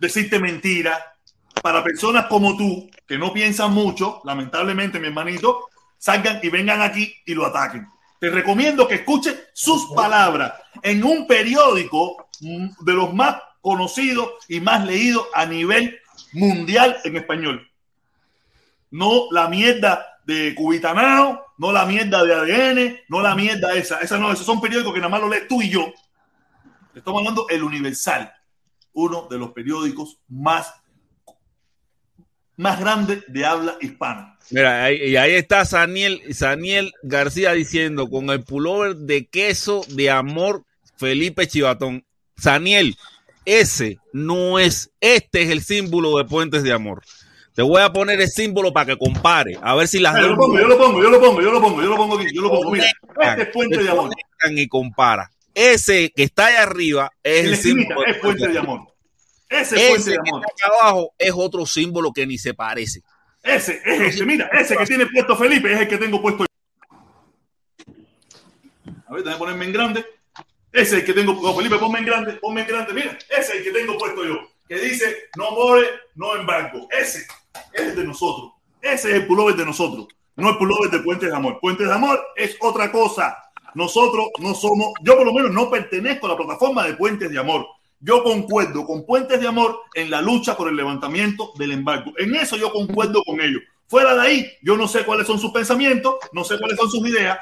[0.00, 0.98] decirte mentiras.
[1.62, 7.14] Para personas como tú, que no piensan mucho, lamentablemente, mi hermanito, salgan y vengan aquí
[7.24, 7.86] y lo ataquen.
[8.18, 14.58] Te recomiendo que escuches sus palabras en un periódico mm, de los más conocidos y
[14.58, 15.99] más leídos a nivel
[16.32, 17.70] mundial en español.
[18.90, 24.00] No la mierda de Cubitanao, no la mierda de ADN, no la mierda esa.
[24.00, 25.92] Esa no, esos son periódicos que nada más lo lees tú y yo.
[26.94, 28.32] Estamos hablando El Universal,
[28.92, 30.72] uno de los periódicos más,
[32.56, 34.38] más grandes de habla hispana.
[34.50, 40.64] Mira, y ahí está Saniel, Saniel García diciendo con el pullover de queso de amor
[40.96, 42.04] Felipe Chivatón.
[42.36, 42.96] Saniel,
[43.58, 47.02] ese no es, este es el símbolo de Puentes de Amor.
[47.54, 50.36] Te voy a poner el símbolo para que compare, a ver si las yo, lo
[50.36, 52.42] pongo, yo lo pongo, yo lo pongo, yo lo pongo, yo lo pongo aquí, yo
[52.42, 52.70] lo pongo.
[52.70, 52.86] Mira,
[53.22, 54.10] este es Puente de Amor.
[54.50, 55.30] Y compara.
[55.52, 58.94] Ese que está ahí arriba es el, símbolo es Puente de Amor.
[59.48, 60.42] Ese es Puente ese de Amor.
[60.42, 63.02] Que está acá abajo es otro símbolo que ni se parece.
[63.42, 66.46] Ese es ese, mira, ese que tiene puesto Felipe es el que tengo puesto.
[69.06, 70.19] A ver, déjame ponerme en grande.
[70.72, 71.34] Ese es el que tengo.
[71.34, 72.92] No, Felipe, ponme en grande, ponme en grande.
[72.92, 74.38] Mira, ese es el que tengo puesto yo.
[74.68, 76.86] Que dice no more, no embargo.
[76.90, 77.26] Ese
[77.72, 78.52] es de nosotros.
[78.80, 80.06] Ese es el pullover de nosotros.
[80.36, 81.58] No el pullover de Puentes de Amor.
[81.60, 83.36] Puentes de Amor es otra cosa.
[83.74, 87.38] Nosotros no somos, yo por lo menos no pertenezco a la plataforma de Puentes de
[87.38, 87.66] Amor.
[88.00, 92.12] Yo concuerdo con Puentes de Amor en la lucha por el levantamiento del embargo.
[92.16, 93.62] En eso yo concuerdo con ellos.
[93.90, 97.08] Fuera de ahí, yo no sé cuáles son sus pensamientos, no sé cuáles son sus
[97.08, 97.36] ideas,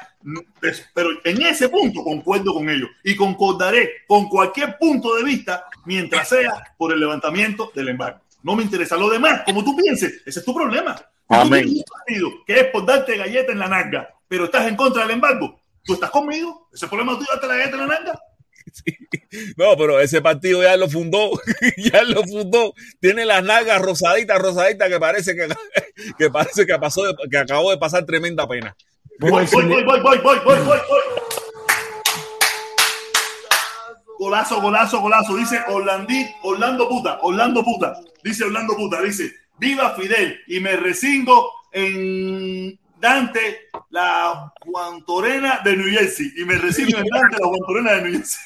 [0.95, 6.27] pero en ese punto concuerdo con ellos y concordaré con cualquier punto de vista mientras
[6.27, 8.21] sea por el levantamiento del embargo.
[8.41, 10.99] No me interesa lo demás, como tú pienses, ese es tu problema.
[11.27, 11.65] Amén.
[11.65, 15.03] Tú un partido que es por darte galleta en la nalga, pero estás en contra
[15.03, 15.61] del embargo.
[15.83, 16.67] ¿Tú estás conmigo?
[16.73, 18.19] ¿Ese problema tuyo darte la galleta en la nalga?
[19.57, 21.31] No, pero ese partido ya lo fundó,
[21.77, 22.73] ya lo fundó.
[22.99, 25.47] Tiene las nalgas rosaditas, rosaditas, que parece que,
[26.17, 28.75] que parece que pasó, que acabó de pasar tremenda pena.
[29.19, 30.79] Voy, voy, voy, voy, voy, voy, voy, voy.
[34.17, 35.35] Golazo, golazo, golazo.
[35.35, 37.97] Dice Orlandí, Orlando puta, Orlando puta.
[38.23, 45.89] Dice Orlando puta, dice, viva Fidel y me resingo en Dante, la Guantorena de New
[45.89, 46.31] Jersey.
[46.37, 48.39] Y me recibo en Dante, la Guantorena de New Jersey.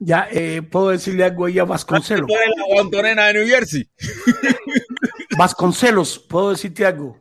[0.00, 2.28] Ya, eh, puedo decirle algo ahí a Vasconcelos.
[2.28, 3.88] la Guantorena de New Jersey?
[5.36, 7.20] Vasconcelos, ¿puedo decirte algo?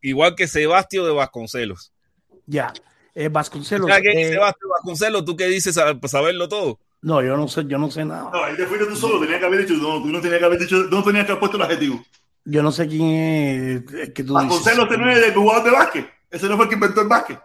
[0.00, 1.92] Igual que Sebastio de Vasconcelos.
[2.46, 2.72] Ya,
[3.14, 3.88] eh, Vasconcelos.
[3.88, 5.24] ¿Sabes qué eh, Sebastio Vasconcelos?
[5.24, 6.80] ¿Tú qué dices para saberlo todo?
[7.02, 8.30] No, yo no sé, yo no sé nada.
[8.32, 10.44] No, ahí te fuiste tú solo, tenía que haber dicho, no, tú no tenías que
[10.44, 12.04] haber dicho, no tenías que haber puesto el adjetivo.
[12.48, 14.98] Yo no sé quién es el que tú Vasconcelos dices.
[15.04, 16.06] no es el jugador de básquet.
[16.30, 17.40] Ese no fue el que inventó el básquet.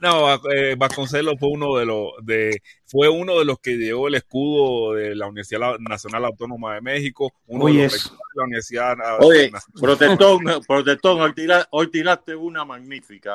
[0.00, 4.14] No, eh, Vasconcelos fue uno de los de fue uno de los que llevó el
[4.14, 8.96] escudo de la Universidad Nacional Autónoma de México, uno Oye, de los de la Universidad
[9.20, 9.62] Oye, Nacional.
[9.80, 13.34] protestón, protestón, hoy, tira- hoy tiraste una magnífica.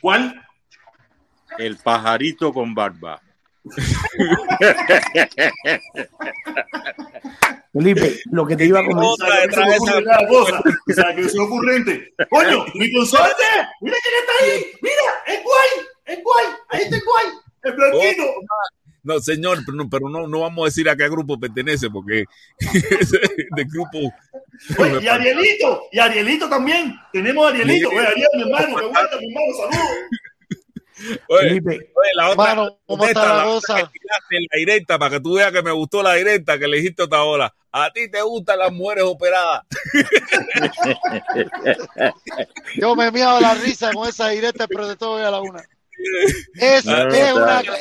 [0.00, 0.42] ¿Cuál?
[1.58, 3.20] El pajarito con barba.
[7.72, 9.04] Felipe, lo que te iba a comentar.
[9.44, 9.44] Otra
[9.74, 10.62] esa- Cada cosa.
[10.88, 12.14] O sea, que es ocurrente.
[12.30, 13.42] Coño, mi consorte.
[13.80, 14.64] Mira quién está ahí.
[14.82, 14.94] Mira,
[15.26, 15.86] es guay.
[16.06, 16.46] Es guay.
[16.70, 17.26] Ahí está el guay.
[17.64, 18.24] El blanquito.
[19.02, 22.24] No, señor, pero no, pero no, no vamos a decir a qué grupo pertenece, porque
[23.56, 23.98] de grupo.
[24.78, 25.82] Oye, y Arielito.
[25.92, 26.94] Y Arielito también.
[27.12, 27.88] Tenemos a Arielito.
[27.88, 28.76] Oye, Ariel, mi hermano.
[28.76, 29.52] Que guarda, mi hermano.
[29.56, 29.90] Saludos.
[31.28, 33.78] Oye, Felipe, oye, la otra, Hermano, ¿cómo está esta, la la cosa?
[34.30, 37.02] en la directa para que tú veas que me gustó la directa que le dijiste
[37.02, 37.52] otra hora.
[37.72, 39.62] A ti te gustan las mujeres operadas.
[42.76, 45.62] Yo me miado la risa con esa directa, pero de todo voy a la una.
[46.54, 47.72] Es, No, es no, una, no.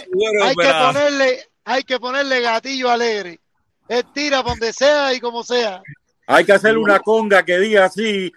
[0.43, 3.40] hay que ponerle, hay que ponerle gatillo alegre.
[3.88, 5.82] Él tira donde sea y como sea.
[6.25, 8.32] Hay que hacerle una conga que diga así: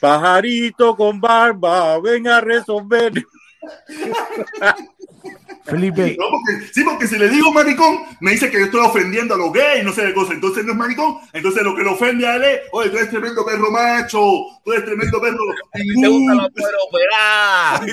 [0.00, 3.12] pajarito con barba, ven a resolver.
[5.64, 9.34] Felipe, No, porque, sí, porque si le digo maricón, me dice que yo estoy ofendiendo
[9.34, 10.34] a los gays, no sé de cosas.
[10.34, 11.18] Entonces no es maricón.
[11.32, 14.20] Entonces lo que le ofende a él es, oye, tú eres tremendo perro macho,
[14.64, 15.38] tú eres tremendo perro.
[15.72, 16.50] te mujeres
[16.88, 17.80] operadas.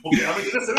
[0.00, 0.32] Porque a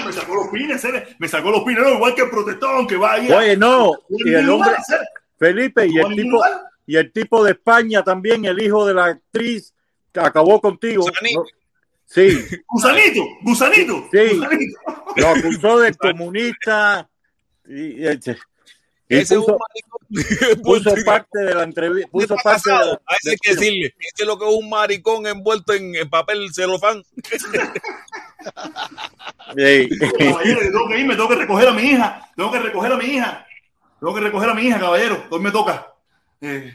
[0.05, 2.95] me sacó los pines, Cere, me sacó los pines, no, igual que el protestón que
[2.95, 3.29] va ahí.
[3.29, 5.05] Oye, no, y el hombre, Cere.
[5.37, 6.41] Felipe, y el tipo,
[6.85, 9.73] y el tipo de España también, el hijo de la actriz
[10.15, 11.03] acabó contigo.
[11.03, 11.43] Sani, No,
[12.05, 12.29] Sí.
[12.67, 14.07] Gusanito, gusanito.
[14.11, 14.37] Sí.
[14.37, 14.79] gusanito.
[15.15, 17.07] Lo acusó de comunista
[17.67, 18.07] y, y-
[19.11, 20.61] y Ese es un puso, maricón.
[20.63, 24.13] puso parte de la entrevista, puso parte de la- A ese hay que decirle, ese
[24.23, 27.03] es lo que es un maricón envuelto en, en papel celofán.
[29.55, 29.89] Sí.
[29.99, 32.29] Caballero, yo tengo que ir, me tengo que recoger a mi hija.
[32.35, 33.45] Tengo que recoger a mi hija.
[33.99, 35.25] Tengo que recoger a mi hija, caballero.
[35.29, 35.93] Hoy me toca.
[36.41, 36.73] Eh,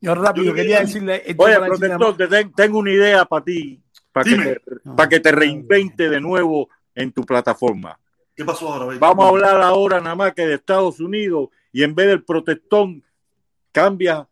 [0.00, 1.22] Yo rápido Yo quería quería- decirle.
[1.26, 3.80] esto Oye, protector, te ten- tengo una idea para ti,
[4.12, 4.60] para que, te,
[4.96, 7.98] para que te reinvente de nuevo en tu plataforma.
[8.34, 8.86] ¿Qué pasó ahora?
[8.86, 8.98] baby?
[8.98, 13.02] Vamos a hablar ahora nada más que de Estados Unidos y en vez del protestón
[13.72, 14.26] cambia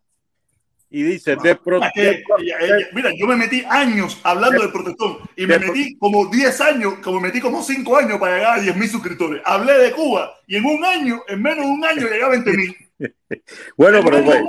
[0.89, 4.71] y dice de pro- Es que, ella- ella- mira, yo me metí años hablando del
[4.71, 8.57] protestón y me metí como 10 años, como me metí como 5 años para llegar
[8.57, 9.43] a 10 mil suscriptores.
[9.45, 12.51] Hablé de Cuba y en un año, en menos de un año, llegué a 20
[12.57, 12.75] mil.
[13.77, 14.47] Bueno, pero bueno,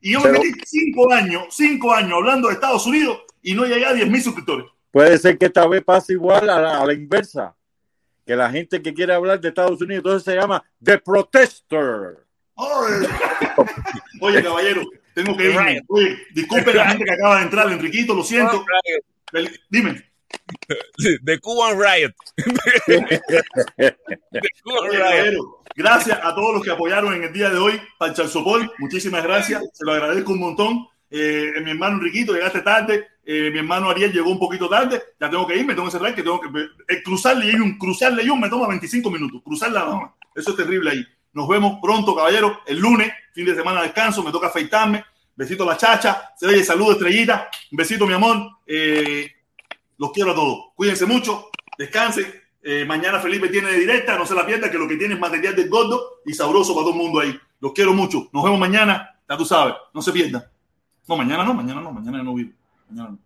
[0.00, 3.64] Y yo me Pero- metí 5 años, 5 años hablando de Estados Unidos y no
[3.64, 4.66] llegué a 10 mil suscriptores.
[4.90, 7.54] puede ser que esta vez pase igual a la, a la inversa.
[8.26, 12.26] Que la gente que quiere hablar de Estados Unidos, entonces se llama The Protester.
[12.54, 13.08] Oye,
[14.20, 14.82] Oye, caballero,
[15.14, 15.80] tengo que irme.
[15.88, 18.64] Oye, disculpe la gente que acaba de entrar, Enriquito, lo siento.
[19.70, 20.09] Dime.
[21.22, 22.12] De Cuban Riot.
[23.76, 23.94] De
[24.62, 25.62] Cuban Riot.
[25.76, 27.80] gracias a todos los que apoyaron en el día de hoy
[28.12, 28.70] Charzopol.
[28.78, 30.86] Muchísimas gracias, se lo agradezco un montón.
[31.10, 33.08] Eh, mi hermano Enriquito, llegaste tarde.
[33.24, 35.02] Eh, mi hermano Ariel llegó un poquito tarde.
[35.20, 36.48] Ya tengo que ir, me tengo que cerrar, que tengo que
[36.88, 39.42] eh, cruzarle y un cruzarle y un me toma 25 minutos.
[39.44, 40.10] Cruzarla nada más.
[40.34, 41.06] Eso es terrible ahí.
[41.32, 42.60] Nos vemos pronto, caballero.
[42.66, 45.04] El lunes, fin de semana descanso, me toca afeitarme.
[45.34, 46.32] Besito a la chacha.
[46.36, 47.48] Se oye, saludo, estrellita.
[47.70, 48.36] Un besito, mi amor.
[48.66, 49.30] Eh,
[50.00, 50.72] los quiero a todos.
[50.74, 51.50] Cuídense mucho.
[51.76, 52.26] Descansen.
[52.62, 54.16] Eh, mañana Felipe tiene de directa.
[54.16, 56.86] No se la pierda, que lo que tiene es material del gordo y sabroso para
[56.86, 57.38] todo el mundo ahí.
[57.60, 58.28] Los quiero mucho.
[58.32, 59.20] Nos vemos mañana.
[59.28, 59.74] Ya tú sabes.
[59.92, 60.42] No se pierdan.
[61.06, 61.52] No, mañana no.
[61.52, 61.92] Mañana no.
[61.92, 62.50] Mañana no vivo.
[62.88, 63.18] Mañana no.